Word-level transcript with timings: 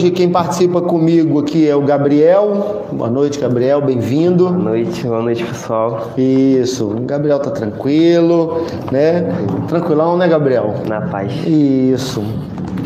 Hoje 0.00 0.12
quem 0.12 0.30
participa 0.30 0.80
comigo 0.80 1.40
aqui 1.40 1.68
é 1.68 1.76
o 1.76 1.82
Gabriel. 1.82 2.86
Boa 2.90 3.10
noite, 3.10 3.38
Gabriel, 3.38 3.82
bem-vindo. 3.82 4.44
Boa 4.46 4.56
noite, 4.56 5.06
boa 5.06 5.20
noite, 5.20 5.44
pessoal. 5.44 6.12
Isso, 6.16 6.86
o 6.86 7.00
Gabriel 7.02 7.38
tá 7.38 7.50
tranquilo, 7.50 8.64
né? 8.90 9.30
Tranquilão, 9.68 10.16
né, 10.16 10.26
Gabriel? 10.26 10.72
Na 10.88 11.02
paz. 11.02 11.30
Isso, 11.46 12.24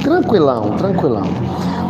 tranquilão, 0.03 0.77
tranquilão. 0.77 1.25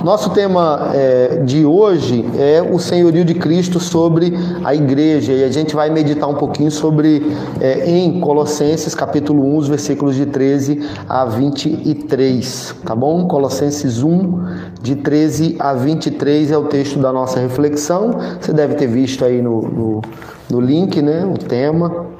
Nosso 0.05 0.29
tema 0.30 0.91
é, 0.92 1.41
de 1.47 1.65
hoje 1.65 2.27
é 2.38 2.60
o 2.60 2.79
senhorio 2.79 3.24
de 3.24 3.33
Cristo 3.33 3.80
sobre 3.80 4.34
a 4.62 4.74
igreja 4.74 5.33
e 5.33 5.42
a 5.42 5.51
gente 5.51 5.74
vai 5.74 5.88
meditar 5.88 6.29
um 6.29 6.34
pouquinho 6.34 6.70
sobre 6.70 7.23
é, 7.59 7.88
em 7.88 8.20
Colossenses 8.20 8.95
capítulo 8.95 9.43
1, 9.55 9.56
os 9.56 9.69
versículos 9.69 10.15
de 10.15 10.27
13 10.27 10.87
a 11.09 11.24
23, 11.24 12.74
tá 12.84 12.95
bom? 12.95 13.27
Colossenses 13.27 14.02
1, 14.02 14.45
de 14.82 14.96
13 14.96 15.57
a 15.59 15.73
23 15.73 16.51
é 16.51 16.59
o 16.59 16.65
texto 16.65 16.98
da 16.98 17.10
nossa 17.10 17.41
reflexão. 17.41 18.10
Você 18.38 18.52
deve 18.52 18.74
ter 18.74 18.87
visto 18.87 19.24
aí 19.24 19.41
no, 19.41 19.62
no, 19.62 20.02
no 20.51 20.60
link, 20.60 21.01
né? 21.01 21.24
O 21.24 21.38
tema. 21.38 22.13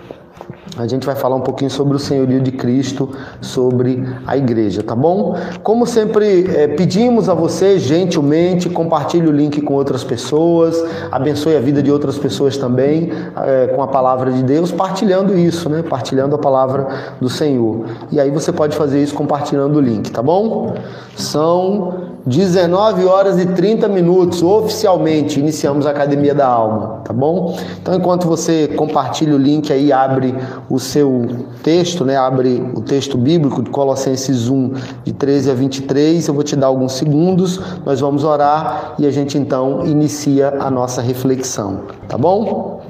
A 0.77 0.87
gente 0.87 1.07
vai 1.07 1.15
falar 1.15 1.37
um 1.37 1.41
pouquinho 1.41 1.71
sobre 1.71 1.97
o 1.97 1.99
senhorio 2.01 2.41
de 2.41 2.51
Cristo, 2.51 3.09
sobre 3.41 4.05
a 4.27 4.37
igreja, 4.37 4.83
tá 4.83 4.95
bom? 4.97 5.37
Como 5.63 5.87
sempre 5.87 6.47
é, 6.53 6.67
pedimos 6.69 7.29
a 7.29 7.35
você, 7.35 7.79
gentilmente, 7.79 8.69
compartilhe 8.69 9.29
o 9.29 9.33
link 9.33 9.61
com 9.61 9.75
outras 9.75 10.03
pessoas, 10.03 10.83
abençoe 11.13 11.57
a 11.57 11.61
vida 11.61 11.83
de 11.83 11.93
outras 11.93 12.19
pessoas 12.19 12.57
também 12.57 13.13
é, 13.37 13.69
com 13.69 13.83
a 13.83 13.87
palavra 13.87 14.33
de 14.33 14.43
Deus, 14.43 14.73
partilhando 14.73 15.39
isso, 15.39 15.69
né? 15.69 15.83
Partilhando 15.83 16.35
a 16.35 16.39
palavra 16.39 16.89
do 17.21 17.29
Senhor. 17.29 17.85
E 18.11 18.19
aí 18.19 18.31
você 18.31 18.53
pode 18.53 18.77
fazer 18.77 19.03
isso 19.03 19.15
compartilhando 19.15 19.77
o 19.77 19.81
link, 19.81 20.11
tá 20.11 20.23
bom? 20.23 20.75
São 21.17 22.15
19 22.27 23.05
horas 23.05 23.39
e 23.39 23.47
30 23.47 23.87
minutos, 23.87 24.43
oficialmente, 24.43 25.39
iniciamos 25.39 25.87
a 25.87 25.91
Academia 25.91 26.35
da 26.35 26.47
Alma, 26.47 27.03
tá 27.05 27.13
bom? 27.13 27.57
Então, 27.81 27.95
enquanto 27.95 28.27
você 28.27 28.67
compartilha 28.69 29.35
o 29.35 29.39
link 29.39 29.71
aí, 29.71 29.93
abre 29.93 30.35
o 30.69 30.79
seu 30.79 31.47
texto, 31.63 32.05
né? 32.05 32.17
Abre 32.17 32.63
o 32.75 32.81
texto 32.81 33.19
bíblico 33.19 33.63
de 33.63 33.71
Colossenses 33.71 34.49
1, 34.49 34.73
de 35.05 35.13
13 35.13 35.51
a 35.51 35.55
23, 35.55 36.27
eu 36.27 36.35
vou 36.35 36.43
te 36.43 36.57
dar 36.57 36.69
alguns 36.69 36.93
segundos, 36.93 37.61
nós 37.85 38.01
vamos 38.01 38.25
orar 38.25 38.95
e 38.99 39.07
a 39.07 39.11
gente 39.11 39.37
então 39.37 39.87
inicia 39.87 40.57
a 40.61 40.71
nossa 40.71 41.03
reflexão, 41.03 41.83
tá 42.09 42.17
bom? 42.17 42.83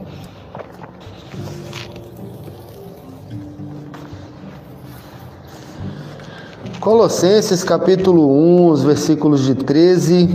Colossenses 6.84 7.64
capítulo 7.64 8.30
1, 8.30 8.69
os 8.69 8.83
versículos 8.83 9.42
de 9.47 9.55
13 9.55 10.28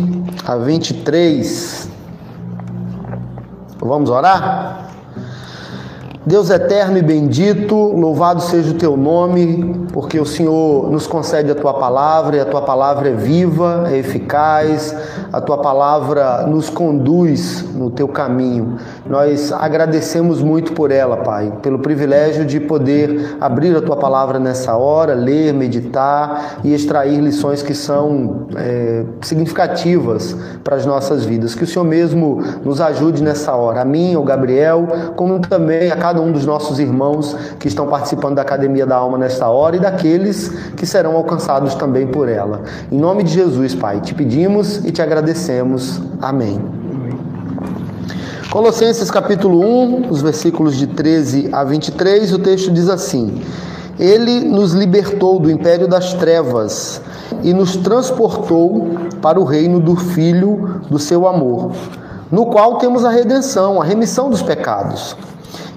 a 0.47 0.55
23. 0.55 1.87
Vamos 3.79 4.09
orar? 4.09 4.88
Deus 6.29 6.51
eterno 6.51 6.95
e 6.95 7.01
bendito, 7.01 7.75
louvado 7.75 8.39
seja 8.43 8.69
o 8.69 8.75
teu 8.75 8.95
nome, 8.95 9.87
porque 9.91 10.19
o 10.19 10.25
Senhor 10.27 10.87
nos 10.91 11.07
concede 11.07 11.49
a 11.49 11.55
tua 11.55 11.73
palavra 11.73 12.37
e 12.37 12.39
a 12.39 12.45
tua 12.45 12.61
palavra 12.61 13.09
é 13.09 13.13
viva, 13.13 13.87
é 13.89 13.97
eficaz, 13.97 14.95
a 15.33 15.41
tua 15.41 15.57
palavra 15.57 16.45
nos 16.45 16.69
conduz 16.69 17.65
no 17.73 17.89
teu 17.89 18.07
caminho. 18.07 18.77
Nós 19.07 19.51
agradecemos 19.51 20.39
muito 20.39 20.73
por 20.73 20.91
ela, 20.91 21.17
Pai, 21.17 21.51
pelo 21.63 21.79
privilégio 21.79 22.45
de 22.45 22.59
poder 22.59 23.35
abrir 23.41 23.75
a 23.75 23.81
tua 23.81 23.95
palavra 23.95 24.37
nessa 24.37 24.77
hora, 24.77 25.15
ler, 25.15 25.51
meditar 25.51 26.59
e 26.63 26.75
extrair 26.75 27.19
lições 27.19 27.63
que 27.63 27.73
são 27.73 28.45
é, 28.55 29.03
significativas 29.21 30.37
para 30.63 30.75
as 30.75 30.85
nossas 30.85 31.25
vidas. 31.25 31.55
Que 31.55 31.63
o 31.63 31.67
Senhor 31.67 31.85
mesmo 31.85 32.39
nos 32.63 32.79
ajude 32.79 33.23
nessa 33.23 33.55
hora, 33.55 33.81
a 33.81 33.85
mim, 33.85 34.13
ao 34.13 34.23
Gabriel, 34.23 34.87
como 35.15 35.39
também 35.39 35.91
a 35.91 35.95
cada 35.95 36.18
um 36.19 36.31
dos 36.31 36.45
nossos 36.45 36.79
irmãos 36.79 37.35
que 37.57 37.67
estão 37.67 37.87
participando 37.87 38.35
da 38.35 38.41
Academia 38.41 38.85
da 38.85 38.95
Alma 38.95 39.17
nesta 39.17 39.47
hora 39.47 39.75
e 39.75 39.79
daqueles 39.79 40.49
que 40.75 40.85
serão 40.85 41.15
alcançados 41.15 41.75
também 41.75 42.07
por 42.07 42.27
ela. 42.27 42.61
Em 42.91 42.97
nome 42.97 43.23
de 43.23 43.33
Jesus, 43.33 43.73
Pai, 43.73 44.01
te 44.01 44.13
pedimos 44.13 44.85
e 44.85 44.91
te 44.91 45.01
agradecemos. 45.01 46.01
Amém. 46.21 46.59
Colossenses 48.51 49.11
capítulo 49.11 49.59
1, 49.59 50.09
os 50.09 50.23
versículos 50.23 50.75
de 50.75 50.87
13 50.87 51.49
a 51.51 51.63
23, 51.63 52.33
o 52.33 52.39
texto 52.39 52.71
diz 52.71 52.89
assim: 52.89 53.43
Ele 53.99 54.39
nos 54.39 54.73
libertou 54.73 55.39
do 55.39 55.51
império 55.51 55.87
das 55.87 56.15
trevas 56.15 56.99
e 57.43 57.53
nos 57.53 57.77
transportou 57.77 58.87
para 59.21 59.39
o 59.39 59.43
reino 59.43 59.79
do 59.79 59.95
Filho 59.95 60.81
do 60.89 60.97
seu 60.97 61.27
amor, 61.27 61.73
no 62.31 62.47
qual 62.47 62.79
temos 62.79 63.05
a 63.05 63.11
redenção, 63.11 63.79
a 63.79 63.85
remissão 63.85 64.31
dos 64.31 64.41
pecados. 64.41 65.15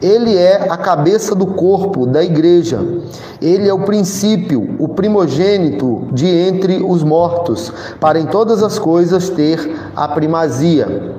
Ele 0.00 0.36
é 0.36 0.70
a 0.70 0.76
cabeça 0.76 1.34
do 1.34 1.46
corpo 1.46 2.06
da 2.06 2.22
igreja. 2.22 2.78
Ele 3.42 3.68
é 3.68 3.74
o 3.74 3.80
princípio, 3.80 4.76
o 4.78 4.88
primogênito 4.88 6.06
de 6.12 6.26
entre 6.26 6.82
os 6.82 7.02
mortos, 7.02 7.72
para 8.00 8.20
em 8.20 8.26
todas 8.26 8.62
as 8.62 8.78
coisas 8.78 9.28
ter 9.28 9.76
a 9.96 10.06
primazia. 10.06 11.14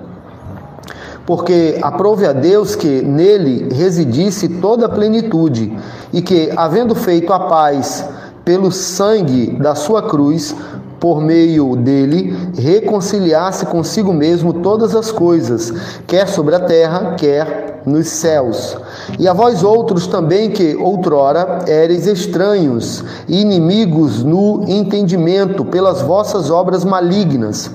Porque 1.26 1.78
aprove 1.82 2.26
a 2.26 2.34
Deus 2.34 2.76
que 2.76 3.02
nele 3.02 3.74
residisse 3.74 4.48
toda 4.48 4.86
a 4.86 4.90
plenitude, 4.90 5.78
e 6.12 6.22
que, 6.22 6.52
havendo 6.56 6.96
feito 6.96 7.32
a 7.34 7.40
paz 7.40 8.06
pelo 8.44 8.72
sangue 8.72 9.58
da 9.60 9.76
sua 9.76 10.02
cruz, 10.02 10.56
por 11.00 11.22
meio 11.22 11.76
dele, 11.76 12.36
reconciliasse 12.58 13.66
consigo 13.66 14.12
mesmo 14.12 14.54
todas 14.54 14.96
as 14.96 15.12
coisas, 15.12 15.74
quer 16.06 16.28
sobre 16.28 16.56
a 16.56 16.60
terra, 16.60 17.16
quer 17.16 17.82
nos 17.86 18.08
céus. 18.08 18.78
E 19.18 19.28
a 19.28 19.34
vós 19.34 19.64
outros 19.64 20.08
também, 20.08 20.52
que 20.52 20.76
outrora 20.76 21.60
eres 21.68 22.06
estranhos 22.06 23.04
inimigos 23.28 24.24
no 24.24 24.64
entendimento 24.68 25.64
pelas 25.66 26.02
vossas 26.02 26.52
obras 26.52 26.84
malignas. 26.84 27.72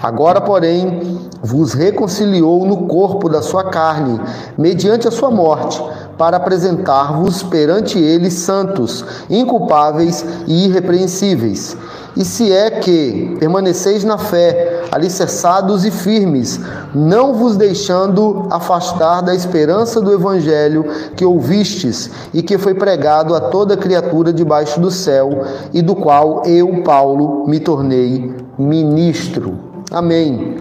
Agora, 0.00 0.40
porém, 0.40 1.18
vos 1.42 1.72
reconciliou 1.72 2.64
no 2.64 2.86
corpo 2.86 3.28
da 3.28 3.42
sua 3.42 3.64
carne, 3.64 4.20
mediante 4.56 5.08
a 5.08 5.10
sua 5.10 5.30
morte, 5.30 5.82
para 6.16 6.36
apresentar-vos 6.36 7.42
perante 7.42 7.98
ele 7.98 8.30
santos, 8.30 9.04
inculpáveis 9.28 10.24
e 10.46 10.66
irrepreensíveis 10.66 11.76
e 12.18 12.24
se 12.24 12.52
é 12.52 12.68
que 12.68 13.36
permaneceis 13.38 14.02
na 14.02 14.18
fé, 14.18 14.82
alicerçados 14.90 15.84
e 15.84 15.90
firmes, 15.92 16.58
não 16.92 17.32
vos 17.32 17.56
deixando 17.56 18.48
afastar 18.50 19.20
da 19.20 19.32
esperança 19.32 20.00
do 20.00 20.12
evangelho 20.12 20.84
que 21.14 21.24
ouvistes 21.24 22.10
e 22.34 22.42
que 22.42 22.58
foi 22.58 22.74
pregado 22.74 23.36
a 23.36 23.40
toda 23.40 23.76
criatura 23.76 24.32
debaixo 24.32 24.80
do 24.80 24.90
céu, 24.90 25.44
e 25.72 25.80
do 25.80 25.94
qual 25.94 26.42
eu, 26.44 26.82
Paulo, 26.82 27.46
me 27.46 27.60
tornei 27.60 28.34
ministro. 28.58 29.56
Amém. 29.88 30.56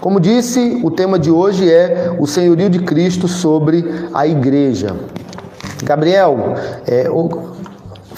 Como 0.00 0.18
disse, 0.18 0.80
o 0.82 0.90
tema 0.90 1.18
de 1.18 1.30
hoje 1.30 1.70
é 1.70 2.16
o 2.18 2.26
senhorio 2.26 2.70
de 2.70 2.78
Cristo 2.78 3.28
sobre 3.28 4.08
a 4.14 4.26
igreja. 4.26 4.96
Gabriel, 5.84 6.54
é, 6.86 7.10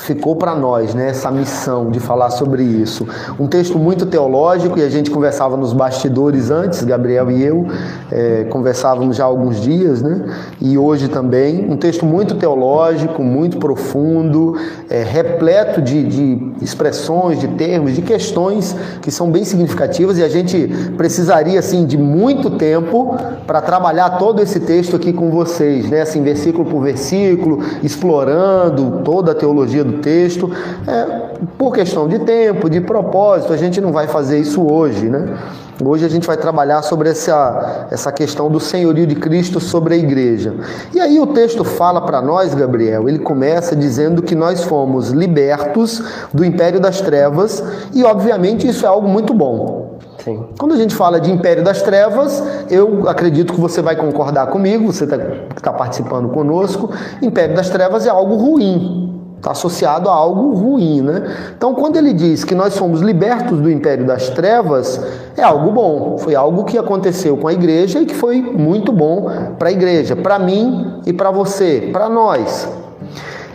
ficou 0.05 0.37
para 0.37 0.55
nós, 0.55 0.95
né, 0.95 1.09
essa 1.09 1.31
missão 1.31 1.91
de 1.91 1.99
falar 1.99 2.29
sobre 2.29 2.63
isso. 2.63 3.07
Um 3.41 3.47
texto 3.47 3.79
muito 3.79 4.05
teológico 4.05 4.79
e 4.79 4.83
a 4.83 4.89
gente 4.91 5.11
conversava 5.11 5.57
nos 5.57 5.73
bastidores 5.73 6.51
antes, 6.51 6.85
Gabriel 6.85 7.31
e 7.31 7.43
eu 7.43 7.67
é, 8.13 8.45
conversávamos 8.45 9.17
já 9.17 9.25
há 9.25 9.27
alguns 9.27 9.59
dias, 9.61 10.03
né, 10.03 10.27
e 10.61 10.77
hoje 10.77 11.09
também. 11.09 11.71
Um 11.71 11.77
texto 11.79 12.05
muito 12.05 12.35
teológico, 12.35 13.23
muito 13.23 13.57
profundo, 13.59 14.59
é, 14.91 15.03
repleto 15.03 15.81
de, 15.81 16.05
de 16.05 16.53
expressões, 16.61 17.41
de 17.41 17.49
termos, 17.49 17.95
de 17.95 18.03
questões 18.03 18.77
que 19.01 19.11
são 19.11 19.31
bem 19.31 19.45
significativas 19.45 20.19
e 20.19 20.23
a 20.23 20.29
gente 20.29 20.69
precisaria 20.99 21.59
assim 21.59 21.87
de 21.87 21.97
muito 21.97 22.51
tempo 22.51 23.17
para 23.47 23.63
trabalhar 23.63 24.19
todo 24.19 24.43
esse 24.43 24.61
texto 24.61 24.97
aqui 24.97 25.15
com 25.15 25.31
vocês, 25.31 25.89
né, 25.89 26.03
assim 26.03 26.23
versículo 26.23 26.67
por 26.67 26.83
versículo, 26.83 27.61
explorando 27.83 29.01
toda 29.03 29.33
a 29.33 29.35
teologia 29.35 29.83
do 29.83 29.94
do 29.95 30.01
texto. 30.01 30.51
É, 30.87 31.35
por 31.57 31.73
questão 31.73 32.09
de 32.09 32.19
tempo, 32.21 32.69
de 32.69 32.81
propósito, 32.81 33.53
a 33.53 33.57
gente 33.57 33.81
não 33.81 33.93
vai 33.93 34.07
fazer 34.07 34.39
isso 34.39 34.63
hoje, 34.67 35.09
né? 35.09 35.37
Hoje 35.83 36.05
a 36.05 36.09
gente 36.09 36.25
vai 36.25 36.37
trabalhar 36.37 36.83
sobre 36.83 37.09
essa, 37.09 37.89
essa 37.91 38.13
questão 38.13 38.49
do 38.49 38.61
senhorio 38.61 39.07
de 39.07 39.17
Cristo 39.17 39.59
sobre 39.59 39.95
a 39.95 39.97
igreja. 39.97 40.55
E 40.95 41.01
aí 41.01 41.19
o 41.19 41.27
texto 41.27 41.65
fala 41.65 42.01
para 42.01 42.23
nós, 42.23 42.55
Gabriel, 42.55 43.09
ele 43.09 43.19
começa 43.19 43.75
dizendo 43.75 44.23
que 44.23 44.37
nós 44.37 44.63
fomos 44.63 45.11
libertos 45.11 46.01
do 46.33 46.45
império 46.45 46.79
das 46.79 47.01
trevas 47.01 47.63
e, 47.93 48.05
obviamente, 48.05 48.69
isso 48.69 48.85
é 48.85 48.89
algo 48.89 49.09
muito 49.09 49.35
bom. 49.35 49.99
Sim. 50.25 50.47
Quando 50.59 50.73
a 50.73 50.77
gente 50.77 50.95
fala 50.95 51.21
de 51.21 51.31
império 51.31 51.65
das 51.65 51.83
trevas, 51.83 52.43
eu 52.71 53.09
acredito 53.09 53.53
que 53.53 53.61
você 53.61 53.83
vai 53.83 53.97
concordar 53.97 54.47
comigo, 54.47 54.93
você 54.93 55.05
está 55.05 55.19
tá 55.61 55.73
participando 55.73 56.29
conosco, 56.29 56.91
império 57.21 57.55
das 57.57 57.69
trevas 57.69 58.07
é 58.07 58.11
algo 58.11 58.37
ruim. 58.37 59.04
Está 59.45 59.53
associado 59.53 60.09
a 60.09 60.13
algo 60.15 60.55
ruim, 60.55 61.03
né? 61.03 61.23
Então, 61.55 61.75
quando 61.75 61.97
ele 61.97 62.15
diz 62.15 62.45
que 62.45 62.55
nós 62.55 62.79
fomos 62.79 63.03
libertos 63.03 63.61
do 63.61 63.71
império 63.71 64.07
das 64.07 64.31
trevas, 64.31 64.99
é 65.37 65.43
algo 65.43 65.71
bom. 65.71 66.17
Foi 66.17 66.35
algo 66.35 66.65
que 66.65 66.79
aconteceu 66.79 67.37
com 67.37 67.47
a 67.47 67.53
igreja 67.53 68.01
e 68.01 68.07
que 68.07 68.15
foi 68.15 68.41
muito 68.41 68.91
bom 68.91 69.31
para 69.59 69.69
a 69.69 69.73
igreja, 69.73 70.17
para 70.17 70.39
mim 70.39 70.99
e 71.05 71.13
para 71.13 71.31
você, 71.31 71.91
para 71.93 72.09
nós. 72.09 72.67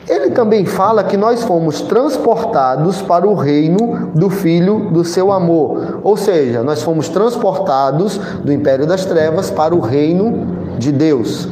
Ele 0.07 0.29
também 0.29 0.63
fala 0.63 1.03
que 1.03 1.17
nós 1.17 1.43
fomos 1.43 1.81
transportados 1.81 3.01
para 3.01 3.27
o 3.27 3.33
reino 3.33 4.11
do 4.13 4.29
Filho 4.29 4.91
do 4.91 5.03
seu 5.03 5.31
amor. 5.31 6.01
Ou 6.03 6.15
seja, 6.15 6.61
nós 6.61 6.83
fomos 6.83 7.09
transportados 7.09 8.15
do 8.43 8.53
império 8.53 8.85
das 8.85 9.05
trevas 9.05 9.49
para 9.49 9.73
o 9.73 9.79
reino 9.79 10.45
de 10.77 10.91
Deus 10.91 11.49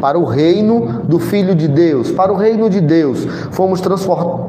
para 0.00 0.18
o 0.18 0.24
reino 0.24 1.02
do 1.04 1.18
Filho 1.18 1.54
de 1.54 1.68
Deus, 1.68 2.10
para 2.10 2.32
o 2.32 2.36
reino 2.36 2.70
de 2.70 2.80
Deus. 2.80 3.24
Fomos 3.50 3.80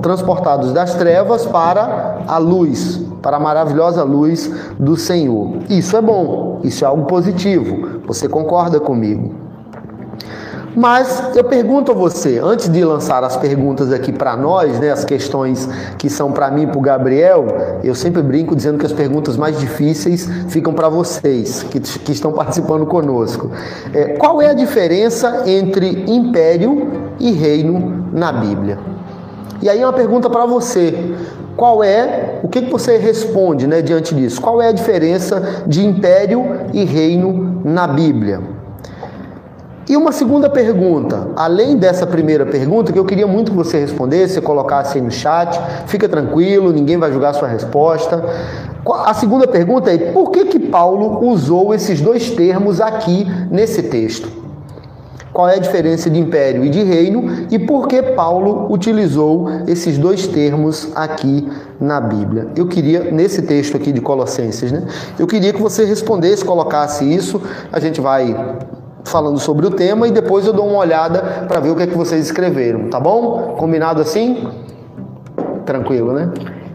transportados 0.02 0.72
das 0.72 0.96
trevas 0.96 1.46
para 1.46 2.24
a 2.28 2.38
luz, 2.38 3.02
para 3.22 3.38
a 3.38 3.40
maravilhosa 3.40 4.04
luz 4.04 4.52
do 4.80 4.96
Senhor. 4.96 5.58
Isso 5.70 5.96
é 5.96 6.02
bom, 6.02 6.60
isso 6.64 6.84
é 6.84 6.88
algo 6.88 7.06
positivo. 7.06 8.02
Você 8.08 8.28
concorda 8.28 8.80
comigo? 8.80 9.51
Mas 10.76 11.36
eu 11.36 11.44
pergunto 11.44 11.92
a 11.92 11.96
você, 11.96 12.40
antes 12.42 12.70
de 12.70 12.84
lançar 12.84 13.24
as 13.24 13.36
perguntas 13.36 13.92
aqui 13.92 14.12
para 14.12 14.38
nós, 14.38 14.80
né, 14.80 14.92
as 14.92 15.04
questões 15.04 15.68
que 15.98 16.10
são 16.10 16.32
para 16.32 16.50
mim 16.50 16.64
e 16.64 16.68
para 16.68 16.78
o 16.78 16.82
Gabriel, 16.82 17.46
eu 17.84 17.94
sempre 17.94 18.22
brinco 18.22 18.56
dizendo 18.56 18.78
que 18.78 18.86
as 18.86 18.94
perguntas 18.94 19.36
mais 19.36 19.60
difíceis 19.60 20.30
ficam 20.48 20.74
para 20.74 20.88
vocês 20.88 21.64
que, 21.64 21.80
que 21.80 22.12
estão 22.12 22.32
participando 22.32 22.86
conosco. 22.86 23.52
É, 23.94 24.14
qual 24.14 24.42
é 24.42 24.50
a 24.50 24.54
diferença 24.54 25.44
entre 25.46 26.06
império 26.08 26.90
e 27.20 27.32
reino 27.32 28.08
na 28.14 28.32
Bíblia? 28.32 28.80
E 29.62 29.70
aí 29.70 29.84
uma 29.84 29.94
pergunta 29.94 30.30
para 30.30 30.46
você. 30.46 31.14
Qual 31.56 31.84
é, 31.84 32.40
o 32.42 32.48
que, 32.48 32.62
que 32.62 32.72
você 32.72 32.98
responde 32.98 33.68
né, 33.68 33.82
diante 33.82 34.16
disso? 34.16 34.42
Qual 34.42 34.62
é 34.62 34.70
a 34.70 34.72
diferença 34.72 35.64
de 35.68 35.86
império 35.86 36.62
e 36.74 36.84
reino 36.86 37.62
na 37.64 37.88
Bíblia? 37.88 38.61
E 39.92 39.98
uma 39.98 40.14
segunda 40.14 40.50
pergunta, 40.50 41.32
além 41.36 41.76
dessa 41.76 42.08
primeira 42.08 42.46
pergunta, 42.46 42.94
que 42.94 42.98
eu 42.98 43.04
queria 43.04 43.28
muito 43.28 43.52
que 43.52 43.58
você 43.58 43.78
respondesse, 43.78 44.40
colocasse 44.40 44.98
aí 44.98 45.04
no 45.04 45.12
chat, 45.12 45.60
fica 45.86 46.08
tranquilo, 46.08 46.72
ninguém 46.72 46.98
vai 46.98 47.12
julgar 47.12 47.32
a 47.32 47.34
sua 47.34 47.50
resposta. 47.50 48.24
A 49.06 49.14
segunda 49.14 49.46
pergunta 49.46 49.92
é: 49.92 49.98
por 50.14 50.32
que, 50.32 50.46
que 50.46 50.60
Paulo 50.60 51.28
usou 51.28 51.74
esses 51.74 52.00
dois 52.00 52.32
termos 52.32 52.80
aqui 52.80 53.28
nesse 53.52 53.84
texto? 53.84 54.30
Qual 55.34 55.50
é 55.50 55.56
a 55.56 55.60
diferença 55.60 56.10
de 56.10 56.18
império 56.18 56.64
e 56.64 56.70
de 56.70 56.84
reino 56.84 57.48
e 57.52 57.60
por 57.60 57.90
que 57.90 58.02
Paulo 58.02 58.72
utilizou 58.72 59.50
esses 59.68 59.98
dois 59.98 60.26
termos 60.26 60.88
aqui 60.96 61.46
na 61.82 62.00
Bíblia? 62.00 62.48
Eu 62.56 62.66
queria, 62.66 63.12
nesse 63.12 63.42
texto 63.42 63.76
aqui 63.76 63.92
de 63.92 64.00
Colossenses, 64.00 64.72
né? 64.72 64.84
Eu 65.20 65.28
queria 65.28 65.52
que 65.52 65.62
você 65.62 65.84
respondesse, 65.84 66.46
colocasse 66.46 67.04
isso. 67.04 67.42
A 67.74 67.80
gente 67.82 68.00
vai 68.00 68.34
falando 69.06 69.40
sobre 69.40 69.66
o 69.66 69.72
tema 69.72 70.08
e 70.08 70.12
depois 70.12 70.46
eu 70.46 70.54
dou 70.54 70.68
uma 70.68 70.80
olhada 70.80 71.46
para 71.48 71.60
ver 71.60 71.70
o 71.70 71.76
que 71.76 71.84
é 71.84 71.88
que 71.88 71.98
vocês 71.98 72.26
escreveram, 72.26 72.90
tá 72.90 73.00
bom? 73.00 73.56
Combinado 73.58 74.02
assim? 74.02 74.48
Tranquilo, 75.66 76.14
né? 76.14 76.30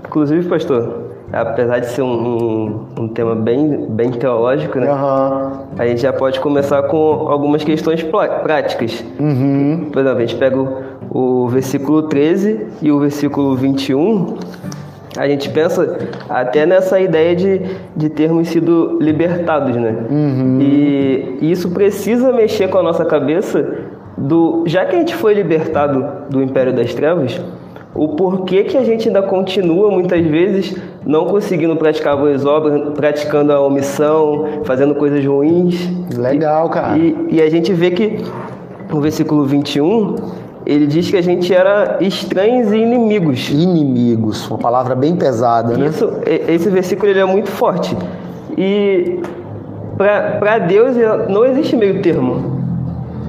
Inclusive, 0.05 0.49
pastor, 0.49 1.07
apesar 1.33 1.81
de 1.81 1.87
ser 1.89 2.03
um, 2.03 2.07
um, 2.07 3.03
um 3.03 3.09
tema 3.09 3.35
bem, 3.35 3.87
bem 3.91 4.11
teológico, 4.11 4.79
né? 4.79 4.91
Uhum. 4.91 5.67
A 5.79 5.87
gente 5.87 6.03
já 6.03 6.13
pode 6.13 6.41
começar 6.41 6.83
com 6.85 7.29
algumas 7.29 7.65
questões 7.65 8.03
práticas. 8.03 9.05
Uhum. 9.19 9.89
Por 9.93 10.01
exemplo, 10.01 10.19
a 10.19 10.21
gente 10.21 10.37
pega 10.37 10.57
o, 10.59 11.45
o 11.45 11.49
versículo 11.49 12.05
13 12.05 12.67
e 12.83 12.93
o 12.93 12.99
versículo 13.01 13.57
21 13.57 14.37
a 15.17 15.29
gente 15.29 15.49
pensa 15.51 15.99
até 16.29 16.67
nessa 16.67 17.01
ideia 17.01 17.35
de, 17.35 17.61
de 17.97 18.09
termos 18.09 18.49
sido 18.49 18.99
libertados, 19.01 19.77
né? 19.77 19.97
Uhum. 20.11 20.59
E 20.61 21.39
isso 21.41 21.71
precisa 21.71 22.33
mexer 22.33 22.69
com 22.69 22.79
a 22.79 22.83
nossa 22.83 23.05
cabeça 23.05 23.87
do 24.17 24.65
já 24.67 24.85
que 24.85 24.97
a 24.97 24.99
gente 24.99 25.15
foi 25.15 25.35
libertado 25.35 26.05
do 26.31 26.43
império 26.43 26.75
das 26.75 26.95
trevas, 26.95 27.41
o 27.95 28.09
porquê 28.09 28.65
que 28.65 28.77
a 28.77 28.85
gente 28.85 29.09
ainda 29.09 29.23
continua 29.23 29.91
muitas 29.91 30.25
vezes 30.25 30.77
não 31.05 31.27
conseguindo 31.27 31.77
praticar 31.77 32.17
boas 32.17 32.45
obras, 32.45 32.95
praticando 32.95 33.53
a 33.53 33.61
omissão, 33.61 34.63
fazendo 34.65 34.95
coisas 34.95 35.25
ruins. 35.25 35.89
Legal, 36.17 36.69
cara. 36.69 36.99
E, 36.99 37.17
e 37.31 37.43
a 37.43 37.49
gente 37.49 37.73
vê 37.73 37.91
que 37.91 38.23
no 38.91 39.01
versículo 39.01 39.45
21 39.45 40.17
ele 40.67 40.87
diz 40.87 41.09
que 41.09 41.17
a 41.17 41.23
gente 41.23 41.55
era 41.55 41.99
estranhos 42.01 42.73
e 42.73 42.77
inimigos. 42.77 43.49
Inimigos, 43.51 44.49
uma 44.51 44.59
palavra 44.59 44.97
bem 44.97 45.15
pesada, 45.15 45.77
né? 45.77 45.87
Isso, 45.87 46.11
esse 46.27 46.69
versículo 46.69 47.09
ele 47.09 47.21
é 47.21 47.25
muito 47.25 47.49
forte. 47.49 47.97
E 48.59 49.21
para 49.97 50.59
Deus 50.59 50.97
não 51.29 51.45
existe 51.45 51.77
meio 51.77 52.03
termo. 52.03 52.56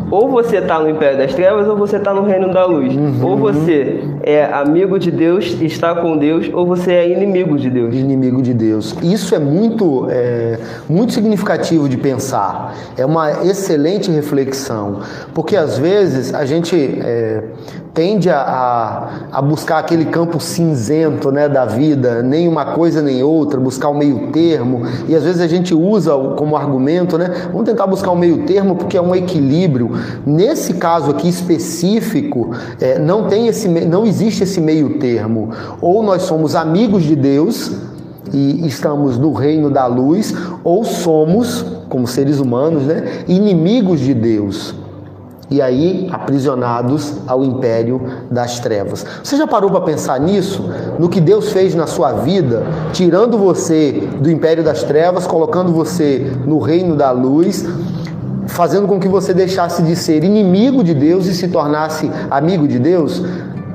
Ou 0.09 0.29
você 0.29 0.57
está 0.57 0.79
no 0.79 0.89
império 0.89 1.17
das 1.17 1.33
trevas 1.33 1.67
ou 1.67 1.75
você 1.75 1.97
está 1.97 2.13
no 2.13 2.23
reino 2.23 2.53
da 2.53 2.65
luz. 2.65 2.95
Uhum. 2.95 3.19
Ou 3.23 3.37
você 3.37 4.03
é 4.23 4.45
amigo 4.45 4.97
de 4.97 5.11
Deus, 5.11 5.57
está 5.61 5.95
com 5.95 6.17
Deus, 6.17 6.49
ou 6.53 6.65
você 6.65 6.93
é 6.93 7.09
inimigo 7.09 7.57
de 7.57 7.69
Deus. 7.69 7.93
Inimigo 7.93 8.41
de 8.41 8.53
Deus. 8.53 8.95
Isso 9.01 9.35
é 9.35 9.39
muito, 9.39 10.07
é, 10.09 10.57
muito 10.89 11.13
significativo 11.13 11.89
de 11.89 11.97
pensar. 11.97 12.75
É 12.97 13.05
uma 13.05 13.45
excelente 13.45 14.09
reflexão. 14.09 15.01
Porque 15.33 15.57
às 15.57 15.77
vezes 15.77 16.33
a 16.33 16.45
gente 16.45 16.75
é, 17.03 17.43
tende 17.93 18.29
a, 18.29 19.27
a, 19.31 19.41
buscar 19.41 19.79
aquele 19.79 20.05
campo 20.05 20.39
cinzento 20.39 21.31
né, 21.31 21.49
da 21.49 21.65
vida, 21.65 22.21
nem 22.21 22.47
uma 22.47 22.65
coisa 22.65 23.01
nem 23.01 23.23
outra, 23.23 23.59
buscar 23.59 23.89
o 23.89 23.93
meio 23.93 24.27
termo. 24.31 24.83
E 25.07 25.15
às 25.15 25.23
vezes 25.23 25.41
a 25.41 25.47
gente 25.47 25.73
usa 25.73 26.13
como 26.37 26.55
argumento, 26.55 27.17
né? 27.17 27.49
Vamos 27.51 27.63
tentar 27.63 27.87
buscar 27.87 28.11
o 28.11 28.15
meio 28.15 28.45
termo 28.45 28.75
porque 28.75 28.97
é 28.97 29.01
um 29.01 29.15
equilíbrio. 29.15 29.96
Nesse 30.25 30.75
caso 30.75 31.11
aqui 31.11 31.27
específico, 31.27 32.51
é, 32.79 32.99
não, 32.99 33.27
tem 33.27 33.47
esse, 33.47 33.67
não 33.67 34.05
existe 34.05 34.43
esse 34.43 34.59
meio 34.59 34.97
termo. 34.99 35.49
Ou 35.81 36.03
nós 36.03 36.23
somos 36.23 36.55
amigos 36.55 37.03
de 37.03 37.15
Deus 37.15 37.71
e 38.33 38.67
estamos 38.67 39.17
no 39.17 39.31
reino 39.31 39.69
da 39.69 39.85
luz, 39.85 40.33
ou 40.63 40.83
somos, 40.83 41.65
como 41.89 42.05
seres 42.07 42.39
humanos, 42.39 42.83
né, 42.83 43.23
inimigos 43.27 43.99
de 43.99 44.13
Deus 44.13 44.75
e 45.49 45.61
aí 45.61 46.09
aprisionados 46.11 47.13
ao 47.25 47.43
império 47.43 48.01
das 48.29 48.59
trevas. 48.59 49.05
Você 49.23 49.37
já 49.37 49.47
parou 49.47 49.69
para 49.69 49.81
pensar 49.81 50.19
nisso? 50.19 50.69
No 50.99 51.07
que 51.07 51.21
Deus 51.21 51.51
fez 51.51 51.73
na 51.73 51.87
sua 51.87 52.11
vida, 52.13 52.63
tirando 52.91 53.37
você 53.37 54.09
do 54.19 54.29
império 54.29 54.63
das 54.63 54.83
trevas, 54.83 55.25
colocando 55.25 55.71
você 55.71 56.33
no 56.45 56.59
reino 56.59 56.95
da 56.95 57.11
luz, 57.11 57.65
fazendo 58.47 58.87
com 58.87 58.99
que 58.99 59.07
você 59.07 59.33
deixasse 59.33 59.83
de 59.83 59.95
ser 59.95 60.23
inimigo 60.23 60.83
de 60.83 60.93
Deus 60.93 61.25
e 61.27 61.33
se 61.33 61.47
tornasse 61.47 62.09
amigo 62.29 62.67
de 62.67 62.79
Deus? 62.79 63.23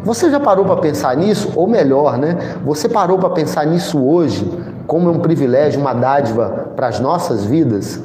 Você 0.04 0.30
já 0.30 0.40
parou 0.40 0.64
para 0.64 0.76
pensar 0.76 1.16
nisso? 1.16 1.52
Ou 1.54 1.68
melhor, 1.68 2.18
né? 2.18 2.36
Você 2.64 2.88
parou 2.88 3.18
para 3.18 3.30
pensar 3.30 3.66
nisso 3.66 4.04
hoje, 4.04 4.44
como 4.86 5.08
é 5.08 5.12
um 5.12 5.20
privilégio, 5.20 5.80
uma 5.80 5.92
dádiva 5.92 6.72
para 6.74 6.88
as 6.88 6.98
nossas 6.98 7.44
vidas? 7.44 8.02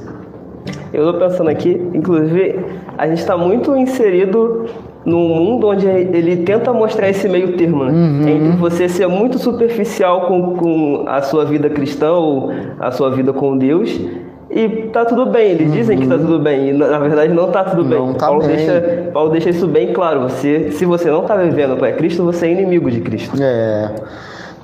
Eu 0.93 1.09
estou 1.09 1.27
pensando 1.27 1.49
aqui, 1.49 1.81
inclusive, 1.93 2.65
a 2.97 3.07
gente 3.07 3.19
está 3.19 3.35
muito 3.35 3.75
inserido 3.75 4.65
num 5.03 5.27
mundo 5.27 5.67
onde 5.67 5.87
ele 5.87 6.37
tenta 6.43 6.71
mostrar 6.73 7.09
esse 7.09 7.27
meio 7.29 7.55
termo, 7.57 7.85
né? 7.85 7.91
Uhum. 7.91 8.27
Entre 8.27 8.57
você 8.57 8.89
ser 8.89 9.07
muito 9.07 9.39
superficial 9.39 10.27
com, 10.27 10.55
com 10.55 11.05
a 11.07 11.21
sua 11.21 11.45
vida 11.45 11.69
cristã 11.69 12.11
ou 12.11 12.51
a 12.79 12.91
sua 12.91 13.09
vida 13.09 13.31
com 13.33 13.57
Deus 13.57 13.89
e 14.49 14.89
tá 14.93 15.03
tudo 15.05 15.25
bem, 15.25 15.51
eles 15.51 15.67
uhum. 15.67 15.73
dizem 15.73 15.97
que 15.99 16.07
tá 16.07 16.17
tudo 16.17 16.39
bem, 16.39 16.69
e 16.69 16.73
na 16.73 16.99
verdade 16.99 17.33
não 17.33 17.51
tá 17.51 17.63
tudo 17.63 17.83
bem. 17.83 17.97
Não 17.97 18.13
tá 18.13 18.27
Paulo, 18.27 18.45
bem. 18.45 18.55
Deixa, 18.55 19.09
Paulo 19.13 19.29
deixa 19.29 19.49
isso 19.49 19.67
bem 19.67 19.91
claro. 19.93 20.21
Você, 20.21 20.71
se 20.71 20.85
você 20.85 21.09
não 21.09 21.23
tá 21.23 21.35
vivendo 21.35 21.77
para 21.77 21.91
Cristo, 21.91 22.23
você 22.23 22.47
é 22.47 22.51
inimigo 22.51 22.89
de 22.89 23.01
Cristo. 23.01 23.35
É. 23.41 23.93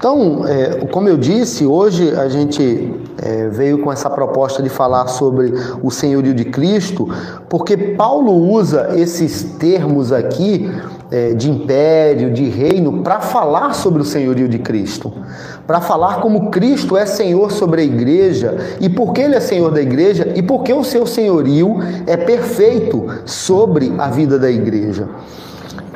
Então, 0.04 0.46
é, 0.46 0.86
como 0.88 1.08
eu 1.08 1.16
disse, 1.16 1.66
hoje 1.66 2.14
a 2.14 2.28
gente 2.28 2.94
é, 3.22 3.48
veio 3.48 3.78
com 3.78 3.90
essa 3.90 4.10
proposta 4.10 4.62
de 4.62 4.68
falar 4.68 5.08
sobre 5.08 5.54
o 5.82 5.90
senhorio 5.90 6.34
de 6.34 6.44
Cristo, 6.44 7.08
porque 7.48 7.78
Paulo 7.78 8.34
usa 8.34 8.90
esses 8.98 9.56
termos 9.58 10.12
aqui 10.12 10.70
é, 11.10 11.34
de 11.34 11.50
império, 11.50 12.34
de 12.34 12.44
reino, 12.50 13.02
para 13.02 13.22
falar 13.22 13.74
sobre 13.76 14.02
o 14.02 14.04
senhorio 14.04 14.50
de 14.50 14.60
Cristo, 14.60 15.14
para 15.66 15.80
falar 15.80 16.20
como 16.20 16.52
Cristo 16.52 16.98
é 16.98 17.06
Senhor 17.06 17.50
sobre 17.50 17.80
a 17.80 17.86
igreja 17.86 18.58
e 18.82 18.90
por 18.90 19.14
que 19.14 19.22
Ele 19.22 19.36
é 19.36 19.40
Senhor 19.40 19.72
da 19.72 19.82
igreja 19.82 20.34
e 20.36 20.42
por 20.42 20.64
que 20.64 20.74
o 20.74 20.84
seu 20.84 21.06
senhorio 21.06 21.78
é 22.06 22.18
perfeito 22.18 23.06
sobre 23.26 23.94
a 23.98 24.10
vida 24.10 24.38
da 24.38 24.52
igreja. 24.52 25.08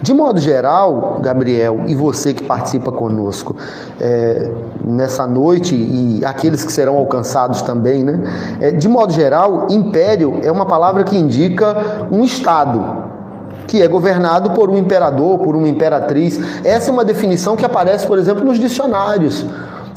De 0.01 0.13
modo 0.13 0.39
geral, 0.39 1.17
Gabriel, 1.21 1.81
e 1.87 1.95
você 1.95 2.33
que 2.33 2.43
participa 2.43 2.91
conosco 2.91 3.55
é, 3.99 4.51
nessa 4.85 5.25
noite, 5.25 5.73
e 5.75 6.23
aqueles 6.23 6.63
que 6.63 6.71
serão 6.71 6.97
alcançados 6.97 7.61
também, 7.63 8.03
né? 8.03 8.21
É, 8.61 8.71
de 8.71 8.87
modo 8.87 9.11
geral, 9.11 9.67
império 9.71 10.39
é 10.43 10.51
uma 10.51 10.65
palavra 10.65 11.03
que 11.03 11.17
indica 11.17 12.07
um 12.11 12.23
Estado, 12.23 13.07
que 13.65 13.81
é 13.81 13.87
governado 13.87 14.51
por 14.51 14.69
um 14.69 14.77
imperador, 14.77 15.39
por 15.39 15.55
uma 15.55 15.67
imperatriz. 15.67 16.39
Essa 16.63 16.91
é 16.91 16.93
uma 16.93 17.03
definição 17.03 17.55
que 17.55 17.65
aparece, 17.65 18.05
por 18.05 18.19
exemplo, 18.19 18.45
nos 18.45 18.59
dicionários. 18.59 19.45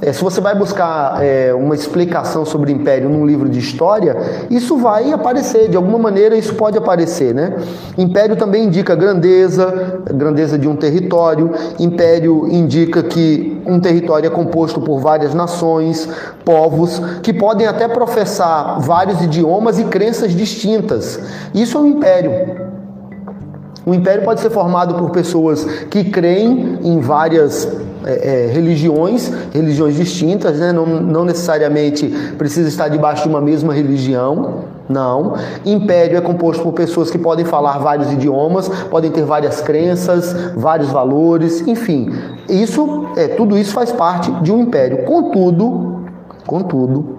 É, 0.02 0.12
se 0.14 0.22
você 0.22 0.40
vai 0.40 0.54
buscar 0.54 1.22
é, 1.22 1.52
uma 1.52 1.74
explicação 1.74 2.44
sobre 2.46 2.72
império 2.72 3.08
num 3.08 3.26
livro 3.26 3.48
de 3.48 3.58
história, 3.58 4.16
isso 4.48 4.78
vai 4.78 5.12
aparecer, 5.12 5.68
de 5.68 5.76
alguma 5.76 5.98
maneira 5.98 6.36
isso 6.36 6.54
pode 6.54 6.78
aparecer, 6.78 7.34
né? 7.34 7.56
Império 7.98 8.34
também 8.34 8.64
indica 8.64 8.94
grandeza, 8.94 10.00
grandeza 10.06 10.58
de 10.58 10.66
um 10.66 10.74
território. 10.74 11.50
Império 11.78 12.48
indica 12.48 13.02
que 13.02 13.60
um 13.66 13.78
território 13.78 14.26
é 14.28 14.30
composto 14.30 14.80
por 14.80 15.00
várias 15.00 15.34
nações, 15.34 16.08
povos, 16.46 16.98
que 17.22 17.32
podem 17.32 17.66
até 17.66 17.86
professar 17.86 18.80
vários 18.80 19.20
idiomas 19.20 19.78
e 19.78 19.84
crenças 19.84 20.32
distintas. 20.32 21.20
Isso 21.54 21.76
é 21.76 21.80
um 21.80 21.86
império. 21.86 22.70
O 23.84 23.92
império 23.92 24.24
pode 24.24 24.40
ser 24.40 24.50
formado 24.50 24.94
por 24.94 25.10
pessoas 25.10 25.64
que 25.90 26.04
creem 26.04 26.78
em 26.82 27.00
várias 27.00 27.68
é, 28.04 28.46
é, 28.46 28.52
religiões, 28.52 29.30
religiões 29.52 29.94
distintas, 29.96 30.58
né? 30.58 30.72
não, 30.72 30.86
não 30.86 31.24
necessariamente 31.24 32.06
precisa 32.38 32.68
estar 32.68 32.88
debaixo 32.88 33.24
de 33.24 33.28
uma 33.28 33.40
mesma 33.40 33.74
religião. 33.74 34.64
Não. 34.88 35.34
Império 35.64 36.18
é 36.18 36.20
composto 36.20 36.64
por 36.64 36.72
pessoas 36.72 37.10
que 37.10 37.18
podem 37.18 37.44
falar 37.44 37.78
vários 37.78 38.12
idiomas, 38.12 38.68
podem 38.90 39.10
ter 39.10 39.22
várias 39.22 39.60
crenças, 39.60 40.34
vários 40.56 40.88
valores, 40.88 41.60
enfim. 41.66 42.12
Isso, 42.48 43.06
é, 43.16 43.28
tudo 43.28 43.56
isso 43.56 43.72
faz 43.72 43.92
parte 43.92 44.32
de 44.42 44.50
um 44.50 44.62
império. 44.62 45.04
Contudo, 45.04 46.06
contudo, 46.44 47.18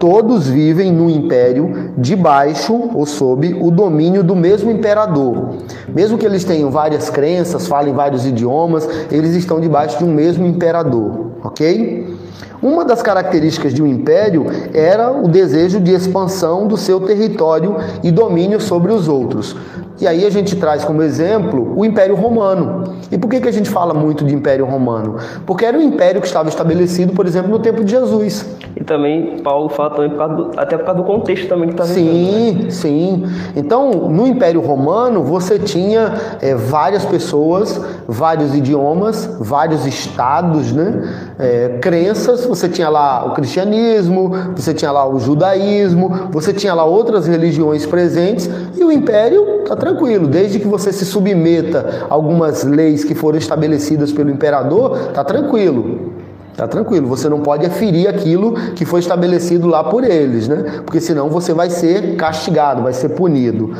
todos 0.00 0.48
vivem 0.48 0.90
no 0.90 1.10
império 1.10 1.92
debaixo 1.98 2.72
ou 2.94 3.04
sob 3.04 3.54
o 3.60 3.70
domínio 3.70 4.24
do 4.24 4.34
mesmo 4.34 4.70
imperador. 4.70 5.56
Mesmo 5.94 6.16
que 6.16 6.24
eles 6.24 6.42
tenham 6.42 6.70
várias 6.70 7.10
crenças, 7.10 7.68
falem 7.68 7.92
vários 7.92 8.24
idiomas, 8.24 8.88
eles 9.12 9.34
estão 9.34 9.60
debaixo 9.60 9.98
de 9.98 10.04
um 10.04 10.12
mesmo 10.12 10.46
imperador, 10.46 11.32
ok? 11.44 12.16
Uma 12.62 12.82
das 12.82 13.02
características 13.02 13.74
de 13.74 13.82
um 13.82 13.86
império 13.86 14.46
era 14.72 15.10
o 15.10 15.28
desejo 15.28 15.78
de 15.78 15.92
expansão 15.92 16.66
do 16.66 16.78
seu 16.78 17.00
território 17.00 17.76
e 18.02 18.10
domínio 18.10 18.58
sobre 18.58 18.92
os 18.92 19.06
outros. 19.06 19.54
E 20.00 20.06
aí 20.06 20.24
a 20.24 20.30
gente 20.30 20.56
traz 20.56 20.84
como 20.84 21.02
exemplo 21.02 21.74
o 21.76 21.84
Império 21.84 22.14
Romano. 22.14 22.94
E 23.12 23.18
por 23.18 23.28
que, 23.28 23.40
que 23.40 23.48
a 23.48 23.52
gente 23.52 23.68
fala 23.68 23.92
muito 23.92 24.24
de 24.24 24.34
Império 24.34 24.64
Romano? 24.64 25.16
Porque 25.44 25.64
era 25.64 25.76
um 25.76 25.82
império 25.82 26.20
que 26.20 26.26
estava 26.26 26.48
estabelecido, 26.48 27.12
por 27.12 27.26
exemplo, 27.26 27.50
no 27.50 27.58
tempo 27.58 27.84
de 27.84 27.90
Jesus. 27.90 28.46
E 28.74 28.82
também 28.82 29.40
Paulo 29.42 29.68
fala 29.68 29.90
também 29.90 30.10
por 30.10 30.28
do, 30.28 30.50
até 30.56 30.78
por 30.78 30.86
causa 30.86 31.02
do 31.02 31.06
contexto 31.06 31.48
também 31.48 31.68
que 31.68 31.74
está 31.74 31.84
Sim, 31.84 32.62
né? 32.64 32.70
sim. 32.70 33.24
Então, 33.54 34.08
no 34.08 34.26
Império 34.26 34.60
Romano, 34.60 35.22
você 35.22 35.58
tinha 35.58 36.14
é, 36.40 36.54
várias 36.54 37.04
pessoas, 37.04 37.78
vários 38.08 38.54
idiomas, 38.54 39.28
vários 39.38 39.86
estados, 39.86 40.72
né? 40.72 41.02
É, 41.38 41.78
crenças. 41.80 42.46
Você 42.46 42.68
tinha 42.68 42.88
lá 42.88 43.26
o 43.26 43.34
cristianismo, 43.34 44.32
você 44.56 44.72
tinha 44.72 44.90
lá 44.90 45.06
o 45.06 45.18
judaísmo, 45.18 46.28
você 46.30 46.52
tinha 46.54 46.72
lá 46.72 46.84
outras 46.84 47.26
religiões 47.26 47.84
presentes 47.84 48.48
e 48.78 48.82
o 48.82 48.90
império 48.90 49.60
está 49.62 49.76
tranquilo, 49.76 49.89
desde 50.28 50.58
que 50.58 50.66
você 50.66 50.92
se 50.92 51.04
submeta 51.04 52.06
a 52.08 52.14
algumas 52.14 52.64
leis 52.64 53.04
que 53.04 53.14
foram 53.14 53.38
estabelecidas 53.38 54.12
pelo 54.12 54.30
imperador, 54.30 55.08
está 55.08 55.24
tranquilo. 55.24 56.10
Tá 56.56 56.68
tranquilo, 56.68 57.06
você 57.06 57.28
não 57.28 57.40
pode 57.40 57.64
aferir 57.64 58.08
aquilo 58.08 58.52
que 58.74 58.84
foi 58.84 59.00
estabelecido 59.00 59.66
lá 59.66 59.82
por 59.82 60.04
eles, 60.04 60.46
né? 60.46 60.82
Porque 60.84 61.00
senão 61.00 61.30
você 61.30 61.54
vai 61.54 61.70
ser 61.70 62.16
castigado, 62.16 62.82
vai 62.82 62.92
ser 62.92 63.10
punido. 63.10 63.74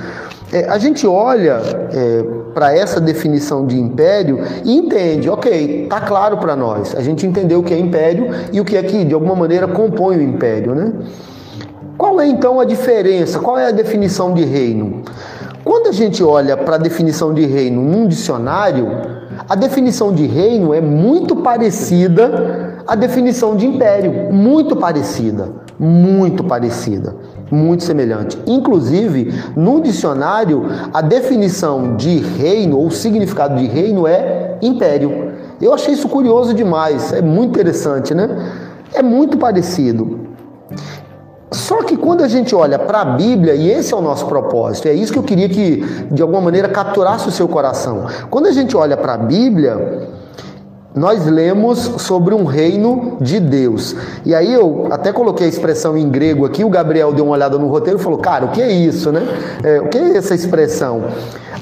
É, 0.52 0.66
a 0.68 0.78
gente 0.78 1.06
olha 1.06 1.60
é, 1.92 2.24
para 2.54 2.74
essa 2.74 3.00
definição 3.00 3.66
de 3.66 3.78
império 3.78 4.40
e 4.64 4.76
entende, 4.76 5.28
ok, 5.28 5.86
tá 5.88 6.00
claro 6.00 6.38
para 6.38 6.56
nós. 6.56 6.94
A 6.96 7.02
gente 7.02 7.26
entendeu 7.26 7.60
o 7.60 7.62
que 7.62 7.74
é 7.74 7.78
império 7.78 8.30
e 8.52 8.60
o 8.60 8.64
que 8.64 8.76
é 8.76 8.82
que 8.82 9.04
de 9.04 9.14
alguma 9.14 9.36
maneira 9.36 9.68
compõe 9.68 10.16
o 10.16 10.22
império, 10.22 10.74
né? 10.74 10.92
Qual 11.96 12.18
é 12.18 12.26
então 12.26 12.58
a 12.58 12.64
diferença? 12.64 13.38
Qual 13.38 13.58
é 13.58 13.66
a 13.66 13.70
definição 13.70 14.32
de 14.32 14.44
reino? 14.44 15.02
Quando 15.70 15.86
a 15.86 15.92
gente 15.92 16.20
olha 16.20 16.56
para 16.56 16.74
a 16.74 16.78
definição 16.78 17.32
de 17.32 17.46
reino 17.46 17.80
num 17.80 18.08
dicionário, 18.08 18.88
a 19.48 19.54
definição 19.54 20.12
de 20.12 20.26
reino 20.26 20.74
é 20.74 20.80
muito 20.80 21.36
parecida 21.36 22.82
à 22.88 22.96
definição 22.96 23.54
de 23.54 23.68
império, 23.68 24.32
muito 24.32 24.74
parecida, 24.74 25.48
muito 25.78 26.42
parecida, 26.42 27.14
muito 27.52 27.84
semelhante. 27.84 28.36
Inclusive, 28.48 29.32
no 29.54 29.80
dicionário, 29.80 30.64
a 30.92 31.00
definição 31.00 31.94
de 31.94 32.16
reino 32.18 32.76
ou 32.76 32.90
significado 32.90 33.54
de 33.54 33.68
reino 33.68 34.08
é 34.08 34.58
império. 34.60 35.34
Eu 35.62 35.72
achei 35.72 35.94
isso 35.94 36.08
curioso 36.08 36.52
demais, 36.52 37.12
é 37.12 37.22
muito 37.22 37.50
interessante, 37.50 38.12
né? 38.12 38.28
É 38.92 39.04
muito 39.04 39.38
parecido. 39.38 40.18
Só 41.52 41.82
que 41.82 41.96
quando 41.96 42.22
a 42.22 42.28
gente 42.28 42.54
olha 42.54 42.78
para 42.78 43.00
a 43.00 43.04
Bíblia, 43.04 43.54
e 43.54 43.70
esse 43.70 43.92
é 43.92 43.96
o 43.96 44.00
nosso 44.00 44.26
propósito, 44.26 44.86
é 44.86 44.92
isso 44.92 45.12
que 45.12 45.18
eu 45.18 45.22
queria 45.22 45.48
que 45.48 45.84
de 46.10 46.22
alguma 46.22 46.40
maneira 46.40 46.68
capturasse 46.68 47.28
o 47.28 47.32
seu 47.32 47.48
coração. 47.48 48.06
Quando 48.30 48.46
a 48.46 48.52
gente 48.52 48.76
olha 48.76 48.96
para 48.96 49.14
a 49.14 49.18
Bíblia, 49.18 50.08
nós 50.94 51.26
lemos 51.26 51.78
sobre 51.98 52.34
um 52.34 52.44
reino 52.44 53.16
de 53.20 53.40
Deus. 53.40 53.96
E 54.24 54.34
aí 54.34 54.52
eu 54.52 54.88
até 54.90 55.12
coloquei 55.12 55.46
a 55.46 55.48
expressão 55.48 55.96
em 55.96 56.08
grego 56.08 56.44
aqui, 56.44 56.64
o 56.64 56.68
Gabriel 56.68 57.12
deu 57.12 57.24
uma 57.24 57.34
olhada 57.34 57.58
no 57.58 57.68
roteiro 57.68 57.98
e 57.98 58.02
falou: 58.02 58.18
Cara, 58.18 58.46
o 58.46 58.48
que 58.50 58.62
é 58.62 58.70
isso, 58.70 59.10
né? 59.10 59.22
É, 59.62 59.80
o 59.80 59.88
que 59.88 59.98
é 59.98 60.16
essa 60.16 60.34
expressão? 60.34 61.04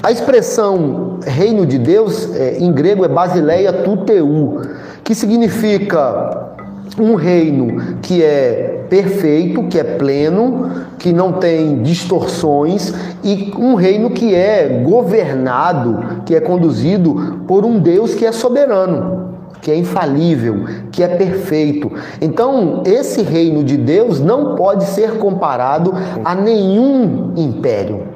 A 0.01 0.11
expressão 0.11 1.19
reino 1.25 1.65
de 1.65 1.77
Deus 1.77 2.33
é, 2.35 2.57
em 2.57 2.71
grego 2.71 3.03
é 3.03 3.07
basileia 3.07 3.73
tuteu, 3.73 4.61
que 5.03 5.13
significa 5.13 6.48
um 6.97 7.15
reino 7.15 7.97
que 8.01 8.23
é 8.23 8.85
perfeito, 8.89 9.63
que 9.63 9.79
é 9.79 9.83
pleno, 9.83 10.87
que 10.97 11.13
não 11.13 11.33
tem 11.33 11.81
distorções 11.81 12.93
e 13.23 13.53
um 13.57 13.75
reino 13.75 14.09
que 14.09 14.33
é 14.33 14.81
governado, 14.83 16.23
que 16.25 16.35
é 16.35 16.39
conduzido 16.39 17.43
por 17.47 17.65
um 17.65 17.79
Deus 17.79 18.15
que 18.15 18.25
é 18.25 18.31
soberano, 18.31 19.35
que 19.61 19.69
é 19.69 19.75
infalível, 19.75 20.65
que 20.91 21.03
é 21.03 21.07
perfeito. 21.07 21.91
Então, 22.19 22.83
esse 22.85 23.21
reino 23.21 23.63
de 23.63 23.77
Deus 23.77 24.19
não 24.19 24.55
pode 24.55 24.85
ser 24.85 25.17
comparado 25.17 25.93
a 26.23 26.33
nenhum 26.33 27.33
império 27.35 28.07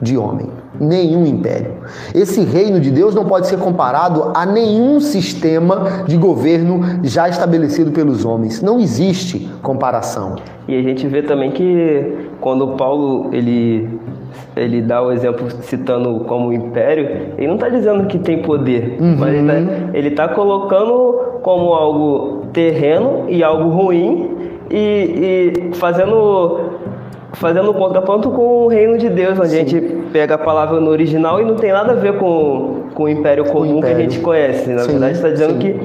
de 0.00 0.16
homem 0.16 0.57
nenhum 0.80 1.26
império. 1.26 1.74
Esse 2.14 2.42
reino 2.42 2.80
de 2.80 2.90
Deus 2.90 3.14
não 3.14 3.24
pode 3.24 3.46
ser 3.46 3.58
comparado 3.58 4.32
a 4.34 4.46
nenhum 4.46 5.00
sistema 5.00 6.04
de 6.06 6.16
governo 6.16 6.80
já 7.02 7.28
estabelecido 7.28 7.90
pelos 7.90 8.24
homens. 8.24 8.62
Não 8.62 8.78
existe 8.78 9.48
comparação. 9.62 10.36
E 10.66 10.76
a 10.76 10.82
gente 10.82 11.06
vê 11.06 11.22
também 11.22 11.50
que 11.50 12.28
quando 12.40 12.68
Paulo 12.76 13.30
ele 13.32 13.88
ele 14.56 14.82
dá 14.82 15.02
o 15.02 15.12
exemplo 15.12 15.48
citando 15.62 16.20
como 16.20 16.52
império, 16.52 17.32
ele 17.38 17.46
não 17.46 17.54
está 17.54 17.68
dizendo 17.68 18.06
que 18.06 18.18
tem 18.18 18.42
poder, 18.42 18.96
uhum. 19.00 19.16
mas 19.18 19.34
ele 19.94 20.08
está 20.08 20.28
tá 20.28 20.34
colocando 20.34 21.40
como 21.42 21.72
algo 21.72 22.46
terreno 22.52 23.24
e 23.28 23.42
algo 23.42 23.68
ruim 23.70 24.30
e, 24.70 25.52
e 25.70 25.74
fazendo 25.76 26.67
fazendo 27.38 27.72
contraponto 27.72 28.30
com 28.30 28.64
o 28.64 28.68
reino 28.68 28.98
de 28.98 29.08
Deus, 29.08 29.38
onde 29.38 29.50
Sim. 29.50 29.56
a 29.56 29.58
gente 29.58 29.80
pega 30.12 30.34
a 30.34 30.38
palavra 30.38 30.80
no 30.80 30.90
original 30.90 31.40
e 31.40 31.44
não 31.44 31.54
tem 31.54 31.72
nada 31.72 31.92
a 31.92 31.94
ver 31.94 32.18
com, 32.18 32.84
com 32.94 33.04
o 33.04 33.08
império 33.08 33.44
comum 33.46 33.76
o 33.76 33.78
império. 33.78 33.96
que 33.96 34.02
a 34.02 34.04
gente 34.04 34.20
conhece. 34.20 34.70
Na 34.70 34.80
Sim. 34.80 34.92
verdade, 34.92 35.12
está 35.14 35.28
dizendo 35.30 35.52
Sim. 35.54 35.58
que 35.58 35.80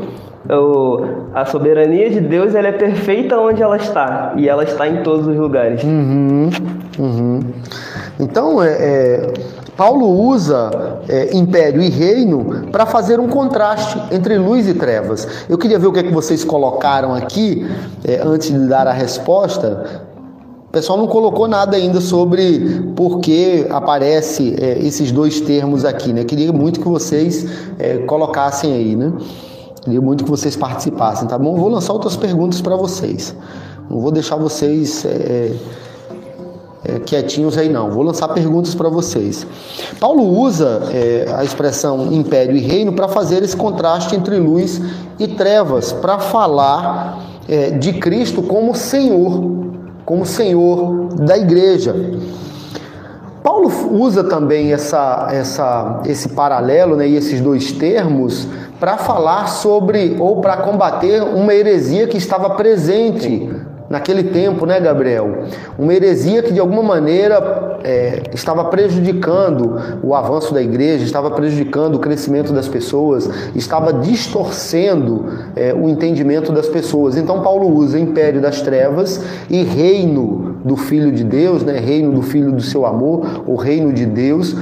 o, 0.53 1.05
a 1.33 1.45
soberania 1.45 2.09
de 2.09 2.19
Deus 2.19 2.53
ela 2.55 2.67
é 2.67 2.71
perfeita 2.71 3.37
onde 3.37 3.61
ela 3.61 3.77
está 3.77 4.33
e 4.35 4.49
ela 4.49 4.63
está 4.63 4.87
em 4.87 5.03
todos 5.03 5.27
os 5.27 5.37
lugares. 5.37 5.83
Uhum, 5.83 6.49
uhum. 6.99 7.39
Então, 8.19 8.61
é, 8.61 8.69
é, 8.69 9.33
Paulo 9.77 10.07
usa 10.07 10.99
é, 11.07 11.35
império 11.35 11.81
e 11.81 11.89
reino 11.89 12.67
para 12.71 12.85
fazer 12.85 13.19
um 13.19 13.27
contraste 13.27 14.01
entre 14.11 14.37
luz 14.37 14.67
e 14.67 14.73
trevas. 14.73 15.45
Eu 15.47 15.57
queria 15.57 15.79
ver 15.79 15.87
o 15.87 15.93
que, 15.93 15.99
é 15.99 16.03
que 16.03 16.13
vocês 16.13 16.43
colocaram 16.43 17.13
aqui 17.13 17.65
é, 18.03 18.21
antes 18.23 18.51
de 18.51 18.67
dar 18.67 18.87
a 18.87 18.91
resposta. 18.91 20.12
O 20.73 20.81
pessoal 20.81 20.97
não 20.97 21.05
colocou 21.05 21.47
nada 21.47 21.77
ainda 21.77 22.01
sobre 22.01 22.91
por 22.95 23.19
que 23.19 23.67
aparece 23.69 24.55
é, 24.59 24.79
esses 24.79 25.11
dois 25.11 25.39
termos 25.39 25.85
aqui, 25.85 26.11
né? 26.11 26.23
Queria 26.23 26.51
muito 26.51 26.79
que 26.79 26.87
vocês 26.87 27.45
é, 27.77 27.99
colocassem 27.99 28.73
aí, 28.73 28.95
né? 28.95 29.13
Queria 29.83 30.01
muito 30.01 30.23
que 30.23 30.31
vocês 30.31 30.55
participassem, 30.55 31.27
tá 31.27 31.37
bom? 31.37 31.55
Vou 31.55 31.69
lançar 31.69 31.93
outras 31.93 32.15
perguntas 32.15 32.59
para 32.59 32.75
vocês. 32.75 33.35
Não 33.87 33.99
vou 33.99 34.09
deixar 34.09 34.35
vocês 34.35 35.05
é, 35.05 35.51
é, 36.85 36.99
quietinhos 37.01 37.55
aí 37.55 37.69
não. 37.69 37.91
Vou 37.91 38.01
lançar 38.01 38.29
perguntas 38.29 38.73
para 38.73 38.89
vocês. 38.89 39.45
Paulo 39.99 40.23
usa 40.23 40.89
é, 40.91 41.31
a 41.37 41.43
expressão 41.43 42.11
império 42.11 42.57
e 42.57 42.61
reino 42.61 42.93
para 42.93 43.07
fazer 43.07 43.43
esse 43.43 43.55
contraste 43.55 44.15
entre 44.15 44.39
luz 44.39 44.81
e 45.19 45.27
trevas, 45.27 45.91
para 45.91 46.17
falar 46.17 47.19
é, 47.47 47.69
de 47.69 47.93
Cristo 47.93 48.41
como 48.41 48.73
Senhor, 48.73 49.61
como 50.05 50.25
Senhor 50.25 51.09
da 51.15 51.37
igreja. 51.37 51.95
Paulo 53.43 53.69
usa 53.91 54.23
também 54.23 54.71
essa, 54.71 55.27
essa, 55.31 56.01
esse 56.05 56.29
paralelo 56.29 56.95
né, 56.95 57.07
e 57.07 57.15
esses 57.15 57.41
dois 57.41 57.71
termos 57.73 58.47
para 58.79 58.97
falar 58.97 59.47
sobre 59.47 60.15
ou 60.19 60.41
para 60.41 60.57
combater 60.57 61.21
uma 61.21 61.53
heresia 61.53 62.07
que 62.07 62.17
estava 62.17 62.51
presente 62.51 63.49
naquele 63.93 64.23
tempo, 64.23 64.65
né, 64.65 64.79
Gabriel? 64.79 65.43
Uma 65.77 65.93
heresia 65.93 66.41
que 66.41 66.51
de 66.51 66.59
alguma 66.59 66.81
maneira 66.81 67.77
é, 67.83 68.23
estava 68.33 68.65
prejudicando 68.65 69.79
o 70.01 70.15
avanço 70.15 70.51
da 70.51 70.63
igreja, 70.63 71.05
estava 71.05 71.29
prejudicando 71.29 71.95
o 71.95 71.99
crescimento 71.99 72.51
das 72.51 72.67
pessoas, 72.67 73.29
estava 73.53 73.93
distorcendo 73.93 75.27
é, 75.55 75.75
o 75.75 75.87
entendimento 75.87 76.51
das 76.51 76.67
pessoas. 76.67 77.15
Então, 77.15 77.43
Paulo 77.43 77.69
usa 77.71 77.99
império 77.99 78.41
das 78.41 78.63
trevas 78.63 79.23
e 79.47 79.61
reino 79.61 80.57
do 80.65 80.75
Filho 80.75 81.11
de 81.11 81.23
Deus, 81.23 81.63
né, 81.63 81.77
reino 81.77 82.13
do 82.13 82.23
Filho 82.23 82.51
do 82.51 82.63
seu 82.63 82.87
amor, 82.87 83.43
o 83.45 83.55
reino 83.55 83.93
de 83.93 84.07
Deus 84.07 84.55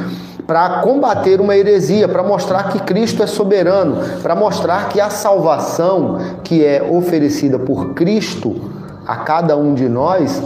para 0.46 0.82
combater 0.82 1.40
uma 1.40 1.56
heresia, 1.56 2.10
para 2.10 2.24
mostrar 2.24 2.64
que 2.64 2.80
Cristo 2.80 3.24
é 3.24 3.28
soberano, 3.28 3.96
para 4.22 4.36
mostrar 4.36 4.90
que 4.90 5.00
a 5.00 5.10
salvação 5.10 6.18
que 6.44 6.66
é 6.66 6.84
oferecida 6.84 7.58
por 7.58 7.94
Cristo 7.94 8.81
a 9.12 9.18
cada 9.18 9.58
um 9.58 9.74
de 9.74 9.90
nós, 9.90 10.42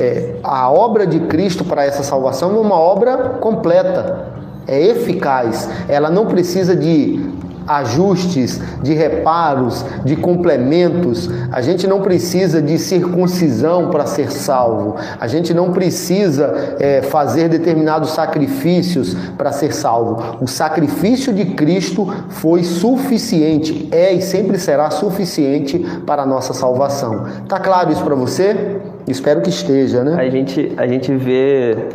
é, 0.00 0.34
a 0.42 0.68
obra 0.68 1.06
de 1.06 1.20
Cristo 1.20 1.64
para 1.64 1.84
essa 1.84 2.02
salvação 2.02 2.56
é 2.56 2.58
uma 2.58 2.74
obra 2.74 3.16
completa, 3.40 4.26
é 4.66 4.80
eficaz. 4.88 5.70
Ela 5.88 6.10
não 6.10 6.26
precisa 6.26 6.74
de 6.74 7.32
ajustes, 7.68 8.60
de 8.82 8.94
reparos, 8.94 9.84
de 10.04 10.16
complementos. 10.16 11.28
A 11.52 11.60
gente 11.60 11.86
não 11.86 12.00
precisa 12.00 12.62
de 12.62 12.78
circuncisão 12.78 13.90
para 13.90 14.06
ser 14.06 14.32
salvo. 14.32 14.96
A 15.20 15.26
gente 15.26 15.52
não 15.52 15.72
precisa 15.72 16.76
é, 16.80 17.02
fazer 17.02 17.48
determinados 17.48 18.10
sacrifícios 18.10 19.14
para 19.36 19.52
ser 19.52 19.72
salvo. 19.72 20.38
O 20.40 20.46
sacrifício 20.46 21.32
de 21.32 21.44
Cristo 21.46 22.08
foi 22.30 22.64
suficiente, 22.64 23.88
é 23.92 24.12
e 24.12 24.22
sempre 24.22 24.58
será 24.58 24.90
suficiente 24.90 25.78
para 26.06 26.22
a 26.22 26.26
nossa 26.26 26.54
salvação. 26.54 27.24
Tá 27.46 27.58
claro 27.58 27.92
isso 27.92 28.02
para 28.02 28.14
você? 28.14 28.80
Espero 29.06 29.40
que 29.40 29.50
esteja, 29.50 30.02
né? 30.02 30.16
A 30.18 30.28
gente, 30.30 30.72
a 30.76 30.86
gente 30.86 31.14
vê 31.14 31.88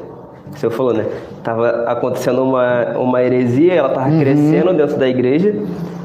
o 0.53 0.59
senhor 0.59 0.71
falou, 0.71 0.93
né? 0.93 1.05
Tava 1.43 1.85
acontecendo 1.87 2.43
uma, 2.43 2.97
uma 2.97 3.21
heresia, 3.21 3.73
ela 3.73 3.89
estava 3.89 4.09
uhum. 4.09 4.19
crescendo 4.19 4.73
dentro 4.73 4.97
da 4.97 5.07
igreja, 5.07 5.55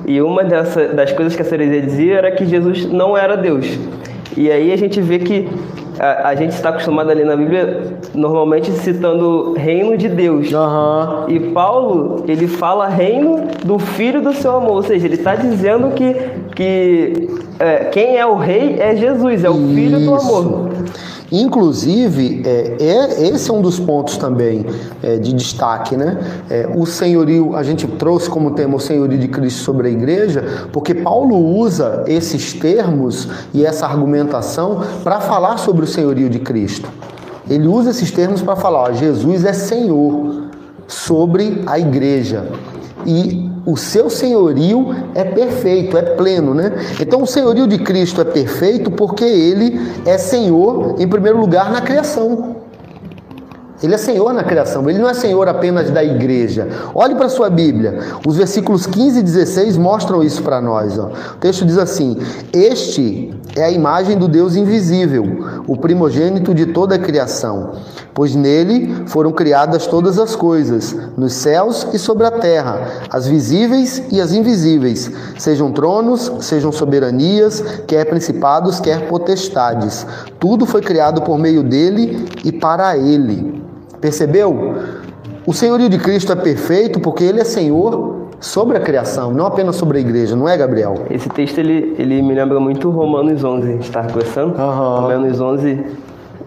e 0.06 0.20
uma 0.22 0.42
dessa, 0.42 0.88
das 0.88 1.12
coisas 1.12 1.36
que 1.36 1.42
essa 1.42 1.54
heresia 1.54 1.82
dizia 1.82 2.14
era 2.16 2.30
que 2.30 2.46
Jesus 2.46 2.86
não 2.86 3.16
era 3.16 3.36
Deus. 3.36 3.78
E 4.36 4.50
aí 4.50 4.72
a 4.72 4.76
gente 4.76 5.00
vê 5.00 5.18
que 5.18 5.48
a, 5.98 6.28
a 6.28 6.34
gente 6.34 6.52
está 6.52 6.68
acostumado 6.70 7.10
ali 7.10 7.24
na 7.24 7.36
Bíblia, 7.36 7.98
normalmente 8.14 8.70
citando 8.72 9.54
reino 9.54 9.96
de 9.96 10.08
Deus. 10.08 10.52
Uhum. 10.52 11.28
E 11.28 11.40
Paulo, 11.50 12.24
ele 12.28 12.46
fala 12.46 12.88
reino 12.88 13.48
do 13.64 13.78
Filho 13.78 14.22
do 14.22 14.32
seu 14.32 14.56
amor, 14.56 14.76
ou 14.76 14.82
seja, 14.82 15.06
ele 15.06 15.16
está 15.16 15.34
dizendo 15.34 15.90
que, 15.90 16.14
que 16.54 17.28
é, 17.58 17.84
quem 17.86 18.16
é 18.16 18.24
o 18.24 18.36
rei 18.36 18.76
é 18.78 18.94
Jesus, 18.94 19.44
é 19.44 19.50
o 19.50 19.54
Isso. 19.54 19.74
Filho 19.74 20.00
do 20.00 20.14
amor. 20.14 20.70
Inclusive, 21.30 22.42
é, 22.44 22.76
é, 22.80 23.28
esse 23.28 23.50
é 23.50 23.52
um 23.52 23.60
dos 23.60 23.78
pontos 23.78 24.16
também 24.16 24.64
é, 25.02 25.16
de 25.16 25.34
destaque, 25.34 25.96
né? 25.96 26.18
É, 26.48 26.70
o 26.74 26.86
senhorio, 26.86 27.54
a 27.54 27.62
gente 27.62 27.86
trouxe 27.86 28.30
como 28.30 28.52
tema 28.52 28.76
o 28.76 28.80
senhorio 28.80 29.18
de 29.18 29.28
Cristo 29.28 29.62
sobre 29.62 29.88
a 29.88 29.90
igreja, 29.90 30.68
porque 30.72 30.94
Paulo 30.94 31.36
usa 31.36 32.04
esses 32.06 32.54
termos 32.54 33.28
e 33.52 33.64
essa 33.64 33.86
argumentação 33.86 34.82
para 35.04 35.20
falar 35.20 35.58
sobre 35.58 35.84
o 35.84 35.86
senhorio 35.86 36.30
de 36.30 36.38
Cristo. 36.38 36.88
Ele 37.48 37.66
usa 37.66 37.90
esses 37.90 38.10
termos 38.10 38.42
para 38.42 38.56
falar, 38.56 38.84
ó, 38.84 38.92
Jesus 38.92 39.44
é 39.44 39.52
Senhor 39.52 40.48
sobre 40.86 41.62
a 41.66 41.78
igreja. 41.78 42.46
E 43.06 43.50
o 43.64 43.76
seu 43.76 44.08
senhorio 44.08 44.94
é 45.14 45.24
perfeito, 45.24 45.96
é 45.96 46.02
pleno, 46.02 46.54
né? 46.54 46.72
Então 47.00 47.22
o 47.22 47.26
senhorio 47.26 47.66
de 47.66 47.78
Cristo 47.78 48.20
é 48.20 48.24
perfeito 48.24 48.90
porque 48.90 49.24
ele 49.24 49.78
é 50.06 50.18
Senhor, 50.18 50.96
em 50.98 51.06
primeiro 51.06 51.38
lugar, 51.38 51.70
na 51.70 51.80
criação. 51.80 52.56
Ele 53.82 53.94
é 53.94 53.98
Senhor 53.98 54.32
na 54.32 54.42
criação, 54.42 54.88
ele 54.90 54.98
não 54.98 55.08
é 55.08 55.14
Senhor 55.14 55.48
apenas 55.48 55.90
da 55.90 56.02
igreja. 56.02 56.68
Olhe 56.94 57.14
para 57.14 57.26
a 57.26 57.30
sua 57.30 57.48
Bíblia, 57.48 58.00
os 58.26 58.36
versículos 58.36 58.86
15 58.86 59.20
e 59.20 59.22
16 59.22 59.76
mostram 59.76 60.22
isso 60.22 60.42
para 60.42 60.60
nós. 60.60 60.98
Ó. 60.98 61.10
O 61.34 61.36
texto 61.38 61.64
diz 61.64 61.78
assim: 61.78 62.18
Este 62.52 63.32
é 63.54 63.64
a 63.64 63.70
imagem 63.70 64.18
do 64.18 64.26
Deus 64.26 64.56
invisível, 64.56 65.62
o 65.66 65.76
primogênito 65.76 66.52
de 66.52 66.66
toda 66.66 66.96
a 66.96 66.98
criação, 66.98 67.72
pois 68.12 68.34
nele 68.34 69.04
foram 69.06 69.30
criadas 69.30 69.86
todas 69.86 70.18
as 70.18 70.34
coisas, 70.34 70.96
nos 71.16 71.34
céus 71.34 71.86
e 71.92 71.98
sobre 71.98 72.26
a 72.26 72.32
terra, 72.32 73.04
as 73.10 73.28
visíveis 73.28 74.02
e 74.10 74.20
as 74.20 74.32
invisíveis, 74.32 75.10
sejam 75.38 75.70
tronos, 75.70 76.32
sejam 76.40 76.72
soberanias, 76.72 77.62
quer 77.86 78.04
principados, 78.06 78.80
quer 78.80 79.06
potestades. 79.08 80.04
Tudo 80.40 80.66
foi 80.66 80.80
criado 80.80 81.22
por 81.22 81.38
meio 81.38 81.62
dele 81.62 82.26
e 82.44 82.50
para 82.50 82.96
ele. 82.96 83.67
Percebeu? 84.00 84.74
O 85.46 85.52
senhorio 85.52 85.88
de 85.88 85.98
Cristo 85.98 86.32
é 86.32 86.36
perfeito 86.36 87.00
porque 87.00 87.24
ele 87.24 87.40
é 87.40 87.44
Senhor 87.44 88.28
sobre 88.40 88.76
a 88.76 88.80
criação, 88.80 89.32
não 89.32 89.46
apenas 89.46 89.76
sobre 89.76 89.98
a 89.98 90.00
igreja, 90.00 90.36
não 90.36 90.48
é, 90.48 90.56
Gabriel? 90.56 91.06
Esse 91.10 91.28
texto 91.28 91.58
ele, 91.58 91.94
ele 91.98 92.22
me 92.22 92.34
lembra 92.34 92.60
muito 92.60 92.90
Romanos 92.90 93.42
11, 93.42 93.66
a 93.66 93.72
gente 93.72 93.82
estava 93.82 94.08
conversando. 94.08 94.58
Uhum. 94.58 95.00
Romanos 95.00 95.40
11, 95.40 95.84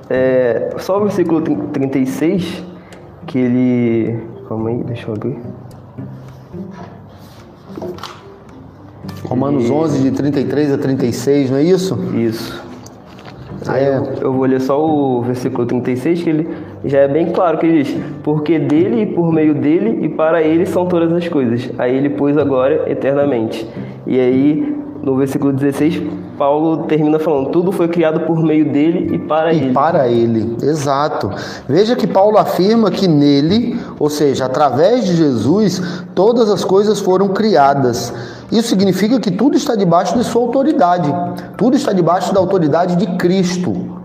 é, 0.10 0.70
só 0.78 0.98
o 0.98 1.02
versículo 1.02 1.42
36, 1.42 2.64
que 3.26 3.40
ele. 3.40 4.20
Calma 4.48 4.70
aí, 4.70 4.84
deixa 4.84 5.10
eu 5.10 5.16
abrir. 5.16 5.40
Romanos 9.26 9.66
e... 9.66 9.72
11, 9.72 10.00
de 10.04 10.12
33 10.12 10.74
a 10.74 10.78
36, 10.78 11.52
não 11.52 11.58
é 11.58 11.64
isso? 11.64 11.98
Isso. 12.16 12.64
Aí 13.68 13.84
é. 13.84 13.98
eu, 13.98 14.04
eu, 14.22 14.34
vou 14.34 14.46
ler 14.46 14.60
só 14.60 14.84
o 14.84 15.22
versículo 15.22 15.66
36, 15.66 16.24
que 16.24 16.30
ele 16.30 16.50
já 16.84 17.00
é 17.00 17.08
bem 17.08 17.32
claro 17.32 17.58
que 17.58 17.84
diz: 17.84 17.96
Porque 18.24 18.58
dele 18.58 19.04
e 19.04 19.06
por 19.06 19.32
meio 19.32 19.54
dele 19.54 20.06
e 20.06 20.10
para 20.10 20.42
ele 20.42 20.66
são 20.66 20.86
todas 20.86 21.12
as 21.14 21.28
coisas. 21.28 21.70
Aí 21.78 21.96
ele 21.96 22.10
pôs 22.10 22.38
agora 22.38 22.90
eternamente. 22.90 23.68
E 24.08 24.20
aí, 24.20 24.76
no 25.04 25.16
versículo 25.16 25.54
16, 25.54 26.02
Paulo 26.38 26.86
termina 26.86 27.20
falando: 27.20 27.50
Tudo 27.50 27.72
foi 27.72 27.88
criado 27.88 28.22
por 28.22 28.42
meio 28.42 28.72
dele 28.72 29.16
e 29.16 29.20
para 29.20 29.54
e 29.54 29.58
ele. 29.58 29.74
Para 29.74 30.08
ele, 30.08 30.58
exato. 30.64 31.30
Veja 31.68 31.96
que 31.96 32.08
Paulo 32.08 32.38
afirma 32.38 32.90
que 32.90 33.08
nele, 33.08 33.80
ou 34.00 34.10
seja, 34.10 34.46
através 34.46 35.06
de 35.06 35.16
Jesus, 35.16 36.04
todas 36.16 36.50
as 36.50 36.64
coisas 36.64 37.00
foram 37.00 37.28
criadas. 37.28 38.12
Isso 38.52 38.70
significa 38.70 39.20
que 39.20 39.32
tudo 39.32 39.56
está 39.56 39.76
debaixo 39.76 40.18
de 40.18 40.24
sua 40.24 40.42
autoridade, 40.42 41.14
tudo 41.58 41.78
está 41.78 41.94
debaixo 41.94 42.34
da 42.34 42.40
autoridade 42.40 42.96
de 42.96 43.06
Cristo. 43.18 44.02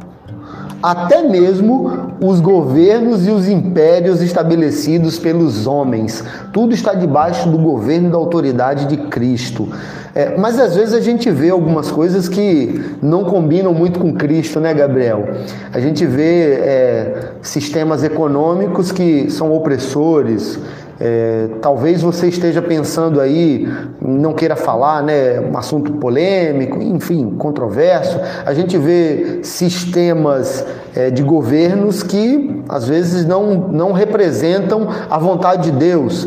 Até 0.83 1.23
mesmo 1.23 1.96
os 2.21 2.41
governos 2.41 3.27
e 3.27 3.31
os 3.31 3.49
impérios 3.49 4.23
estabelecidos 4.23 5.19
pelos 5.19 5.67
homens, 5.67 6.25
tudo 6.53 6.75
está 6.75 6.95
debaixo 6.95 7.49
do 7.49 7.59
governo 7.59 8.09
e 8.09 8.11
da 8.11 8.17
autoridade 8.17 8.87
de 8.87 8.97
Cristo. 9.09 9.69
É, 10.15 10.37
mas 10.39 10.59
às 10.59 10.75
vezes 10.75 10.95
a 10.95 11.01
gente 11.01 11.31
vê 11.31 11.51
algumas 11.51 11.91
coisas 11.91 12.27
que 12.29 12.83
não 13.03 13.25
combinam 13.25 13.75
muito 13.75 14.01
com 14.01 14.15
Cristo, 14.15 14.59
né, 14.59 14.73
Gabriel? 14.73 15.29
A 15.73 15.79
gente 15.79 16.07
vê 16.07 16.53
é, 16.55 17.33
sistemas 17.43 18.03
econômicos 18.03 18.91
que 18.91 19.31
são 19.31 19.53
opressores, 19.53 20.59
É, 20.99 21.49
talvez 21.61 22.01
você 22.01 22.29
esteja 22.29 22.63
pensando 22.63 23.21
aí, 23.21 23.69
não 24.01 24.33
queira 24.33 24.57
falar, 24.57 25.03
né, 25.03 25.41
um 25.41 25.57
assunto 25.57 25.93
polêmico, 25.95 26.81
enfim, 26.83 27.31
controverso. 27.37 28.19
A 28.45 28.55
gente 28.55 28.79
vê 28.79 29.41
sistemas 29.43 30.65
é, 30.95 31.11
de 31.11 31.23
governos 31.23 32.03
que 32.03 32.63
às 32.69 32.89
vezes 32.89 33.27
não, 33.27 33.69
não 33.69 33.93
representam 33.93 34.89
a 35.11 35.19
vontade 35.19 35.71
de 35.71 35.79
Deus. 35.79 36.27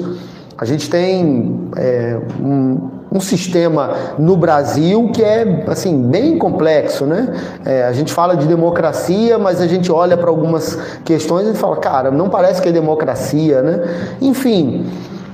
A 0.57 0.65
gente 0.65 0.89
tem 0.89 1.69
é, 1.75 2.19
um, 2.39 2.98
um, 3.11 3.19
sistema 3.19 3.91
no 4.17 4.35
Brasil 4.37 5.11
que 5.13 5.23
é 5.23 5.65
assim 5.67 6.01
bem 6.01 6.37
complexo, 6.37 7.05
né? 7.05 7.33
É, 7.65 7.83
a 7.83 7.93
gente 7.93 8.13
fala 8.13 8.35
de 8.35 8.47
democracia, 8.47 9.37
mas 9.37 9.61
a 9.61 9.67
gente 9.67 9.91
olha 9.91 10.17
para 10.17 10.29
algumas 10.29 10.75
questões 11.03 11.47
e 11.47 11.53
fala, 11.53 11.77
cara, 11.77 12.11
não 12.11 12.29
parece 12.29 12.61
que 12.61 12.69
é 12.69 12.71
democracia, 12.71 13.61
né? 13.61 14.15
Enfim, 14.21 14.85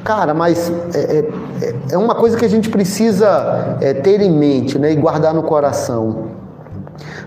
cara, 0.03 0.33
mas 0.33 0.71
é, 0.93 1.25
é, 1.61 1.75
é 1.91 1.97
uma 1.97 2.15
coisa 2.15 2.37
que 2.37 2.45
a 2.45 2.49
gente 2.49 2.69
precisa 2.69 3.77
é, 3.81 3.93
ter 3.93 4.21
em 4.21 4.31
mente, 4.31 4.77
né? 4.79 4.91
E 4.91 4.95
guardar 4.95 5.33
no 5.33 5.43
coração. 5.43 6.35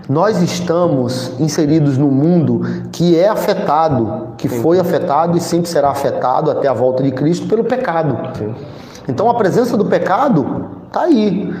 Nós 0.09 0.41
estamos 0.41 1.39
inseridos 1.39 1.95
num 1.95 2.09
mundo 2.09 2.61
que 2.91 3.15
é 3.15 3.27
afetado, 3.27 4.29
que 4.37 4.49
foi 4.49 4.79
afetado 4.79 5.37
e 5.37 5.39
sempre 5.39 5.69
será 5.69 5.89
afetado 5.89 6.49
até 6.49 6.67
a 6.67 6.73
volta 6.73 7.03
de 7.03 7.11
Cristo 7.11 7.47
pelo 7.47 7.63
pecado. 7.63 8.17
Então 9.09 9.29
a 9.29 9.33
presença 9.33 9.75
do 9.75 9.85
pecado 9.85 10.67
está 10.87 11.01
aí. 11.01 11.53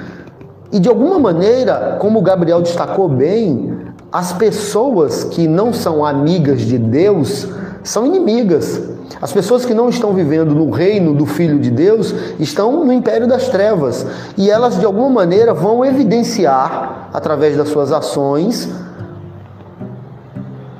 E 0.71 0.79
de 0.79 0.87
alguma 0.87 1.17
maneira, 1.17 1.97
como 1.99 2.19
o 2.19 2.21
Gabriel 2.21 2.61
destacou 2.61 3.09
bem, 3.09 3.75
as 4.11 4.31
pessoas 4.33 5.23
que 5.23 5.47
não 5.47 5.73
são 5.73 6.05
amigas 6.05 6.61
de 6.61 6.77
Deus 6.77 7.47
são 7.83 8.05
inimigas. 8.05 8.81
As 9.19 9.33
pessoas 9.33 9.65
que 9.65 9.73
não 9.73 9.89
estão 9.89 10.13
vivendo 10.13 10.53
no 10.53 10.69
reino 10.69 11.13
do 11.13 11.25
Filho 11.25 11.59
de 11.59 11.71
Deus 11.71 12.13
estão 12.39 12.85
no 12.85 12.93
império 12.93 13.27
das 13.27 13.49
trevas 13.49 14.05
e 14.37 14.49
elas 14.49 14.79
de 14.79 14.85
alguma 14.85 15.09
maneira 15.09 15.53
vão 15.53 15.83
evidenciar 15.83 17.09
através 17.11 17.57
das 17.57 17.69
suas 17.69 17.91
ações 17.91 18.69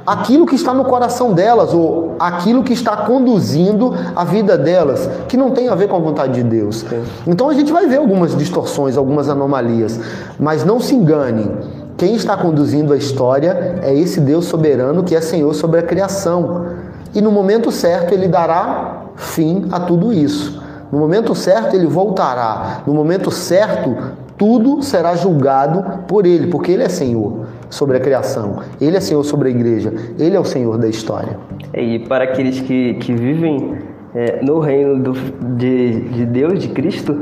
aquilo 0.10 0.48
que 0.48 0.56
está 0.56 0.74
no 0.74 0.84
coração 0.84 1.34
delas 1.34 1.72
ou 1.72 2.15
aquilo 2.19 2.63
que 2.63 2.74
está 2.74 2.98
conduzindo 2.98 3.93
a 4.15 4.24
vida 4.24 4.58
delas, 4.58 5.08
que 5.28 5.38
não 5.38 5.52
tem 5.52 5.69
a 5.69 5.76
ver 5.76 5.88
com 5.88 5.95
a 5.95 6.00
vontade 6.00 6.34
de 6.34 6.43
Deus. 6.43 6.84
Então 7.28 7.48
a 7.48 7.54
gente 7.54 7.72
vai 7.72 7.86
ver 7.86 7.98
algumas 7.98 8.36
distorções, 8.36 8.98
algumas 8.98 9.30
anomalias, 9.30 10.00
mas 10.39 10.65
não 10.65 10.80
se 10.80 10.95
engane. 10.95 11.52
Quem 11.95 12.15
está 12.15 12.36
conduzindo 12.36 12.91
a 12.91 12.98
história 12.98 13.80
é 13.84 13.93
esse 13.93 14.19
Deus 14.19 14.45
soberano 14.45 15.04
que 15.04 15.15
é 15.15 15.22
Senhor 15.22 15.54
sobre 15.54 15.80
a 15.80 15.84
criação 15.84 16.65
e 17.13 17.22
no 17.22 17.32
momento 17.32 17.72
certo 17.72 18.12
ele 18.12 18.28
dará 18.28 19.04
fim 19.15 19.67
a 19.72 19.80
tudo 19.80 20.12
isso. 20.12 20.60
No 20.91 20.98
momento 20.98 21.36
certo 21.36 21.76
ele 21.76 21.86
voltará. 21.86 22.82
No 22.88 22.95
momento 22.95 23.30
certo 23.30 23.95
tudo 24.36 24.82
será 24.82 25.15
julgado 25.15 25.86
por 26.08 26.26
ele, 26.26 26.48
porque 26.48 26.72
ele 26.72 26.82
é 26.82 26.89
Senhor 26.89 27.48
sobre 27.69 27.97
a 27.97 27.99
criação, 27.99 28.62
ele 28.79 28.97
é 28.97 28.99
Senhor 28.99 29.23
sobre 29.23 29.49
a 29.49 29.51
igreja, 29.51 29.93
ele 30.17 30.36
é 30.36 30.39
o 30.39 30.45
Senhor 30.45 30.77
da 30.77 30.88
história. 30.88 31.38
E 31.73 31.99
para 31.99 32.23
aqueles 32.23 32.60
que, 32.60 32.95
que 32.95 33.13
vivem 33.13 33.77
é, 34.13 34.43
no 34.43 34.60
reino 34.60 35.01
do, 35.01 35.13
de, 35.55 36.01
de 36.01 36.25
Deus, 36.25 36.60
de 36.60 36.69
Cristo, 36.69 37.15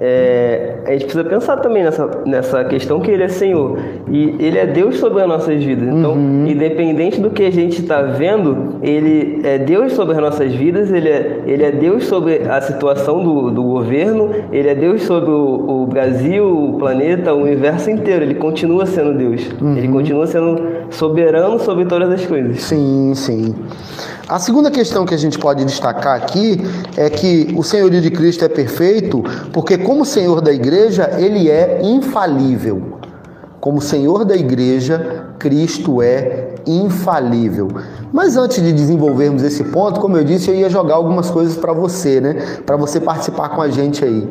é, 0.00 0.76
a 0.86 0.92
gente 0.92 1.06
precisa 1.06 1.24
pensar 1.24 1.56
também 1.56 1.82
nessa, 1.82 2.08
nessa 2.24 2.64
questão 2.64 3.00
que 3.00 3.10
ele 3.10 3.24
é 3.24 3.28
Senhor 3.28 3.78
e 4.08 4.36
ele 4.38 4.56
é 4.56 4.64
Deus 4.64 4.98
sobre 4.98 5.20
as 5.22 5.28
nossas 5.28 5.62
vidas. 5.62 5.88
Então, 5.88 6.12
uhum. 6.12 6.46
independente 6.46 7.20
do 7.20 7.30
que 7.30 7.44
a 7.44 7.50
gente 7.50 7.80
está 7.80 8.02
vendo, 8.02 8.76
ele 8.80 9.40
é 9.44 9.58
Deus 9.58 9.94
sobre 9.94 10.14
as 10.14 10.20
nossas 10.20 10.54
vidas, 10.54 10.92
ele 10.92 11.08
é, 11.08 11.40
ele 11.46 11.64
é 11.64 11.72
Deus 11.72 12.04
sobre 12.04 12.42
a 12.48 12.60
situação 12.60 13.24
do, 13.24 13.50
do 13.50 13.62
governo, 13.64 14.30
ele 14.52 14.68
é 14.68 14.74
Deus 14.74 15.02
sobre 15.02 15.30
o, 15.30 15.82
o 15.82 15.86
Brasil, 15.86 16.46
o 16.46 16.78
planeta, 16.78 17.34
o 17.34 17.42
universo 17.42 17.90
inteiro. 17.90 18.22
Ele 18.22 18.36
continua 18.36 18.86
sendo 18.86 19.18
Deus. 19.18 19.50
Uhum. 19.60 19.76
Ele 19.76 19.88
continua 19.88 20.28
sendo 20.28 20.62
soberano 20.90 21.58
sobre 21.58 21.84
todas 21.86 22.08
as 22.08 22.24
coisas. 22.24 22.60
Sim, 22.60 23.12
sim. 23.16 23.54
A 24.28 24.38
segunda 24.38 24.70
questão 24.70 25.06
que 25.06 25.14
a 25.14 25.16
gente 25.18 25.38
pode 25.38 25.64
destacar 25.64 26.14
aqui 26.14 26.60
é 26.98 27.08
que 27.08 27.54
o 27.56 27.62
senhorio 27.62 27.98
de 27.98 28.10
Cristo 28.10 28.44
é 28.44 28.48
perfeito, 28.48 29.24
porque 29.54 29.78
como 29.78 30.04
Senhor 30.04 30.42
da 30.42 30.52
igreja, 30.52 31.12
ele 31.16 31.48
é 31.48 31.80
infalível. 31.82 32.98
Como 33.58 33.80
Senhor 33.80 34.26
da 34.26 34.36
igreja, 34.36 35.30
Cristo 35.38 36.02
é 36.02 36.56
infalível. 36.66 37.68
Mas 38.12 38.36
antes 38.36 38.62
de 38.62 38.70
desenvolvermos 38.70 39.42
esse 39.42 39.64
ponto, 39.64 39.98
como 39.98 40.18
eu 40.18 40.24
disse, 40.24 40.50
eu 40.50 40.54
ia 40.54 40.68
jogar 40.68 40.96
algumas 40.96 41.30
coisas 41.30 41.56
para 41.56 41.72
você, 41.72 42.20
né? 42.20 42.34
Para 42.66 42.76
você 42.76 43.00
participar 43.00 43.48
com 43.48 43.62
a 43.62 43.70
gente 43.70 44.04
aí. 44.04 44.28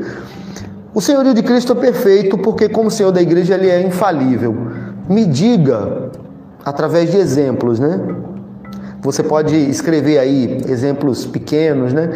O 0.93 1.01
senhorio 1.01 1.33
de 1.33 1.41
Cristo 1.41 1.71
é 1.71 1.75
perfeito 1.75 2.37
porque 2.37 2.69
como 2.69 2.91
Senhor 2.91 3.11
da 3.11 3.21
igreja 3.21 3.55
ele 3.55 3.67
é 3.67 3.81
infalível. 3.81 4.55
Me 5.09 5.25
diga 5.25 6.11
através 6.63 7.09
de 7.09 7.17
exemplos, 7.17 7.79
né? 7.79 7.99
Você 9.07 9.23
pode 9.23 9.55
escrever 9.55 10.19
aí 10.19 10.61
exemplos 10.67 11.25
pequenos, 11.25 11.93
né? 11.93 12.09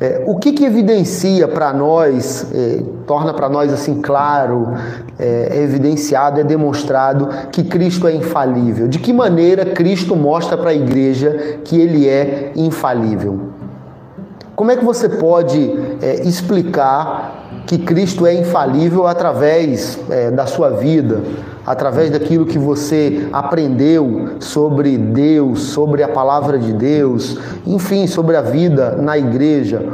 É, 0.00 0.24
o 0.26 0.34
que, 0.40 0.52
que 0.52 0.64
evidencia 0.64 1.46
para 1.46 1.72
nós, 1.72 2.52
é, 2.52 2.82
torna 3.06 3.32
para 3.32 3.48
nós 3.48 3.72
assim 3.72 4.02
claro, 4.02 4.74
é, 5.20 5.50
é, 5.52 5.62
evidenciado, 5.62 6.40
é 6.40 6.42
demonstrado 6.42 7.28
que 7.52 7.62
Cristo 7.62 8.08
é 8.08 8.12
infalível? 8.12 8.88
De 8.88 8.98
que 8.98 9.12
maneira 9.12 9.66
Cristo 9.66 10.16
mostra 10.16 10.58
para 10.58 10.70
a 10.70 10.74
igreja 10.74 11.60
que 11.62 11.80
ele 11.80 12.08
é 12.08 12.50
infalível? 12.56 13.52
Como 14.56 14.72
é 14.72 14.76
que 14.76 14.84
você 14.84 15.08
pode 15.08 15.78
é, 16.02 16.26
explicar 16.26 17.45
que 17.66 17.78
Cristo 17.78 18.26
é 18.26 18.32
infalível 18.32 19.06
através 19.06 19.98
é, 20.08 20.30
da 20.30 20.46
sua 20.46 20.70
vida, 20.70 21.20
através 21.66 22.10
daquilo 22.10 22.46
que 22.46 22.58
você 22.58 23.28
aprendeu 23.32 24.36
sobre 24.38 24.96
Deus, 24.96 25.62
sobre 25.62 26.02
a 26.02 26.08
palavra 26.08 26.58
de 26.58 26.72
Deus, 26.72 27.36
enfim, 27.66 28.06
sobre 28.06 28.36
a 28.36 28.40
vida 28.40 28.92
na 28.92 29.18
igreja. 29.18 29.84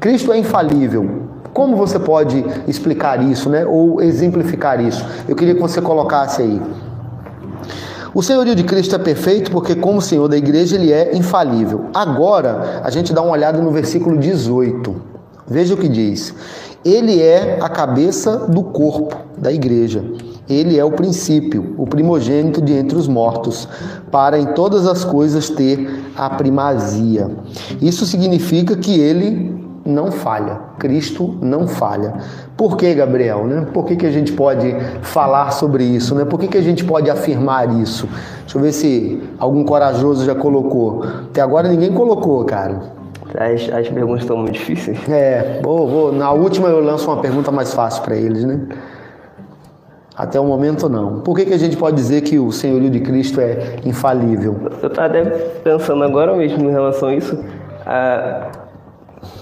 Cristo 0.00 0.32
é 0.32 0.38
infalível. 0.38 1.28
Como 1.52 1.76
você 1.76 1.98
pode 1.98 2.44
explicar 2.66 3.22
isso, 3.22 3.48
né? 3.48 3.64
Ou 3.66 4.00
exemplificar 4.02 4.80
isso? 4.80 5.04
Eu 5.28 5.36
queria 5.36 5.54
que 5.54 5.60
você 5.60 5.80
colocasse 5.80 6.42
aí. 6.42 6.60
O 8.12 8.22
senhorio 8.22 8.56
de 8.56 8.64
Cristo 8.64 8.96
é 8.96 8.98
perfeito 8.98 9.52
porque, 9.52 9.76
como 9.76 10.00
Senhor 10.00 10.26
da 10.26 10.36
igreja, 10.36 10.74
ele 10.74 10.92
é 10.92 11.16
infalível. 11.16 11.86
Agora, 11.94 12.80
a 12.82 12.90
gente 12.90 13.12
dá 13.12 13.22
uma 13.22 13.32
olhada 13.32 13.60
no 13.60 13.70
versículo 13.70 14.18
18. 14.18 15.10
Veja 15.46 15.74
o 15.74 15.76
que 15.76 15.88
diz. 15.88 16.34
Ele 16.84 17.20
é 17.20 17.58
a 17.60 17.68
cabeça 17.68 18.46
do 18.46 18.62
corpo 18.62 19.14
da 19.36 19.52
igreja. 19.52 20.02
Ele 20.48 20.78
é 20.78 20.84
o 20.84 20.90
princípio, 20.90 21.74
o 21.76 21.86
primogênito 21.86 22.60
de 22.62 22.72
entre 22.72 22.96
os 22.96 23.06
mortos, 23.06 23.68
para 24.10 24.38
em 24.38 24.46
todas 24.54 24.86
as 24.86 25.04
coisas 25.04 25.50
ter 25.50 26.02
a 26.16 26.30
primazia. 26.30 27.30
Isso 27.80 28.06
significa 28.06 28.76
que 28.76 28.98
ele 28.98 29.60
não 29.84 30.10
falha. 30.10 30.58
Cristo 30.78 31.36
não 31.40 31.68
falha. 31.68 32.14
Por 32.56 32.76
que, 32.76 32.94
Gabriel? 32.94 33.46
Né? 33.46 33.66
Por 33.72 33.84
que, 33.84 33.96
que 33.96 34.06
a 34.06 34.10
gente 34.10 34.32
pode 34.32 34.74
falar 35.02 35.50
sobre 35.50 35.84
isso? 35.84 36.14
Né? 36.14 36.24
Por 36.24 36.40
que, 36.40 36.48
que 36.48 36.58
a 36.58 36.62
gente 36.62 36.84
pode 36.84 37.10
afirmar 37.10 37.78
isso? 37.80 38.08
Deixa 38.40 38.58
eu 38.58 38.62
ver 38.62 38.72
se 38.72 39.22
algum 39.38 39.64
corajoso 39.64 40.24
já 40.24 40.34
colocou. 40.34 41.04
Até 41.04 41.42
agora 41.42 41.68
ninguém 41.68 41.92
colocou, 41.92 42.44
cara. 42.44 42.99
As, 43.38 43.72
as 43.72 43.88
perguntas 43.88 44.22
estão 44.22 44.36
muito 44.36 44.52
difíceis. 44.52 44.98
É, 45.08 45.60
vou, 45.62 45.88
vou, 45.88 46.12
na 46.12 46.30
última 46.32 46.68
eu 46.68 46.80
lanço 46.80 47.10
uma 47.10 47.20
pergunta 47.20 47.50
mais 47.50 47.74
fácil 47.74 48.02
para 48.02 48.16
eles, 48.16 48.44
né? 48.44 48.60
Até 50.16 50.38
o 50.38 50.44
momento 50.44 50.88
não. 50.88 51.20
Por 51.20 51.36
que, 51.36 51.46
que 51.46 51.54
a 51.54 51.58
gente 51.58 51.76
pode 51.76 51.96
dizer 51.96 52.20
que 52.20 52.38
o 52.38 52.52
senhorio 52.52 52.90
de 52.90 53.00
Cristo 53.00 53.40
é 53.40 53.76
infalível? 53.84 54.56
Eu 54.82 54.88
estava 54.88 55.06
até 55.06 55.24
pensando 55.24 56.04
agora 56.04 56.36
mesmo 56.36 56.68
em 56.68 56.72
relação 56.72 57.08
a 57.08 57.14
isso. 57.14 57.42
Ah, 57.86 58.50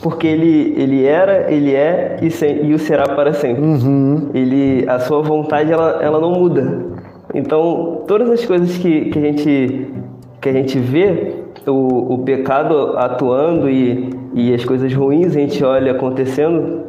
porque 0.02 0.26
ele, 0.26 0.74
ele 0.76 1.04
era, 1.04 1.50
ele 1.52 1.74
é 1.74 2.18
e, 2.22 2.30
sem, 2.30 2.64
e 2.64 2.74
o 2.74 2.78
será 2.78 3.04
para 3.14 3.32
sempre. 3.32 3.62
Uhum. 3.62 4.30
Ele, 4.34 4.84
a 4.88 4.98
sua 5.00 5.22
vontade 5.22 5.72
ela, 5.72 5.98
ela 6.02 6.20
não 6.20 6.32
muda. 6.32 6.86
Então 7.34 8.04
todas 8.06 8.30
as 8.30 8.44
coisas 8.44 8.76
que, 8.76 9.06
que, 9.06 9.18
a, 9.18 9.22
gente, 9.22 9.90
que 10.40 10.48
a 10.48 10.52
gente 10.52 10.78
vê 10.78 11.37
o, 11.68 12.14
o 12.14 12.18
pecado 12.18 12.96
atuando 12.96 13.68
e, 13.68 14.10
e 14.34 14.54
as 14.54 14.64
coisas 14.64 14.92
ruins 14.92 15.36
a 15.36 15.40
gente 15.40 15.62
olha 15.62 15.92
acontecendo, 15.92 16.82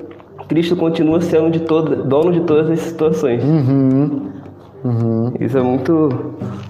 Cristo 0.48 0.76
continua 0.76 1.22
sendo 1.22 1.52
de 1.52 1.62
todo, 1.62 2.04
dono 2.04 2.32
de 2.32 2.42
todas 2.42 2.70
as 2.72 2.80
situações. 2.80 3.44
Uhum. 3.44 4.30
Uhum. 4.84 5.34
Isso 5.39 5.58
é 5.58 5.62
muito, 5.62 6.10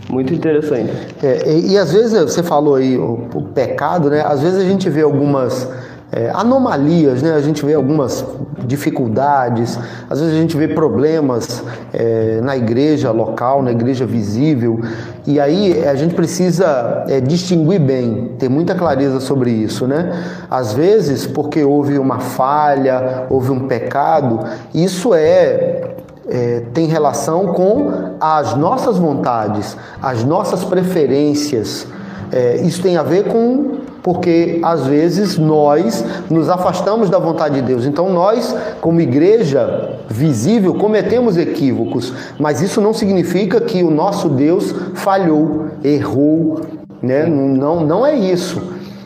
muito 0.10 0.34
interessante. 0.34 0.92
É, 1.24 1.50
e, 1.50 1.74
e, 1.74 1.78
às 1.78 1.94
vezes 1.94 2.20
você 2.20 2.42
falou 2.42 2.76
aí 2.76 2.98
o, 2.98 3.28
o, 3.34 3.44
pecado, 3.44 4.10
né? 4.10 4.24
Às 4.26 4.42
vezes 4.42 4.60
a 4.60 4.68
gente 4.68 4.90
vê 4.90 5.02
algumas 5.02 5.72
é, 6.12 6.32
anomalias, 6.34 7.22
né? 7.22 7.34
A 7.34 7.42
gente 7.42 7.66
vê 7.66 7.74
algumas 7.74 8.26
dificuldades, 8.66 9.78
às 10.10 10.20
vezes 10.20 10.36
a 10.36 10.38
gente 10.40 10.58
vê 10.58 10.68
problemas 10.68 11.64
é, 11.94 12.40
na 12.42 12.58
igreja 12.58 13.12
local, 13.12 13.62
na 13.62 13.72
igreja 13.72 14.06
visível, 14.06 14.80
e 15.26 15.40
aí 15.40 15.88
a 15.88 15.96
gente 15.96 16.14
precisa 16.14 17.06
é, 17.08 17.20
distinguir 17.20 17.80
bem, 17.80 18.36
ter 18.40 18.50
muita 18.50 18.76
clareza 18.76 19.20
sobre 19.20 19.52
isso, 19.52 19.88
né? 19.88 20.24
Às 20.50 20.74
vezes, 20.74 21.26
porque 21.28 21.64
houve 21.64 21.98
uma 21.98 22.20
falha, 22.20 23.26
houve 23.30 23.52
um 23.52 23.68
pecado, 23.68 24.40
isso 24.74 25.14
é 25.14 25.96
é, 26.30 26.62
tem 26.74 26.86
relação 26.86 27.48
com 27.48 27.92
as 28.22 28.56
nossas 28.56 28.98
vontades, 28.98 29.76
as 30.02 30.24
nossas 30.24 30.64
preferências. 30.64 31.88
É, 32.32 32.58
isso 32.58 32.82
tem 32.84 32.96
a 32.96 33.02
ver 33.04 33.26
com 33.26 33.79
porque 34.10 34.60
às 34.64 34.88
vezes 34.88 35.38
nós 35.38 36.04
nos 36.32 36.50
afastamos 36.50 37.12
da 37.12 37.20
vontade 37.20 37.62
de 37.62 37.62
Deus. 37.62 37.86
Então 37.86 38.12
nós, 38.12 38.56
como 38.82 39.00
igreja 39.00 40.00
visível, 40.10 40.74
cometemos 40.74 41.38
equívocos, 41.38 42.12
mas 42.40 42.60
isso 42.60 42.82
não 42.82 42.92
significa 42.92 43.62
que 43.62 43.84
o 43.84 43.92
nosso 43.92 44.28
Deus 44.28 44.74
falhou, 44.96 45.68
errou, 45.84 46.62
né? 47.04 47.28
Não, 47.28 47.86
não 47.86 48.04
é 48.04 48.16
isso. 48.16 48.60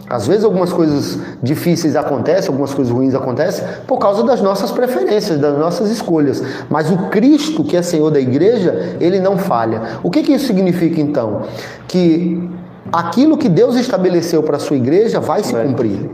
Às 0.09 0.25
vezes 0.25 0.45
algumas 0.45 0.71
coisas 0.71 1.19
difíceis 1.41 1.97
acontecem, 1.97 2.47
algumas 2.47 2.73
coisas 2.73 2.93
ruins 2.93 3.13
acontecem 3.13 3.65
por 3.85 3.97
causa 3.97 4.23
das 4.23 4.41
nossas 4.41 4.71
preferências, 4.71 5.37
das 5.37 5.57
nossas 5.57 5.91
escolhas. 5.91 6.41
Mas 6.69 6.89
o 6.89 7.09
Cristo, 7.09 7.61
que 7.61 7.75
é 7.75 7.81
Senhor 7.81 8.09
da 8.09 8.21
igreja, 8.21 8.95
ele 9.01 9.19
não 9.19 9.37
falha. 9.37 9.81
O 10.01 10.09
que, 10.09 10.23
que 10.23 10.31
isso 10.31 10.47
significa 10.47 11.01
então? 11.01 11.41
Que 11.89 12.49
aquilo 12.93 13.37
que 13.37 13.49
Deus 13.49 13.75
estabeleceu 13.75 14.43
para 14.43 14.57
a 14.57 14.59
sua 14.59 14.77
igreja 14.77 15.19
vai 15.19 15.43
se 15.43 15.53
cumprir. 15.53 16.11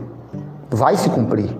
Vai 0.70 0.96
se 0.96 1.10
cumprir. 1.10 1.50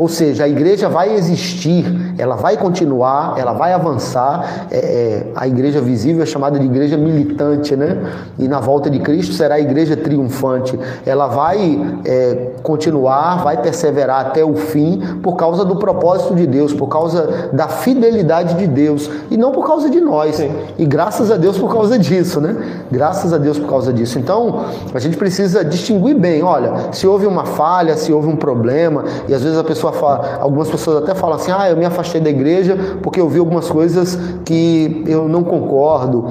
Ou 0.00 0.08
seja, 0.08 0.44
a 0.44 0.48
igreja 0.48 0.88
vai 0.88 1.14
existir, 1.14 1.84
ela 2.16 2.34
vai 2.34 2.56
continuar, 2.56 3.34
ela 3.36 3.52
vai 3.52 3.74
avançar. 3.74 4.66
É, 4.70 4.78
é, 4.78 5.26
a 5.36 5.46
igreja 5.46 5.78
visível 5.78 6.22
é 6.22 6.26
chamada 6.26 6.58
de 6.58 6.64
igreja 6.64 6.96
militante, 6.96 7.76
né? 7.76 7.98
E 8.38 8.48
na 8.48 8.60
volta 8.60 8.88
de 8.88 8.98
Cristo 8.98 9.34
será 9.34 9.56
a 9.56 9.60
igreja 9.60 9.98
triunfante. 9.98 10.80
Ela 11.04 11.26
vai 11.26 12.00
é, 12.06 12.52
continuar, 12.62 13.44
vai 13.44 13.60
perseverar 13.60 14.28
até 14.28 14.42
o 14.42 14.54
fim 14.54 15.02
por 15.22 15.36
causa 15.36 15.66
do 15.66 15.76
propósito 15.76 16.34
de 16.34 16.46
Deus, 16.46 16.72
por 16.72 16.86
causa 16.86 17.50
da 17.52 17.68
fidelidade 17.68 18.54
de 18.54 18.66
Deus 18.66 19.10
e 19.30 19.36
não 19.36 19.52
por 19.52 19.66
causa 19.66 19.90
de 19.90 20.00
nós. 20.00 20.36
Sim. 20.36 20.50
E 20.78 20.86
graças 20.86 21.30
a 21.30 21.36
Deus 21.36 21.58
por 21.58 21.70
causa 21.70 21.98
disso, 21.98 22.40
né? 22.40 22.56
Graças 22.90 23.34
a 23.34 23.36
Deus 23.36 23.58
por 23.58 23.68
causa 23.68 23.92
disso. 23.92 24.18
Então, 24.18 24.64
a 24.94 24.98
gente 24.98 25.18
precisa 25.18 25.62
distinguir 25.62 26.16
bem. 26.16 26.42
Olha, 26.42 26.90
se 26.90 27.06
houve 27.06 27.26
uma 27.26 27.44
falha, 27.44 27.98
se 27.98 28.10
houve 28.10 28.28
um 28.28 28.36
problema, 28.36 29.04
e 29.28 29.34
às 29.34 29.42
vezes 29.42 29.58
a 29.58 29.64
pessoa 29.64 29.89
fala, 29.92 30.38
algumas 30.40 30.68
pessoas 30.68 31.02
até 31.02 31.14
falam 31.14 31.36
assim: 31.36 31.50
ah, 31.50 31.70
eu 31.70 31.76
me 31.76 31.84
afastei 31.84 32.20
da 32.20 32.30
igreja 32.30 32.76
porque 33.02 33.20
eu 33.20 33.28
vi 33.28 33.38
algumas 33.38 33.68
coisas 33.68 34.18
que 34.44 35.04
eu 35.06 35.28
não 35.28 35.42
concordo, 35.42 36.28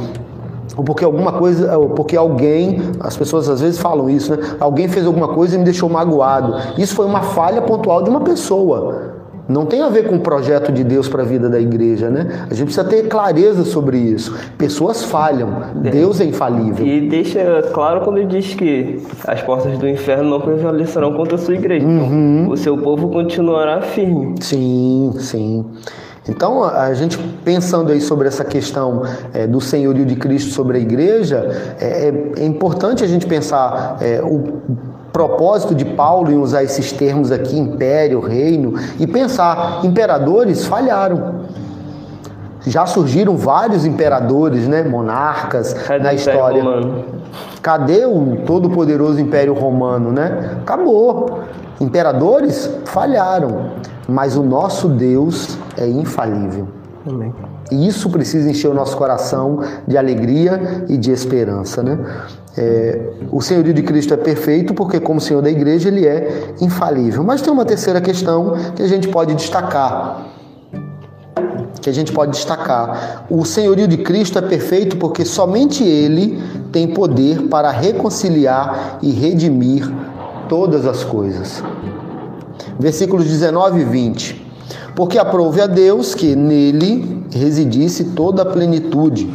ou 0.76 0.84
porque 0.84 1.04
alguma 1.04 1.34
coisa, 1.34 1.78
ou 1.78 1.90
porque 1.90 2.16
alguém, 2.16 2.82
as 3.00 3.18
pessoas 3.18 3.50
às 3.50 3.62
vezes 3.62 3.80
falam 3.80 4.10
isso, 4.10 4.36
né? 4.36 4.56
Alguém 4.60 4.88
fez 4.88 5.06
alguma 5.06 5.28
coisa 5.28 5.56
e 5.56 5.58
me 5.58 5.66
deixou 5.66 5.90
magoado. 5.90 6.56
Isso 6.78 6.96
foi 6.96 7.06
uma 7.06 7.22
falha 7.22 7.62
pontual 7.62 8.02
de 8.04 8.10
uma 8.10 8.22
pessoa. 8.22 9.19
Não 9.50 9.66
tem 9.66 9.82
a 9.82 9.90
ver 9.90 10.08
com 10.08 10.18
o 10.18 10.20
projeto 10.20 10.72
de 10.72 10.84
Deus 10.84 11.10
para 11.10 11.24
a 11.24 11.26
vida 11.26 11.50
da 11.50 11.60
igreja, 11.60 12.10
né? 12.10 12.46
A 12.50 12.54
gente 12.54 12.66
precisa 12.66 12.84
ter 12.84 13.08
clareza 13.08 13.66
sobre 13.66 13.98
isso. 13.98 14.38
Pessoas 14.58 15.04
falham, 15.04 15.50
Deus 15.76 16.22
é 16.22 16.26
infalível. 16.26 16.86
E 16.86 17.10
deixa 17.10 17.64
claro 17.74 18.02
quando 18.02 18.18
ele 18.18 18.28
diz 18.28 18.54
que 18.54 19.02
as 19.28 19.42
portas 19.42 19.76
do 19.80 19.88
inferno 19.88 20.30
não 20.30 20.40
prevalecerão 20.40 21.14
contra 21.14 21.34
a 21.34 21.38
sua 21.40 21.56
igreja. 21.56 21.84
Então, 21.84 22.06
uhum. 22.06 22.42
Então, 22.42 22.54
o 22.54 22.58
seu 22.58 22.78
povo 22.78 23.10
continuará 23.10 23.82
firme. 23.82 24.36
Sim, 24.40 25.14
sim. 25.18 25.66
Então, 26.28 26.64
a 26.64 26.94
gente 26.94 27.18
pensando 27.44 27.92
aí 27.92 28.00
sobre 28.00 28.28
essa 28.28 28.46
questão 28.46 29.02
é, 29.34 29.48
do 29.48 29.60
senhorio 29.60 30.06
de 30.06 30.16
Cristo 30.16 30.52
sobre 30.52 30.78
a 30.78 30.80
igreja, 30.80 31.76
é, 31.80 32.10
é, 32.10 32.44
é 32.44 32.46
importante 32.46 33.04
a 33.04 33.08
gente 33.08 33.26
pensar 33.26 33.98
é, 34.00 34.22
o 34.22 34.44
propósito 35.20 35.76
de 35.76 35.84
Paulo 35.84 36.32
em 36.32 36.38
usar 36.38 36.64
esses 36.64 36.94
termos 36.94 37.30
aqui, 37.30 37.60
império, 37.60 38.22
reino, 38.22 38.76
e 38.98 39.06
pensar, 39.06 39.82
imperadores 39.84 40.66
falharam. 40.66 41.42
Já 42.66 42.86
surgiram 42.86 43.36
vários 43.36 43.86
imperadores, 43.86 44.66
né, 44.66 44.82
monarcas 44.82 45.74
Cadê 45.74 46.04
na 46.04 46.14
história. 46.14 46.64
Cadê 47.62 48.06
o 48.06 48.44
todo-poderoso 48.46 49.20
Império 49.20 49.54
Romano, 49.54 50.10
né? 50.10 50.58
Acabou. 50.62 51.40
Imperadores 51.82 52.74
falharam, 52.86 53.72
mas 54.08 54.38
o 54.38 54.44
nosso 54.44 54.88
Deus 54.88 55.58
é 55.78 55.86
infalível. 55.86 56.70
Amém. 57.06 57.34
E 57.72 57.88
isso 57.88 58.10
precisa 58.10 58.50
encher 58.50 58.70
o 58.70 58.74
nosso 58.74 58.98
coração 58.98 59.60
de 59.88 59.98
alegria 59.98 60.86
e 60.88 60.98
de 60.98 61.12
esperança, 61.12 61.84
né? 61.84 62.00
É, 62.58 63.00
o 63.32 63.42
senhorio 63.42 63.74
de 63.74 63.84
Cristo 63.84 64.14
é 64.14 64.18
perfeito 64.18 64.74
porque, 64.74 65.00
como 65.00 65.22
Senhor 65.22 65.42
da 65.42 65.50
igreja, 65.50 65.88
ele 65.88 66.06
é 66.06 66.56
infalível. 66.60 67.24
Mas 67.24 67.42
tem 67.42 67.54
uma 67.54 67.66
terceira 67.66 68.02
questão 68.02 68.54
que 68.76 68.82
a 68.82 68.88
gente 68.88 69.08
pode 69.08 69.36
destacar. 69.36 70.26
Que 71.80 71.90
a 71.90 71.94
gente 71.94 72.12
pode 72.12 72.32
destacar. 72.32 73.26
O 73.30 73.46
senhorio 73.46 73.88
de 73.88 73.98
Cristo 73.98 74.40
é 74.40 74.42
perfeito 74.42 74.98
porque 74.98 75.24
somente 75.24 75.84
ele 75.84 76.42
tem 76.72 76.88
poder 76.88 77.44
para 77.44 77.70
reconciliar 77.70 78.98
e 79.02 79.12
redimir 79.12 79.90
todas 80.50 80.86
as 80.86 81.04
coisas. 81.04 81.64
Versículos 82.80 83.26
19 83.26 83.82
e 83.82 83.86
20. 83.86 84.50
Porque 84.96 85.18
aprouve 85.18 85.62
a 85.62 85.68
Deus 85.68 86.14
que 86.14 86.36
nele 86.36 87.19
residisse 87.32 88.06
toda 88.06 88.42
a 88.42 88.46
plenitude, 88.46 89.32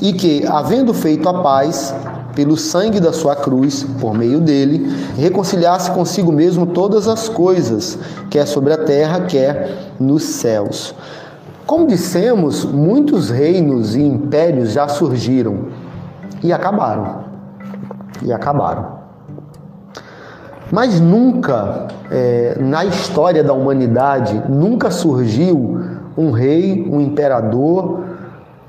e 0.00 0.12
que, 0.12 0.46
havendo 0.46 0.92
feito 0.92 1.28
a 1.28 1.42
paz, 1.42 1.94
pelo 2.34 2.56
sangue 2.56 3.00
da 3.00 3.12
sua 3.12 3.36
cruz, 3.36 3.86
por 4.00 4.12
meio 4.12 4.40
dele, 4.40 4.92
reconciliasse 5.16 5.90
consigo 5.92 6.32
mesmo 6.32 6.66
todas 6.66 7.06
as 7.06 7.28
coisas, 7.28 7.98
quer 8.28 8.46
sobre 8.46 8.72
a 8.72 8.78
terra, 8.78 9.20
quer 9.20 9.92
nos 9.98 10.24
céus. 10.24 10.94
Como 11.66 11.86
dissemos, 11.86 12.64
muitos 12.64 13.30
reinos 13.30 13.94
e 13.94 14.02
impérios 14.02 14.72
já 14.72 14.88
surgiram 14.88 15.68
e 16.42 16.52
acabaram. 16.52 17.24
E 18.22 18.32
acabaram. 18.32 19.04
Mas 20.70 21.00
nunca, 21.00 21.88
é, 22.10 22.56
na 22.60 22.84
história 22.84 23.44
da 23.44 23.52
humanidade, 23.52 24.42
nunca 24.48 24.90
surgiu 24.90 25.80
um 26.16 26.30
rei, 26.30 26.86
um 26.88 27.00
imperador, 27.00 28.04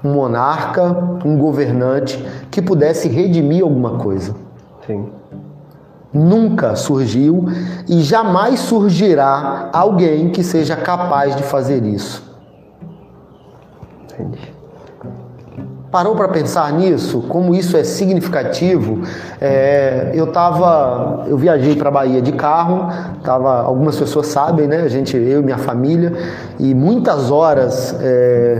um 0.03 0.13
monarca, 0.13 1.19
um 1.25 1.37
governante 1.37 2.23
que 2.51 2.61
pudesse 2.61 3.07
redimir 3.07 3.63
alguma 3.63 3.97
coisa. 3.97 4.35
Sim. 4.85 5.09
Nunca 6.13 6.75
surgiu 6.75 7.45
e 7.89 8.01
jamais 8.01 8.59
surgirá 8.59 9.69
alguém 9.73 10.29
que 10.29 10.43
seja 10.43 10.75
capaz 10.75 11.35
de 11.35 11.43
fazer 11.43 11.83
isso. 11.83 12.23
Entendi. 14.03 14.54
Parou 15.95 16.13
para 16.13 16.27
pensar 16.27 16.73
nisso? 16.73 17.21
Como 17.29 17.55
isso 17.55 17.77
é 17.77 17.83
significativo? 17.85 19.03
É, 19.39 20.11
eu 20.13 20.27
tava, 20.27 21.23
eu 21.25 21.37
viajei 21.37 21.73
para 21.77 21.89
Bahia 21.89 22.21
de 22.21 22.33
carro, 22.33 22.91
tava, 23.23 23.61
algumas 23.61 23.95
pessoas 23.95 24.27
sabem, 24.27 24.67
né? 24.67 24.81
A 24.81 24.89
gente, 24.89 25.15
eu 25.15 25.39
e 25.39 25.41
minha 25.41 25.57
família, 25.57 26.11
e 26.59 26.75
muitas 26.75 27.31
horas 27.31 27.95
é, 28.01 28.59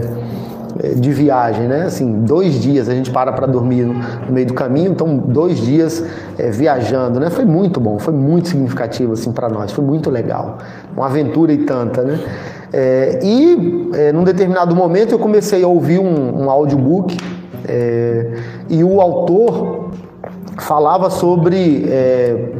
de 0.95 1.12
viagem, 1.12 1.67
né? 1.67 1.88
Assim, 1.88 2.21
dois 2.21 2.54
dias 2.54 2.88
a 2.88 2.93
gente 2.93 3.12
para 3.12 3.34
para 3.34 3.48
dormir 3.48 3.84
no, 3.84 4.02
meio 4.32 4.48
do 4.48 4.54
caminho, 4.54 4.91
então 4.91 5.17
dois 5.17 5.58
dias 5.58 6.06
é, 6.38 6.50
viajando, 6.50 7.19
né? 7.19 7.30
Foi 7.30 7.43
muito 7.43 7.82
bom, 7.82 8.00
foi 8.00 8.13
muito 8.13 8.48
significativo 8.48 9.12
assim 9.12 9.34
para 9.34 9.50
nós, 9.50 9.74
foi 9.74 9.84
muito 9.84 10.10
legal, 10.10 10.60
uma 10.95 11.08
aventura 11.08 11.52
e 11.52 11.58
tanta, 11.65 12.02
né? 12.02 12.17
É, 12.73 13.19
e 13.23 13.89
é, 13.93 14.12
num 14.12 14.23
determinado 14.23 14.75
momento 14.75 15.12
eu 15.13 15.19
comecei 15.19 15.63
a 15.63 15.67
ouvir 15.67 15.99
um, 15.99 16.43
um 16.43 16.49
audiobook 16.49 17.17
é, 17.67 18.34
e 18.69 18.84
o 18.84 19.01
autor 19.01 19.91
falava 20.58 21.10
sobre 21.10 21.86
é, 21.88 22.51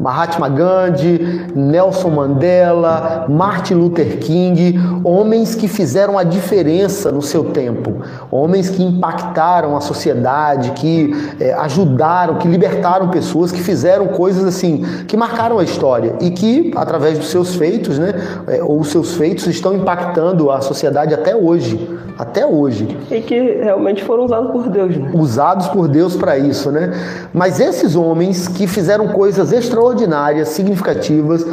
Mahatma 0.00 0.48
Gandhi, 0.48 1.46
Nelson 1.54 2.08
Mandela, 2.08 3.26
Martin 3.28 3.74
Luther 3.74 4.18
King, 4.18 4.80
homens 5.04 5.54
que 5.54 5.68
fizeram 5.68 6.18
a 6.18 6.24
diferença 6.24 7.12
no 7.12 7.20
seu 7.20 7.44
tempo, 7.44 7.96
homens 8.30 8.70
que 8.70 8.82
impactaram 8.82 9.76
a 9.76 9.80
sociedade, 9.82 10.70
que 10.70 11.12
é, 11.38 11.52
ajudaram, 11.52 12.36
que 12.36 12.48
libertaram 12.48 13.10
pessoas, 13.10 13.52
que 13.52 13.60
fizeram 13.60 14.06
coisas 14.08 14.44
assim, 14.44 14.86
que 15.06 15.18
marcaram 15.18 15.58
a 15.58 15.64
história 15.64 16.14
e 16.18 16.30
que, 16.30 16.70
através 16.76 17.18
dos 17.18 17.28
seus 17.28 17.54
feitos, 17.54 17.98
né, 17.98 18.14
é, 18.48 18.62
ou 18.62 18.82
seus 18.84 19.14
feitos, 19.16 19.46
estão 19.48 19.74
impactando 19.74 20.50
a 20.50 20.62
sociedade 20.62 21.12
até 21.12 21.36
hoje. 21.36 22.00
Até 22.18 22.44
hoje. 22.44 22.98
E 23.10 23.22
que 23.22 23.38
realmente 23.62 24.04
foram 24.04 24.26
usados 24.26 24.50
por 24.50 24.68
Deus, 24.68 24.94
né? 24.94 25.10
Usados 25.14 25.68
por 25.68 25.88
Deus 25.88 26.16
para 26.16 26.36
isso, 26.36 26.70
né? 26.70 26.92
Mas 27.32 27.58
esses 27.58 27.96
homens 27.96 28.46
que 28.46 28.66
fizeram 28.66 29.08
coisas 29.08 29.52
extraordinárias, 29.52 29.89
extraordinárias, 29.90 30.48
significativas, 30.48 31.46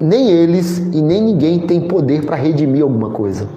nem 0.00 0.30
eles 0.30 0.78
e 0.78 1.00
nem 1.00 1.22
ninguém 1.22 1.60
tem 1.60 1.80
poder 1.80 2.24
para 2.24 2.36
redimir 2.36 2.82
alguma 2.82 3.10
coisa. 3.10 3.48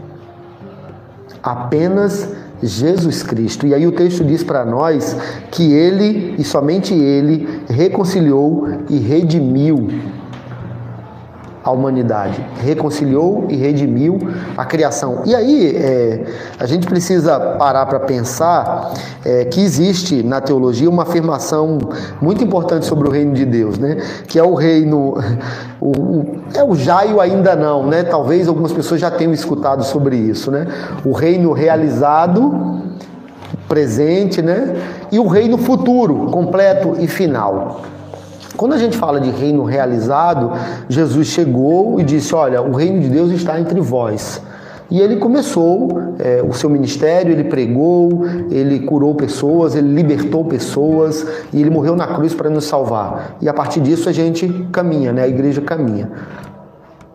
Apenas 1.42 2.30
Jesus 2.62 3.24
Cristo. 3.24 3.66
E 3.66 3.74
aí 3.74 3.88
o 3.88 3.92
texto 3.92 4.24
diz 4.24 4.44
para 4.44 4.66
nós 4.66 5.16
que 5.52 5.74
ele 5.74 6.36
e 6.38 6.44
somente 6.44 6.94
ele 6.94 7.64
reconciliou 7.70 8.68
e 8.90 8.98
redimiu 8.98 9.88
a 11.70 11.72
humanidade, 11.72 12.44
reconciliou 12.62 13.46
e 13.48 13.56
redimiu 13.56 14.18
a 14.58 14.66
criação. 14.66 15.22
E 15.26 15.36
aí 15.36 15.76
é, 15.76 16.26
a 16.60 16.66
gente 16.66 16.88
precisa 16.88 17.40
parar 17.40 17.86
para 17.86 18.00
pensar 18.00 18.94
é, 19.24 19.46
que 19.46 19.62
existe 19.62 20.24
na 20.24 20.42
teologia 20.42 20.90
uma 20.90 21.04
afirmação 21.04 21.78
muito 22.20 22.44
importante 22.44 22.86
sobre 22.86 23.08
o 23.08 23.12
reino 23.12 23.34
de 23.34 23.46
Deus, 23.46 23.78
né? 23.78 23.98
Que 24.28 24.40
é 24.40 24.44
o 24.44 24.56
reino, 24.56 25.16
o, 25.80 25.92
o, 25.92 26.36
é 26.54 26.64
o 26.64 26.76
já 26.76 27.06
e 27.06 27.14
o 27.14 27.22
ainda 27.22 27.56
não, 27.56 27.86
né? 27.86 28.04
Talvez 28.04 28.48
algumas 28.48 28.74
pessoas 28.74 29.00
já 29.00 29.12
tenham 29.12 29.32
escutado 29.34 29.84
sobre 29.84 30.16
isso, 30.16 30.50
né? 30.50 30.68
O 31.06 31.12
reino 31.12 31.52
realizado, 31.54 32.82
presente, 33.68 34.42
né? 34.42 34.76
E 35.12 35.20
o 35.20 35.28
reino 35.28 35.58
futuro, 35.58 36.28
completo 36.32 36.96
e 37.00 37.08
final. 37.08 37.82
Quando 38.60 38.74
a 38.74 38.78
gente 38.78 38.98
fala 38.98 39.22
de 39.22 39.30
reino 39.30 39.64
realizado, 39.64 40.52
Jesus 40.90 41.28
chegou 41.28 41.98
e 41.98 42.04
disse: 42.04 42.36
Olha, 42.36 42.62
o 42.62 42.76
reino 42.76 43.00
de 43.00 43.08
Deus 43.08 43.32
está 43.32 43.58
entre 43.58 43.80
vós. 43.80 44.42
E 44.92 45.00
ele 45.00 45.16
começou 45.16 45.88
é, 46.20 46.44
o 46.46 46.52
seu 46.52 46.70
ministério, 46.70 47.32
ele 47.32 47.46
pregou, 47.46 48.26
ele 48.52 48.82
curou 48.82 49.16
pessoas, 49.16 49.76
ele 49.76 49.88
libertou 49.88 50.44
pessoas 50.44 51.26
e 51.54 51.62
ele 51.62 51.70
morreu 51.70 51.96
na 51.96 52.08
cruz 52.08 52.34
para 52.34 52.50
nos 52.50 52.66
salvar. 52.66 53.38
E 53.40 53.48
a 53.48 53.54
partir 53.54 53.80
disso 53.80 54.10
a 54.10 54.12
gente 54.12 54.50
caminha, 54.74 55.14
né? 55.14 55.24
a 55.24 55.28
igreja 55.30 55.62
caminha. 55.62 56.12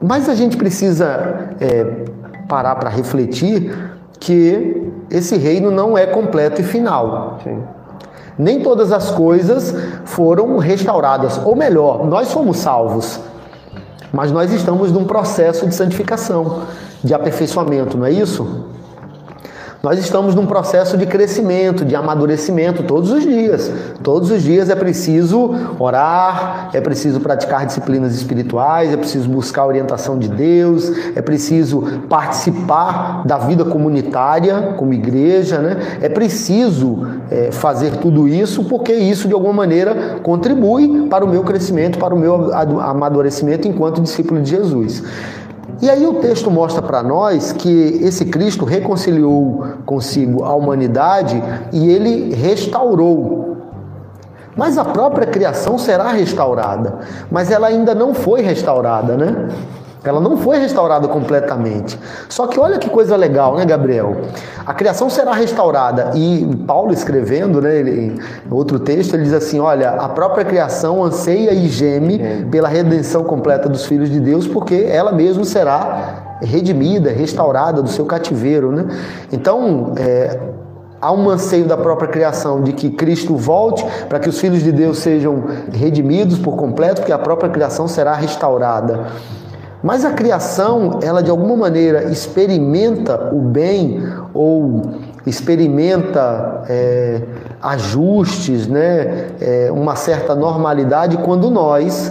Mas 0.01 0.31
a 0.31 0.35
gente 0.35 0.57
precisa 0.57 1.51
é, 1.61 2.07
parar 2.49 2.77
para 2.77 2.89
refletir 2.89 3.71
que 4.19 4.91
esse 5.11 5.37
reino 5.37 5.71
não 5.71 5.99
é 5.99 6.07
completo 6.07 6.63
e 6.63 6.65
final. 6.65 7.39
Sim. 7.45 7.59
Nem 8.39 8.63
todas 8.63 8.93
as 8.93 9.11
coisas 9.11 9.75
foram 10.05 10.59
restauradas, 10.59 11.39
ou 11.45 11.55
melhor, 11.55 12.05
nós 12.07 12.29
somos 12.29 12.59
salvos, 12.59 13.21
mas 14.13 14.33
nós 14.33 14.53
estamos 14.53 14.91
num 14.91 15.05
processo 15.05 15.67
de 15.67 15.75
santificação, 15.75 16.63
de 17.03 17.15
aperfeiçoamento, 17.15 17.97
não 17.97 18.07
é 18.07 18.13
isso? 18.13 18.65
Nós 19.85 19.99
estamos 19.99 20.35
num 20.35 20.47
processo 20.47 20.97
de 20.97 21.05
crescimento, 21.05 21.85
de 21.85 21.95
amadurecimento 21.95 22.85
todos 22.85 23.11
os 23.11 23.23
dias. 23.23 23.71
Todos 24.03 24.31
os 24.31 24.43
dias 24.43 24.71
é 24.71 24.75
preciso 24.75 25.51
orar, 25.79 26.71
é 26.73 26.81
preciso 26.81 27.21
praticar 27.21 27.67
disciplinas 27.67 28.15
espirituais, 28.15 28.91
é 28.91 28.97
preciso 28.97 29.29
buscar 29.29 29.61
a 29.61 29.67
orientação 29.67 30.19
de 30.19 30.27
Deus, 30.27 30.91
é 31.15 31.21
preciso 31.21 31.83
participar 32.09 33.27
da 33.27 33.37
vida 33.37 33.63
comunitária 33.67 34.75
como 34.79 34.95
igreja, 34.95 35.59
né? 35.59 35.77
É 36.01 36.09
preciso 36.09 37.07
é, 37.31 37.53
fazer 37.53 37.99
tudo 37.99 38.27
isso 38.27 38.65
porque 38.65 38.95
isso 38.95 39.29
de 39.29 39.35
alguma 39.35 39.53
maneira 39.53 40.19
contribui 40.23 41.09
para 41.11 41.23
o 41.23 41.29
meu 41.29 41.43
crescimento, 41.43 41.99
para 41.99 42.15
o 42.15 42.19
meu 42.19 42.55
amadurecimento 42.55 43.69
enquanto 43.69 44.01
discípulo 44.01 44.41
de 44.41 44.49
Jesus. 44.49 45.03
E 45.83 45.91
aí 45.91 46.07
o 46.07 46.15
texto 46.15 46.51
mostra 46.51 46.83
para 46.83 47.03
nós 47.03 47.53
que 47.53 47.99
esse 48.03 48.27
Cristo 48.27 48.65
reconciliou 48.65 49.65
consigo 49.85 50.45
a 50.45 50.55
humanidade 50.55 51.43
e 51.73 51.91
ele 51.91 52.35
restaurou. 52.35 53.57
Mas 54.57 54.79
a 54.79 54.85
própria 54.85 55.27
criação 55.27 55.77
será 55.79 56.13
restaurada, 56.13 57.01
mas 57.31 57.51
ela 57.51 57.67
ainda 57.67 57.95
não 57.95 58.15
foi 58.15 58.41
restaurada, 58.41 59.17
né? 59.17 59.49
Ela 60.05 60.21
não 60.21 60.37
foi 60.37 60.59
restaurada 60.59 61.09
completamente. 61.09 61.99
Só 62.29 62.47
que 62.47 62.61
olha 62.61 62.79
que 62.79 62.91
coisa 62.91 63.17
legal, 63.17 63.57
né, 63.57 63.65
Gabriel? 63.65 64.17
A 64.67 64.75
criação 64.75 65.09
será 65.09 65.33
restaurada. 65.33 66.11
E 66.15 66.47
Paulo 66.67 66.93
escrevendo, 66.93 67.61
né, 67.61 67.81
em 67.81 68.19
outro 68.51 68.79
texto, 68.79 69.15
ele 69.15 69.25
diz 69.25 69.33
assim: 69.33 69.59
olha, 69.59 69.91
a 69.93 70.09
própria 70.09 70.45
criação 70.45 71.03
anseia 71.03 71.53
e 71.53 71.69
geme 71.69 72.47
pela 72.51 72.69
redenção 72.69 73.25
completa 73.25 73.69
dos 73.69 73.87
filhos 73.87 74.11
de 74.11 74.21
Deus, 74.21 74.47
porque 74.47 74.75
ela 74.75 75.11
mesma 75.11 75.45
será 75.45 76.37
redimida, 76.43 77.11
restaurada 77.11 77.83
do 77.83 77.89
seu 77.89 78.05
cativeiro. 78.05 78.71
Né? 78.71 78.87
Então, 79.33 79.95
é, 79.97 80.39
há 81.01 81.13
um 81.13 81.29
anseio 81.31 81.67
da 81.67 81.77
própria 81.77 82.09
criação 82.09 82.63
de 82.63 82.73
que 82.73 82.91
Cristo 82.91 83.37
volte 83.37 83.85
para 84.09 84.19
que 84.19 84.29
os 84.29 84.39
filhos 84.39 84.63
de 84.63 84.73
Deus 84.73 84.99
sejam 84.99 85.45
redimidos 85.73 86.39
por 86.39 86.57
completo, 86.57 87.01
porque 87.01 87.13
a 87.13 87.19
própria 87.19 87.51
criação 87.51 87.87
será 87.89 88.15
restaurada. 88.15 89.07
Mas 89.85 90.03
a 90.03 90.13
criação, 90.13 90.99
ela 91.03 91.23
de 91.23 91.31
alguma 91.31 91.55
maneira 91.55 92.05
experimenta 92.05 93.29
o 93.35 93.43
bem 93.43 94.03
ou 94.33 94.81
experimenta 95.27 96.65
é, 96.71 97.21
ajustes, 97.61 98.67
né, 98.67 99.27
é, 99.39 99.71
uma 99.71 99.95
certa 99.95 100.35
normalidade 100.35 101.19
quando 101.19 101.51
nós 101.51 102.11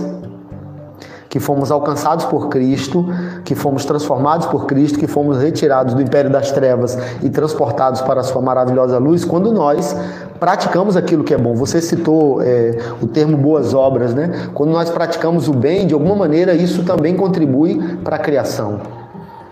que 1.34 1.40
fomos 1.40 1.72
alcançados 1.72 2.26
por 2.26 2.48
Cristo, 2.48 3.08
que 3.44 3.56
fomos 3.56 3.86
transformados 3.86 4.46
por 4.46 4.68
Cristo, 4.68 5.00
que 5.00 5.08
fomos 5.08 5.40
retirados 5.40 5.96
do 5.96 6.02
império 6.04 6.30
das 6.30 6.52
trevas 6.52 6.96
e 7.24 7.30
transportados 7.32 8.02
para 8.02 8.20
a 8.20 8.24
sua 8.24 8.40
maravilhosa 8.40 9.00
luz, 9.00 9.26
quando 9.26 9.52
nós 9.52 9.98
praticamos 10.40 10.96
aquilo 10.96 11.24
que 11.24 11.34
é 11.34 11.38
bom. 11.40 11.56
Você 11.56 11.82
citou 11.82 12.40
é, 12.40 12.78
o 13.02 13.08
termo 13.08 13.36
boas 13.36 13.74
obras, 13.74 14.14
né? 14.14 14.50
Quando 14.54 14.70
nós 14.70 14.92
praticamos 14.92 15.48
o 15.48 15.54
bem, 15.54 15.88
de 15.88 15.96
alguma 15.96 16.16
maneira, 16.16 16.54
isso 16.54 16.84
também 16.84 17.16
contribui 17.16 17.98
para 18.04 18.18
a 18.18 18.20
criação. 18.20 18.82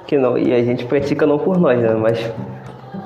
Que 0.06 0.20
não, 0.20 0.38
e 0.38 0.54
a 0.54 0.62
gente 0.62 0.86
pratica 0.86 1.26
não 1.26 1.40
por 1.40 1.58
nós, 1.58 1.82
né? 1.82 1.96
Mas 1.96 2.20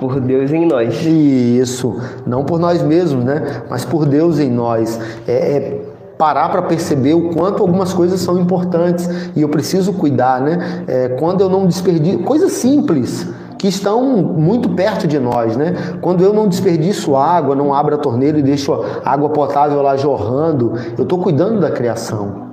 por 0.02 0.20
Deus 0.20 0.52
em 0.52 0.68
nós. 0.68 1.02
Isso, 1.02 1.98
não 2.28 2.44
por 2.44 2.60
nós 2.60 2.84
mesmos, 2.84 3.24
né? 3.24 3.62
Mas 3.70 3.86
por 3.86 4.06
Deus 4.06 4.38
em 4.38 4.52
nós. 4.52 5.00
É, 5.26 5.34
é 5.34 5.95
parar 6.18 6.50
para 6.50 6.62
perceber 6.62 7.14
o 7.14 7.30
quanto 7.34 7.62
algumas 7.62 7.94
coisas 7.94 8.20
são 8.22 8.40
importantes 8.40 9.08
e 9.36 9.42
eu 9.42 9.50
preciso 9.50 9.94
cuidar, 9.94 10.42
né? 10.42 10.84
É, 10.88 11.10
quando 11.10 11.42
eu 11.42 11.50
não 11.50 11.66
desperdiço, 11.66 12.20
coisas 12.20 12.54
simples 12.54 13.28
que 13.58 13.68
estão 13.68 14.04
muito 14.04 14.70
perto 14.70 15.08
de 15.08 15.20
nós, 15.20 15.58
né? 15.58 15.98
Quando 16.02 16.24
eu 16.24 16.34
não 16.34 16.48
desperdiço 16.48 17.16
água, 17.16 17.56
não 17.56 17.74
abro 17.74 17.96
a 17.96 17.98
torneira 17.98 18.40
e 18.40 18.44
deixo 18.44 18.74
água 19.04 19.30
potável 19.30 19.82
lá 19.82 19.98
jorrando, 19.98 20.74
eu 20.98 21.04
estou 21.04 21.20
cuidando 21.20 21.60
da 21.60 21.72
criação. 21.72 22.45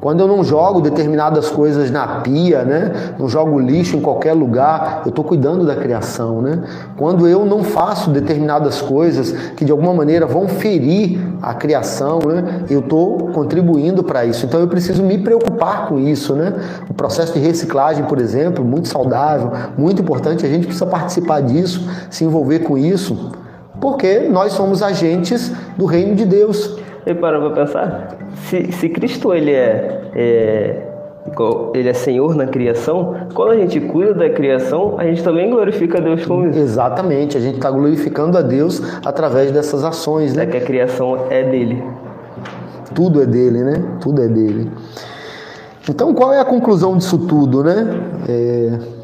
Quando 0.00 0.20
eu 0.20 0.28
não 0.28 0.44
jogo 0.44 0.80
determinadas 0.80 1.50
coisas 1.50 1.90
na 1.90 2.20
pia, 2.20 2.62
né? 2.62 3.14
não 3.18 3.28
jogo 3.28 3.58
lixo 3.58 3.96
em 3.96 4.00
qualquer 4.00 4.32
lugar, 4.32 5.02
eu 5.04 5.08
estou 5.08 5.24
cuidando 5.24 5.66
da 5.66 5.74
criação. 5.74 6.40
Né? 6.40 6.62
Quando 6.96 7.26
eu 7.26 7.44
não 7.44 7.64
faço 7.64 8.10
determinadas 8.10 8.80
coisas 8.80 9.32
que 9.56 9.64
de 9.64 9.72
alguma 9.72 9.92
maneira 9.92 10.24
vão 10.24 10.46
ferir 10.46 11.18
a 11.42 11.52
criação, 11.52 12.20
né? 12.20 12.64
eu 12.70 12.78
estou 12.78 13.30
contribuindo 13.32 14.04
para 14.04 14.24
isso. 14.24 14.46
Então 14.46 14.60
eu 14.60 14.68
preciso 14.68 15.02
me 15.02 15.18
preocupar 15.18 15.88
com 15.88 15.98
isso. 15.98 16.32
Né? 16.34 16.54
O 16.88 16.94
processo 16.94 17.32
de 17.32 17.40
reciclagem, 17.40 18.04
por 18.04 18.20
exemplo, 18.20 18.64
muito 18.64 18.86
saudável, 18.86 19.50
muito 19.76 20.00
importante, 20.00 20.46
a 20.46 20.48
gente 20.48 20.66
precisa 20.66 20.86
participar 20.86 21.40
disso, 21.40 21.88
se 22.08 22.24
envolver 22.24 22.60
com 22.60 22.78
isso, 22.78 23.32
porque 23.80 24.20
nós 24.20 24.52
somos 24.52 24.80
agentes 24.80 25.50
do 25.76 25.86
reino 25.86 26.14
de 26.14 26.24
Deus. 26.24 26.78
E 27.08 27.14
para 27.14 27.40
pra 27.40 27.50
pensar, 27.50 28.18
se, 28.50 28.70
se 28.70 28.86
Cristo 28.90 29.32
ele 29.32 29.50
é, 29.50 30.02
é, 30.14 30.82
ele 31.72 31.88
é 31.88 31.92
Senhor 31.94 32.34
na 32.34 32.46
criação, 32.46 33.16
quando 33.32 33.52
a 33.52 33.56
gente 33.56 33.80
cuida 33.80 34.12
da 34.12 34.28
criação, 34.28 34.96
a 34.98 35.04
gente 35.04 35.22
também 35.22 35.48
glorifica 35.48 35.96
a 35.96 36.00
Deus 36.02 36.26
com 36.26 36.46
isso. 36.46 36.58
Exatamente, 36.58 37.34
a 37.38 37.40
gente 37.40 37.54
está 37.54 37.70
glorificando 37.70 38.36
a 38.36 38.42
Deus 38.42 38.82
através 39.02 39.50
dessas 39.50 39.84
ações, 39.84 40.34
né? 40.34 40.42
É 40.42 40.46
que 40.46 40.58
a 40.58 40.60
criação 40.60 41.16
é 41.30 41.42
dele. 41.44 41.82
Tudo 42.94 43.22
é 43.22 43.26
dele, 43.26 43.64
né? 43.64 43.82
Tudo 44.02 44.20
é 44.20 44.28
dele. 44.28 44.70
Então, 45.88 46.12
qual 46.12 46.34
é 46.34 46.40
a 46.40 46.44
conclusão 46.44 46.94
disso 46.98 47.26
tudo, 47.26 47.64
né? 47.64 47.86
É... 48.28 48.98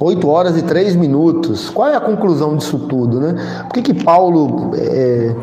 8 0.00 0.26
horas 0.26 0.56
e 0.56 0.62
3 0.62 0.96
minutos. 0.96 1.68
Qual 1.68 1.86
é 1.86 1.94
a 1.94 2.00
conclusão 2.00 2.56
disso 2.56 2.78
tudo, 2.88 3.20
né? 3.20 3.34
Por 3.64 3.74
que, 3.74 3.82
que 3.82 4.02
Paulo 4.02 4.70
é, 4.74 5.36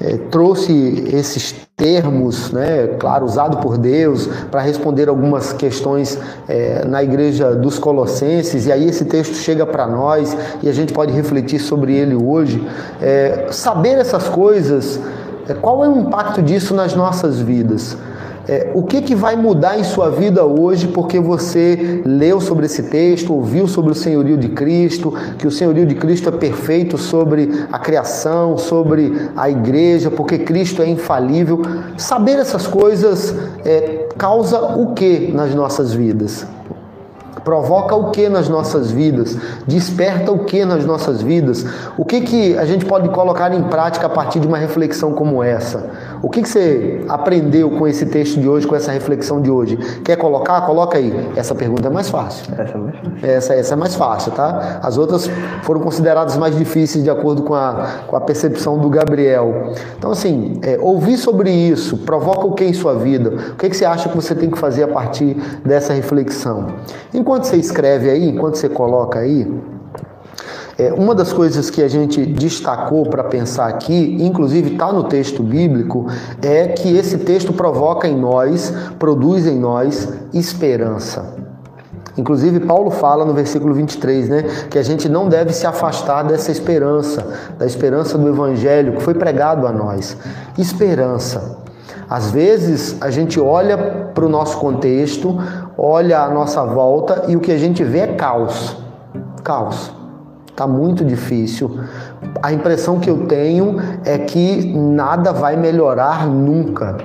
é, 0.00 0.16
trouxe 0.30 1.04
esses 1.12 1.54
termos, 1.76 2.50
né, 2.50 2.88
claro, 2.98 3.24
usado 3.24 3.58
por 3.58 3.78
Deus, 3.78 4.26
para 4.50 4.60
responder 4.60 5.08
algumas 5.08 5.52
questões 5.52 6.18
é, 6.48 6.84
na 6.84 7.02
igreja 7.02 7.54
dos 7.54 7.78
Colossenses, 7.78 8.66
e 8.66 8.72
aí 8.72 8.88
esse 8.88 9.04
texto 9.04 9.34
chega 9.34 9.64
para 9.64 9.86
nós 9.86 10.36
e 10.62 10.68
a 10.68 10.72
gente 10.72 10.92
pode 10.92 11.12
refletir 11.12 11.60
sobre 11.60 11.94
ele 11.94 12.14
hoje. 12.14 12.66
É, 13.00 13.46
saber 13.50 13.98
essas 13.98 14.28
coisas, 14.28 15.00
é, 15.48 15.54
qual 15.54 15.84
é 15.84 15.88
o 15.88 16.00
impacto 16.00 16.42
disso 16.42 16.74
nas 16.74 16.94
nossas 16.94 17.40
vidas? 17.40 17.96
É, 18.48 18.70
o 18.72 18.82
que, 18.82 19.02
que 19.02 19.14
vai 19.14 19.36
mudar 19.36 19.78
em 19.78 19.84
sua 19.84 20.10
vida 20.10 20.42
hoje 20.42 20.88
porque 20.88 21.20
você 21.20 22.00
leu 22.06 22.40
sobre 22.40 22.64
esse 22.64 22.84
texto, 22.84 23.34
ouviu 23.34 23.68
sobre 23.68 23.92
o 23.92 23.94
senhorio 23.94 24.38
de 24.38 24.48
Cristo, 24.48 25.12
que 25.36 25.46
o 25.46 25.50
senhorio 25.50 25.84
de 25.84 25.94
Cristo 25.94 26.30
é 26.30 26.32
perfeito 26.32 26.96
sobre 26.96 27.66
a 27.70 27.78
criação, 27.78 28.56
sobre 28.56 29.30
a 29.36 29.50
igreja, 29.50 30.10
porque 30.10 30.38
Cristo 30.38 30.80
é 30.80 30.88
infalível. 30.88 31.60
Saber 31.98 32.38
essas 32.38 32.66
coisas 32.66 33.34
é, 33.66 34.08
causa 34.16 34.58
o 34.60 34.94
que 34.94 35.30
nas 35.30 35.54
nossas 35.54 35.92
vidas? 35.92 36.46
provoca 37.48 37.94
o 37.94 38.10
que 38.10 38.28
nas 38.28 38.46
nossas 38.46 38.90
vidas, 38.90 39.34
desperta 39.66 40.30
o 40.30 40.40
que 40.40 40.66
nas 40.66 40.84
nossas 40.84 41.22
vidas, 41.22 41.64
o 41.96 42.04
que, 42.04 42.20
que 42.20 42.58
a 42.58 42.66
gente 42.66 42.84
pode 42.84 43.08
colocar 43.08 43.54
em 43.54 43.62
prática 43.62 44.04
a 44.04 44.10
partir 44.10 44.38
de 44.38 44.46
uma 44.46 44.58
reflexão 44.58 45.14
como 45.14 45.42
essa. 45.42 45.88
O 46.22 46.28
que, 46.28 46.42
que 46.42 46.48
você 46.48 47.04
aprendeu 47.08 47.70
com 47.70 47.86
esse 47.86 48.04
texto 48.06 48.38
de 48.38 48.48
hoje, 48.48 48.66
com 48.66 48.76
essa 48.76 48.92
reflexão 48.92 49.40
de 49.40 49.50
hoje? 49.50 49.76
Quer 50.04 50.16
colocar? 50.16 50.60
Coloca 50.62 50.98
aí. 50.98 51.12
Essa 51.34 51.54
pergunta 51.54 51.88
é 51.88 51.90
mais 51.90 52.10
fácil. 52.10 52.52
Essa 52.52 52.74
é 52.74 52.78
mais 52.78 52.96
fácil. 52.96 53.12
Essa, 53.22 53.54
essa 53.54 53.74
é 53.74 53.76
mais 53.76 53.94
fácil, 53.94 54.32
tá? 54.32 54.80
As 54.82 54.98
outras 54.98 55.30
foram 55.62 55.80
consideradas 55.80 56.36
mais 56.36 56.56
difíceis 56.56 57.02
de 57.02 57.10
acordo 57.10 57.42
com 57.42 57.54
a, 57.54 57.86
com 58.06 58.14
a 58.14 58.20
percepção 58.20 58.78
do 58.78 58.90
Gabriel. 58.90 59.72
Então, 59.96 60.10
assim, 60.10 60.60
é, 60.62 60.78
ouvir 60.78 61.16
sobre 61.16 61.50
isso 61.50 61.96
provoca 61.98 62.46
o 62.46 62.52
que 62.52 62.64
em 62.64 62.74
sua 62.74 62.94
vida? 62.94 63.30
O 63.52 63.56
que, 63.56 63.70
que 63.70 63.76
você 63.76 63.84
acha 63.84 64.08
que 64.08 64.16
você 64.16 64.34
tem 64.34 64.50
que 64.50 64.58
fazer 64.58 64.82
a 64.82 64.88
partir 64.88 65.34
dessa 65.64 65.92
reflexão? 65.94 66.66
Enquanto 67.14 67.38
enquanto 67.38 67.44
você 67.44 67.56
escreve 67.56 68.10
aí, 68.10 68.28
enquanto 68.28 68.56
você 68.56 68.68
coloca 68.68 69.20
aí, 69.20 69.46
é, 70.78 70.92
uma 70.92 71.12
das 71.12 71.32
coisas 71.32 71.70
que 71.70 71.82
a 71.82 71.88
gente 71.88 72.24
destacou 72.24 73.04
para 73.06 73.24
pensar 73.24 73.66
aqui, 73.66 74.16
inclusive 74.20 74.74
está 74.74 74.92
no 74.92 75.02
texto 75.04 75.42
bíblico, 75.42 76.06
é 76.40 76.68
que 76.68 76.96
esse 76.96 77.18
texto 77.18 77.52
provoca 77.52 78.06
em 78.06 78.16
nós, 78.16 78.72
produz 78.96 79.44
em 79.44 79.58
nós 79.58 80.08
esperança. 80.32 81.34
Inclusive, 82.16 82.60
Paulo 82.60 82.90
fala 82.90 83.24
no 83.24 83.34
versículo 83.34 83.74
23, 83.74 84.28
né, 84.28 84.42
que 84.70 84.78
a 84.78 84.82
gente 84.82 85.08
não 85.08 85.28
deve 85.28 85.52
se 85.52 85.66
afastar 85.66 86.22
dessa 86.22 86.52
esperança, 86.52 87.26
da 87.58 87.66
esperança 87.66 88.16
do 88.16 88.28
evangelho 88.28 88.94
que 88.94 89.02
foi 89.02 89.14
pregado 89.14 89.66
a 89.66 89.72
nós. 89.72 90.16
Esperança. 90.56 91.58
Às 92.08 92.30
vezes 92.30 92.96
a 93.00 93.10
gente 93.10 93.40
olha 93.40 93.76
para 94.14 94.24
o 94.24 94.28
nosso 94.28 94.58
contexto, 94.58 95.36
olha 95.76 96.20
a 96.20 96.28
nossa 96.30 96.64
volta 96.64 97.24
e 97.26 97.36
o 97.36 97.40
que 97.40 97.50
a 97.50 97.58
gente 97.58 97.82
vê 97.82 97.98
é 97.98 98.06
caos. 98.14 98.76
Caos. 99.42 99.97
Está 100.58 100.66
muito 100.66 101.04
difícil. 101.04 101.70
A 102.42 102.52
impressão 102.52 102.98
que 102.98 103.08
eu 103.08 103.28
tenho 103.28 103.76
é 104.04 104.18
que 104.18 104.76
nada 104.76 105.32
vai 105.32 105.56
melhorar 105.56 106.26
nunca. 106.26 106.96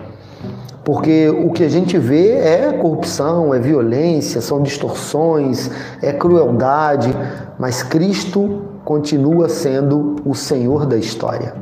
Porque 0.84 1.30
o 1.30 1.52
que 1.52 1.64
a 1.64 1.70
gente 1.70 1.96
vê 2.00 2.32
é 2.32 2.74
corrupção, 2.74 3.54
é 3.54 3.60
violência, 3.60 4.42
são 4.42 4.60
distorções, 4.60 5.70
é 6.02 6.12
crueldade, 6.12 7.16
mas 7.60 7.84
Cristo 7.84 8.64
continua 8.84 9.48
sendo 9.48 10.16
o 10.26 10.34
Senhor 10.34 10.88
da 10.88 10.98
história. 10.98 11.54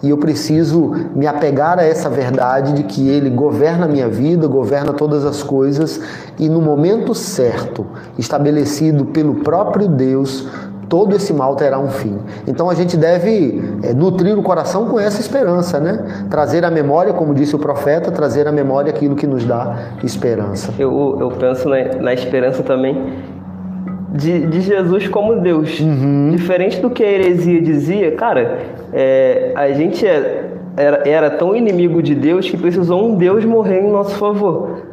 E 0.00 0.10
eu 0.10 0.18
preciso 0.18 0.92
me 1.12 1.26
apegar 1.26 1.76
a 1.76 1.82
essa 1.82 2.08
verdade 2.08 2.72
de 2.72 2.84
que 2.84 3.08
Ele 3.08 3.30
governa 3.30 3.86
a 3.86 3.88
minha 3.88 4.08
vida, 4.08 4.46
governa 4.46 4.92
todas 4.92 5.24
as 5.24 5.42
coisas 5.42 6.00
e 6.38 6.48
no 6.48 6.60
momento 6.60 7.16
certo, 7.16 7.84
estabelecido 8.16 9.06
pelo 9.06 9.36
próprio 9.36 9.88
Deus, 9.88 10.48
todo 10.92 11.16
esse 11.16 11.32
mal 11.32 11.56
terá 11.56 11.78
um 11.78 11.88
fim. 11.88 12.18
Então 12.46 12.68
a 12.68 12.74
gente 12.74 12.98
deve 12.98 13.62
é, 13.82 13.94
nutrir 13.94 14.38
o 14.38 14.42
coração 14.42 14.90
com 14.90 15.00
essa 15.00 15.22
esperança, 15.22 15.80
né? 15.80 16.26
Trazer 16.28 16.66
a 16.66 16.70
memória, 16.70 17.14
como 17.14 17.32
disse 17.32 17.56
o 17.56 17.58
profeta, 17.58 18.10
trazer 18.10 18.46
a 18.46 18.52
memória 18.52 18.90
aquilo 18.90 19.16
que 19.16 19.26
nos 19.26 19.42
dá 19.42 19.74
esperança. 20.04 20.74
Eu, 20.78 21.16
eu 21.18 21.30
penso 21.30 21.66
na, 21.66 21.82
na 21.98 22.12
esperança 22.12 22.62
também 22.62 23.10
de, 24.10 24.46
de 24.46 24.60
Jesus 24.60 25.08
como 25.08 25.36
Deus. 25.36 25.80
Uhum. 25.80 26.28
Diferente 26.30 26.78
do 26.78 26.90
que 26.90 27.02
a 27.02 27.10
heresia 27.10 27.62
dizia, 27.62 28.12
cara, 28.12 28.58
é, 28.92 29.52
a 29.54 29.72
gente 29.72 30.06
é, 30.06 30.50
era, 30.76 31.08
era 31.08 31.30
tão 31.30 31.56
inimigo 31.56 32.02
de 32.02 32.14
Deus 32.14 32.50
que 32.50 32.58
precisou 32.58 33.08
um 33.08 33.14
Deus 33.14 33.46
morrer 33.46 33.80
em 33.80 33.90
nosso 33.90 34.16
favor. 34.16 34.91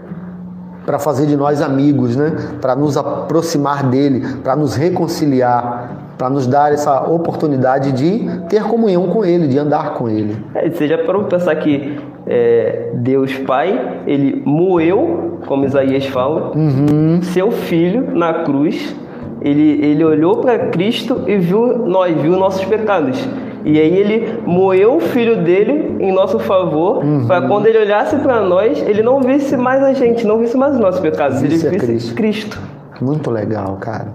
Para 0.90 0.98
fazer 0.98 1.28
de 1.28 1.36
nós 1.36 1.62
amigos, 1.62 2.16
né? 2.16 2.34
Para 2.60 2.76
nos 2.76 2.98
aproximar 2.98 3.84
dele, 3.84 4.26
para 4.44 4.56
nos 4.56 4.76
reconciliar, 4.76 6.16
para 6.18 6.32
nos 6.32 6.48
dar 6.48 6.74
essa 6.74 7.08
oportunidade 7.08 7.92
de 7.92 8.28
ter 8.50 8.64
comunhão 8.64 9.08
com 9.10 9.24
ele, 9.24 9.48
de 9.48 9.60
andar 9.60 9.94
com 9.94 10.10
ele. 10.10 10.36
É, 10.56 10.68
você 10.68 10.88
já 10.88 10.98
parou 11.06 11.26
pensar 11.26 11.56
que 11.58 11.96
é, 12.26 12.90
Deus 12.96 13.38
Pai, 13.38 14.02
ele 14.08 14.42
moeu, 14.44 15.38
como 15.46 15.64
Isaías 15.64 16.08
fala, 16.08 16.58
uhum. 16.58 17.20
seu 17.22 17.52
filho 17.52 18.16
na 18.16 18.44
cruz 18.44 18.96
ele, 19.42 19.86
ele 19.86 20.04
olhou 20.04 20.38
para 20.38 20.68
Cristo 20.70 21.24
e 21.28 21.38
viu 21.38 21.78
nós, 21.78 22.20
viu 22.20 22.36
nossos 22.38 22.66
pecados. 22.66 23.18
E 23.64 23.80
aí 23.80 23.98
ele 23.98 24.40
moeu 24.46 24.98
o 24.98 25.00
filho 25.00 25.44
dele 25.44 25.98
em 26.00 26.12
nosso 26.12 26.40
favor, 26.40 27.04
uhum. 27.04 27.28
para 27.28 27.48
quando 27.48 27.68
ele 27.68 27.78
olhasse 27.78 28.16
para 28.18 28.42
nós, 28.42 28.82
ele 28.82 29.02
não 29.02 29.22
visse 29.22 29.58
mais 29.58 29.84
a 29.84 29.94
gente, 29.94 30.26
não 30.26 30.40
visse 30.40 30.58
mais 30.58 30.74
os 30.74 30.80
nossos 30.80 31.00
pecados, 31.00 31.42
ele 31.44 31.56
é 31.56 31.58
visse 31.58 31.70
Cristo. 31.70 32.16
Cristo. 32.16 32.62
Muito 33.02 33.30
legal, 33.30 33.78
cara. 33.80 34.08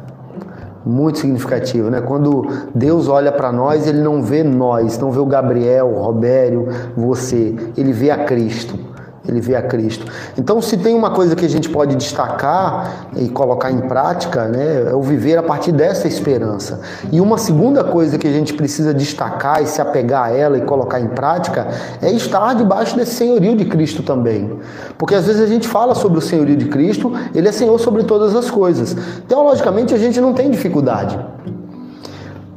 Muito 0.85 1.19
significativo, 1.19 1.89
né? 1.89 2.03
Quando 2.03 2.47
Deus 2.75 3.09
olha 3.09 3.33
para 3.33 3.51
nós, 3.51 3.87
ele 3.87 4.03
não 4.03 4.23
vê 4.23 4.43
nós, 4.43 4.99
não 4.99 5.11
vê 5.11 5.19
o 5.19 5.25
Gabriel, 5.25 5.87
o 5.87 6.03
Robério, 6.03 6.69
você, 6.95 7.55
ele 7.77 7.93
vê 7.93 8.11
a 8.11 8.25
Cristo 8.25 8.84
ele 9.27 9.41
vê 9.41 9.57
a 9.57 9.63
Cristo. 9.63 10.07
Então, 10.37 10.61
se 10.61 10.77
tem 10.77 10.95
uma 10.95 11.11
coisa 11.11 11.35
que 11.35 11.45
a 11.45 11.49
gente 11.49 11.69
pode 11.69 11.97
destacar 11.97 13.09
e 13.17 13.29
colocar 13.29 13.71
em 13.71 13.81
prática, 13.81 14.47
né, 14.47 14.91
é 14.91 14.95
o 14.95 15.03
viver 15.03 15.39
a 15.39 15.43
partir 15.43 15.73
dessa 15.73 16.07
esperança. 16.07 16.81
E 17.11 17.21
uma 17.21 17.39
segunda 17.39 17.83
coisa 17.83 18.19
que 18.19 18.27
a 18.27 18.33
gente 18.33 18.53
precisa 18.55 18.93
destacar 18.93 19.63
e 19.63 19.67
se 19.67 19.81
apegar 19.81 20.25
a 20.25 20.31
ela 20.31 20.59
e 20.59 20.63
colocar 20.63 21.01
em 21.01 21.09
prática 21.09 21.69
é 22.03 22.11
estar 22.11 22.55
debaixo 22.55 22.97
desse 22.97 23.15
senhorio 23.15 23.57
de 23.57 23.65
Cristo 23.65 24.03
também. 24.03 24.59
Porque 24.99 25.15
às 25.15 25.27
vezes 25.27 25.41
a 25.41 25.47
gente 25.47 25.67
fala 25.67 25.95
sobre 25.95 26.19
o 26.19 26.23
senhorio 26.23 26.57
de 26.57 26.67
Cristo, 26.67 27.13
ele 27.35 27.49
é 27.49 27.53
senhor 27.53 27.79
sobre 27.81 28.05
todas 28.05 28.35
as 28.37 28.51
coisas. 28.51 28.97
Teologicamente, 29.27 29.95
a 29.95 29.99
gente 29.99 30.21
não 30.21 30.33
tem 30.35 30.51
dificuldade. 30.51 31.19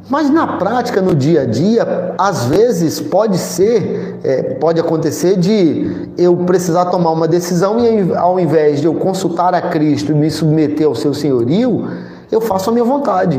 Mas 0.08 0.30
na 0.30 0.46
prática, 0.56 1.02
no 1.02 1.14
dia 1.14 1.42
a 1.42 1.44
dia, 1.44 2.14
às 2.16 2.46
vezes 2.46 2.98
pode 2.98 3.36
ser, 3.36 4.18
é, 4.24 4.42
pode 4.54 4.80
acontecer 4.80 5.36
de 5.36 6.08
eu 6.16 6.34
precisar 6.34 6.86
tomar 6.86 7.10
uma 7.10 7.28
decisão 7.28 7.78
e 7.78 8.16
ao 8.16 8.40
invés 8.40 8.80
de 8.80 8.86
eu 8.86 8.94
consultar 8.94 9.54
a 9.54 9.60
Cristo 9.60 10.12
e 10.12 10.14
me 10.14 10.30
submeter 10.30 10.86
ao 10.86 10.94
seu 10.94 11.12
senhorio, 11.12 11.86
eu 12.32 12.40
faço 12.40 12.70
a 12.70 12.72
minha 12.72 12.84
vontade. 12.84 13.38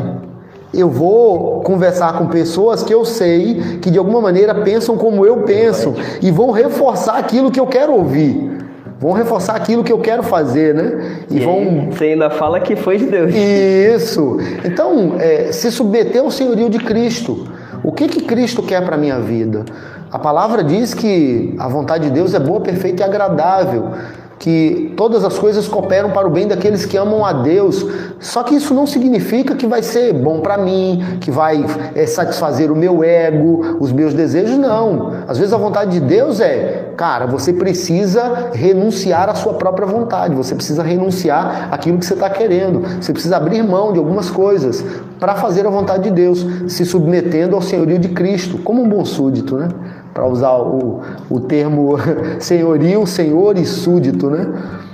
Eu 0.71 0.87
vou 0.87 1.61
conversar 1.61 2.15
com 2.19 2.27
pessoas 2.27 2.83
que 2.83 2.93
eu 2.93 3.03
sei 3.03 3.79
que 3.81 3.89
de 3.89 3.97
alguma 3.97 4.21
maneira 4.21 4.53
pensam 4.53 4.95
como 4.95 5.25
eu 5.25 5.37
penso 5.37 5.95
e 6.21 6.29
vão 6.29 6.51
reforçar 6.51 7.17
aquilo 7.17 7.49
que 7.49 7.59
eu 7.59 7.65
quero 7.65 7.93
ouvir 7.93 8.58
vão 8.99 9.13
reforçar 9.13 9.55
aquilo 9.55 9.83
que 9.83 9.91
eu 9.91 9.99
quero 9.99 10.21
fazer, 10.21 10.75
né? 10.75 11.19
E, 11.29 11.37
e 11.37 11.39
vão. 11.39 11.89
Você 11.91 12.05
ainda 12.05 12.29
fala 12.29 12.59
que 12.59 12.75
foi 12.75 12.97
de 12.97 13.05
Deus. 13.05 13.33
Isso. 13.33 14.37
Então, 14.63 15.15
é, 15.19 15.51
se 15.51 15.71
submeter 15.71 16.21
ao 16.21 16.29
senhorio 16.29 16.69
de 16.69 16.79
Cristo. 16.79 17.47
O 17.81 17.93
que 17.93 18.09
que 18.09 18.21
Cristo 18.23 18.61
quer 18.61 18.83
para 18.85 18.97
minha 18.97 19.19
vida? 19.19 19.63
A 20.11 20.19
palavra 20.19 20.63
diz 20.63 20.93
que 20.93 21.55
a 21.57 21.67
vontade 21.67 22.05
de 22.05 22.11
Deus 22.11 22.33
é 22.33 22.39
boa, 22.39 22.59
perfeita 22.59 23.03
e 23.03 23.05
agradável 23.05 23.91
que 24.39 24.93
todas 24.95 25.25
as 25.25 25.37
coisas 25.37 25.67
cooperam 25.67 26.11
para 26.11 26.25
o 26.25 26.31
bem 26.31 26.47
daqueles 26.47 26.85
que 26.85 26.95
amam 26.95 27.25
a 27.25 27.33
Deus. 27.33 27.85
Só 28.19 28.41
que 28.41 28.55
isso 28.55 28.73
não 28.73 28.87
significa 28.87 29.53
que 29.53 29.67
vai 29.67 29.83
ser 29.83 30.13
bom 30.13 30.39
para 30.39 30.57
mim, 30.57 31.03
que 31.19 31.29
vai 31.29 31.63
é, 31.93 32.05
satisfazer 32.05 32.71
o 32.71 32.75
meu 32.75 33.03
ego, 33.03 33.77
os 33.79 33.91
meus 33.91 34.13
desejos, 34.13 34.57
não. 34.57 35.11
Às 35.27 35.37
vezes 35.37 35.53
a 35.53 35.57
vontade 35.57 35.91
de 35.91 35.99
Deus 35.99 36.39
é, 36.39 36.93
cara, 36.95 37.25
você 37.25 37.51
precisa 37.51 38.49
renunciar 38.53 39.29
à 39.29 39.35
sua 39.35 39.55
própria 39.55 39.85
vontade, 39.85 40.33
você 40.33 40.55
precisa 40.55 40.83
renunciar 40.83 41.67
àquilo 41.71 41.97
que 41.97 42.05
você 42.05 42.13
está 42.13 42.29
querendo, 42.29 42.81
você 43.01 43.11
precisa 43.11 43.35
abrir 43.35 43.61
mão 43.61 43.91
de 43.91 43.99
algumas 43.99 44.29
coisas 44.29 44.83
para 45.19 45.35
fazer 45.35 45.67
a 45.67 45.69
vontade 45.69 46.03
de 46.03 46.11
Deus, 46.11 46.45
se 46.69 46.85
submetendo 46.85 47.55
ao 47.55 47.61
senhorio 47.61 47.99
de 47.99 48.07
Cristo, 48.09 48.57
como 48.59 48.81
um 48.81 48.87
bom 48.87 49.03
súdito, 49.03 49.57
né? 49.57 49.67
Para 50.13 50.25
usar 50.27 50.57
o, 50.57 51.01
o 51.29 51.39
termo 51.39 51.97
senhorio, 52.39 53.05
senhor 53.05 53.57
e 53.57 53.65
súdito, 53.65 54.29
né? 54.29 54.47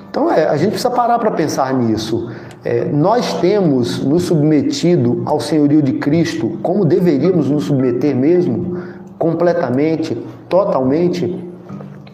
Então 0.10 0.32
é, 0.32 0.48
a 0.48 0.56
gente 0.56 0.70
precisa 0.70 0.90
parar 0.90 1.20
para 1.20 1.32
pensar 1.32 1.74
nisso. 1.74 2.30
É, 2.64 2.86
nós 2.86 3.34
temos 3.42 4.04
nos 4.04 4.24
submetido 4.24 5.22
ao 5.26 5.40
senhorio 5.40 5.82
de 5.82 5.94
Cristo 5.94 6.58
como 6.64 6.86
deveríamos 6.86 7.50
nos 7.50 7.66
submeter 7.66 8.16
mesmo, 8.16 8.78
completamente, 9.20 10.18
totalmente, 10.50 11.44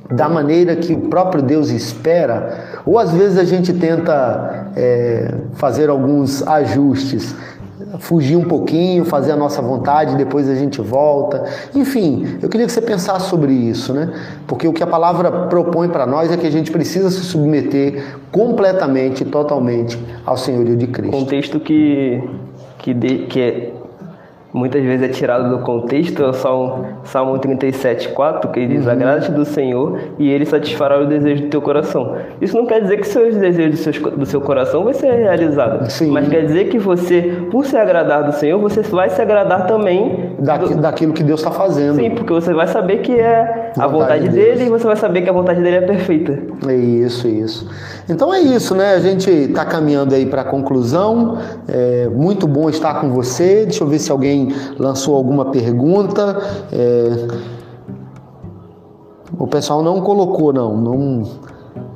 da 0.09 0.27
maneira 0.27 0.75
que 0.75 0.93
o 0.93 1.01
próprio 1.01 1.41
Deus 1.41 1.69
espera, 1.69 2.81
ou 2.85 2.99
às 2.99 3.11
vezes 3.11 3.37
a 3.37 3.45
gente 3.45 3.71
tenta 3.71 4.67
é, 4.75 5.33
fazer 5.53 5.89
alguns 5.89 6.45
ajustes. 6.45 7.33
Fugir 7.99 8.35
um 8.35 8.43
pouquinho, 8.43 9.05
fazer 9.05 9.31
a 9.31 9.35
nossa 9.35 9.61
vontade, 9.61 10.15
depois 10.15 10.49
a 10.49 10.55
gente 10.55 10.81
volta. 10.81 11.43
Enfim, 11.75 12.37
eu 12.41 12.49
queria 12.49 12.65
que 12.65 12.71
você 12.71 12.81
pensasse 12.81 13.29
sobre 13.29 13.53
isso, 13.53 13.93
né? 13.93 14.13
Porque 14.47 14.67
o 14.67 14.73
que 14.73 14.83
a 14.83 14.87
palavra 14.87 15.47
propõe 15.47 15.89
para 15.89 16.05
nós 16.05 16.31
é 16.31 16.37
que 16.37 16.47
a 16.47 16.51
gente 16.51 16.71
precisa 16.71 17.09
se 17.09 17.21
submeter 17.21 18.17
completamente, 18.31 19.25
totalmente 19.25 19.97
ao 20.25 20.37
senhorio 20.37 20.75
de 20.75 20.87
Cristo. 20.87 21.11
Contexto 21.11 21.59
que 21.59 22.21
que, 22.81 22.93
de, 22.93 23.17
que 23.27 23.39
é 23.39 23.73
muitas 24.53 24.83
vezes 24.83 25.09
é 25.09 25.09
tirado 25.09 25.49
do 25.49 25.63
contexto, 25.63 26.23
é 26.23 26.27
o 26.27 26.33
Salmo, 26.33 26.85
Salmo 27.03 27.39
37, 27.39 28.09
4, 28.09 28.49
que 28.51 28.65
diz: 28.65 28.85
uhum. 28.85 28.91
Agrada-te 28.91 29.31
do 29.31 29.45
Senhor 29.45 29.99
e 30.19 30.29
Ele 30.29 30.45
satisfará 30.45 30.99
o 30.99 31.05
desejo 31.05 31.43
do 31.43 31.49
teu 31.49 31.61
coração. 31.61 32.15
Isso 32.41 32.55
não 32.55 32.65
quer 32.65 32.81
dizer 32.81 32.97
que 32.97 33.07
seus 33.07 33.35
desejos 33.35 33.79
do 33.79 33.93
seu, 33.93 34.11
do 34.11 34.25
seu 34.25 34.41
coração 34.41 34.83
vai 34.83 34.93
ser 34.93 35.11
realizado, 35.11 35.89
Sim. 35.89 36.11
mas 36.11 36.27
quer 36.27 36.45
dizer 36.45 36.69
que 36.69 36.77
você, 36.77 37.45
por 37.51 37.65
se 37.65 37.77
agradar 37.77 38.23
do 38.23 38.33
Senhor, 38.33 38.59
você 38.59 38.81
vai 38.81 39.09
se 39.09 39.21
agradar 39.21 39.67
também 39.67 40.31
Daqui, 40.39 40.73
do... 40.73 40.81
daquilo 40.81 41.13
que 41.13 41.23
Deus 41.23 41.39
está 41.39 41.51
fazendo. 41.51 41.95
Sim, 41.95 42.11
porque 42.11 42.33
você 42.33 42.53
vai 42.53 42.67
saber 42.67 42.97
que 42.97 43.13
é 43.13 43.71
a 43.77 43.87
vontade, 43.87 43.91
vontade 43.91 44.29
de 44.29 44.35
dele 44.35 44.65
e 44.65 44.69
você 44.69 44.85
vai 44.85 44.95
saber 44.95 45.21
que 45.21 45.29
a 45.29 45.33
vontade 45.33 45.61
dele 45.61 45.77
é 45.77 45.81
perfeita. 45.81 46.39
É 46.67 46.75
isso, 46.75 47.27
isso. 47.27 47.69
Então 48.09 48.33
é 48.33 48.39
isso, 48.39 48.75
né? 48.75 48.93
A 48.93 48.99
gente 48.99 49.29
está 49.29 49.65
caminhando 49.65 50.13
aí 50.13 50.25
para 50.25 50.41
a 50.41 50.45
conclusão. 50.45 51.37
É 51.67 52.09
muito 52.09 52.47
bom 52.47 52.69
estar 52.69 52.99
com 52.99 53.09
você. 53.09 53.65
Deixa 53.65 53.83
eu 53.83 53.87
ver 53.87 53.99
se 53.99 54.11
alguém 54.11 54.40
lançou 54.77 55.15
alguma 55.15 55.45
pergunta. 55.45 56.39
É... 56.71 57.27
O 59.37 59.47
pessoal 59.47 59.81
não 59.81 60.01
colocou, 60.01 60.53
não. 60.53 60.77
Não 60.77 61.23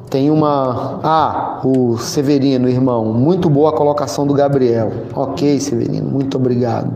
tem 0.10 0.32
uma. 0.32 1.00
Ah, 1.04 1.62
o 1.64 1.98
Severino, 1.98 2.70
irmão. 2.70 3.06
Muito 3.14 3.50
boa 3.50 3.70
a 3.70 3.74
colocação 3.74 4.26
do 4.26 4.34
Gabriel. 4.34 4.92
Ok, 5.14 5.60
Severino, 5.60 6.10
muito 6.10 6.38
obrigado. 6.38 6.92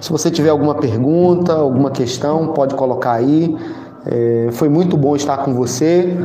Se 0.00 0.10
você 0.10 0.30
tiver 0.30 0.50
alguma 0.50 0.74
pergunta, 0.74 1.52
alguma 1.54 1.90
questão, 1.90 2.48
pode 2.48 2.74
colocar 2.74 3.12
aí. 3.12 3.56
É, 4.04 4.48
foi 4.52 4.68
muito 4.68 4.96
bom 4.96 5.16
estar 5.16 5.38
com 5.38 5.54
você. 5.54 6.16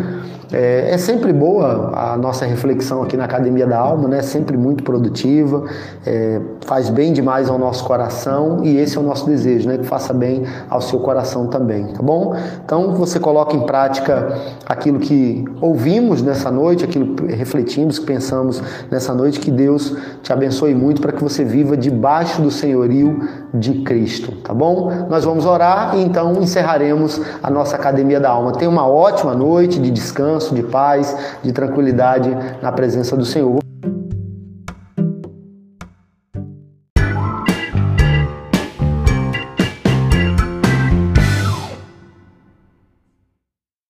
É, 0.54 0.92
é, 0.92 0.98
sempre 0.98 1.32
boa 1.32 1.92
a 1.94 2.18
nossa 2.18 2.46
reflexão 2.46 3.02
aqui 3.02 3.16
na 3.16 3.24
Academia 3.24 3.66
da 3.66 3.78
Alma, 3.78 4.08
né? 4.10 4.22
Sempre 4.22 4.58
muito 4.58 4.84
produtiva, 4.84 5.64
é, 6.06 6.42
faz 6.66 6.90
bem 6.90 7.14
demais 7.14 7.50
ao 7.50 7.58
nosso 7.58 7.86
coração 7.86 8.60
e 8.64 8.78
esse 8.78 8.98
é 8.98 9.00
o 9.00 9.04
nosso 9.04 9.26
desejo, 9.26 9.68
né? 9.70 9.78
Que 9.78 9.86
faça 9.86 10.14
bem 10.14 10.44
ao 10.70 10.82
seu 10.82 11.00
coração 11.00 11.48
também, 11.48 11.88
tá 11.88 12.04
bom? 12.04 12.36
Então 12.66 12.94
você 12.96 13.20
coloca 13.20 13.56
em 13.56 13.62
prática 13.62 14.38
aquilo 14.66 15.00
que 15.00 15.46
ouvimos 15.62 16.22
nessa 16.22 16.52
noite, 16.52 16.84
aquilo 16.84 17.16
refletimos, 17.28 17.98
que 17.98 18.06
pensamos 18.06 18.62
nessa 18.90 19.14
noite, 19.14 19.40
que 19.40 19.52
Deus 19.52 19.96
te 20.22 20.34
abençoe 20.34 20.76
muito 20.76 21.02
para 21.02 21.14
que 21.14 21.24
você 21.24 21.46
viva 21.46 21.78
debaixo 21.78 22.42
do 22.42 22.52
senhorio 22.52 23.22
de 23.54 23.82
Cristo, 23.82 24.32
tá 24.44 24.54
bom? 24.54 25.08
Nós 25.10 25.26
vamos 25.26 25.46
orar 25.46 25.96
e 25.96 26.02
então 26.02 26.42
encerraremos 26.42 27.22
a 27.44 27.50
nossa 27.50 27.76
Academia 27.76 28.20
da 28.20 28.30
Alma. 28.30 28.54
Tenha 28.54 28.70
uma 28.70 28.88
ótima 28.88 29.34
noite 29.34 29.80
de 29.80 29.92
descanso 29.92 30.56
de 30.56 30.64
paz, 30.64 31.16
de 31.44 31.52
tranquilidade 31.52 32.30
na 32.62 32.72
presença 32.72 33.18
do 33.18 33.26
Senhor. 33.26 33.71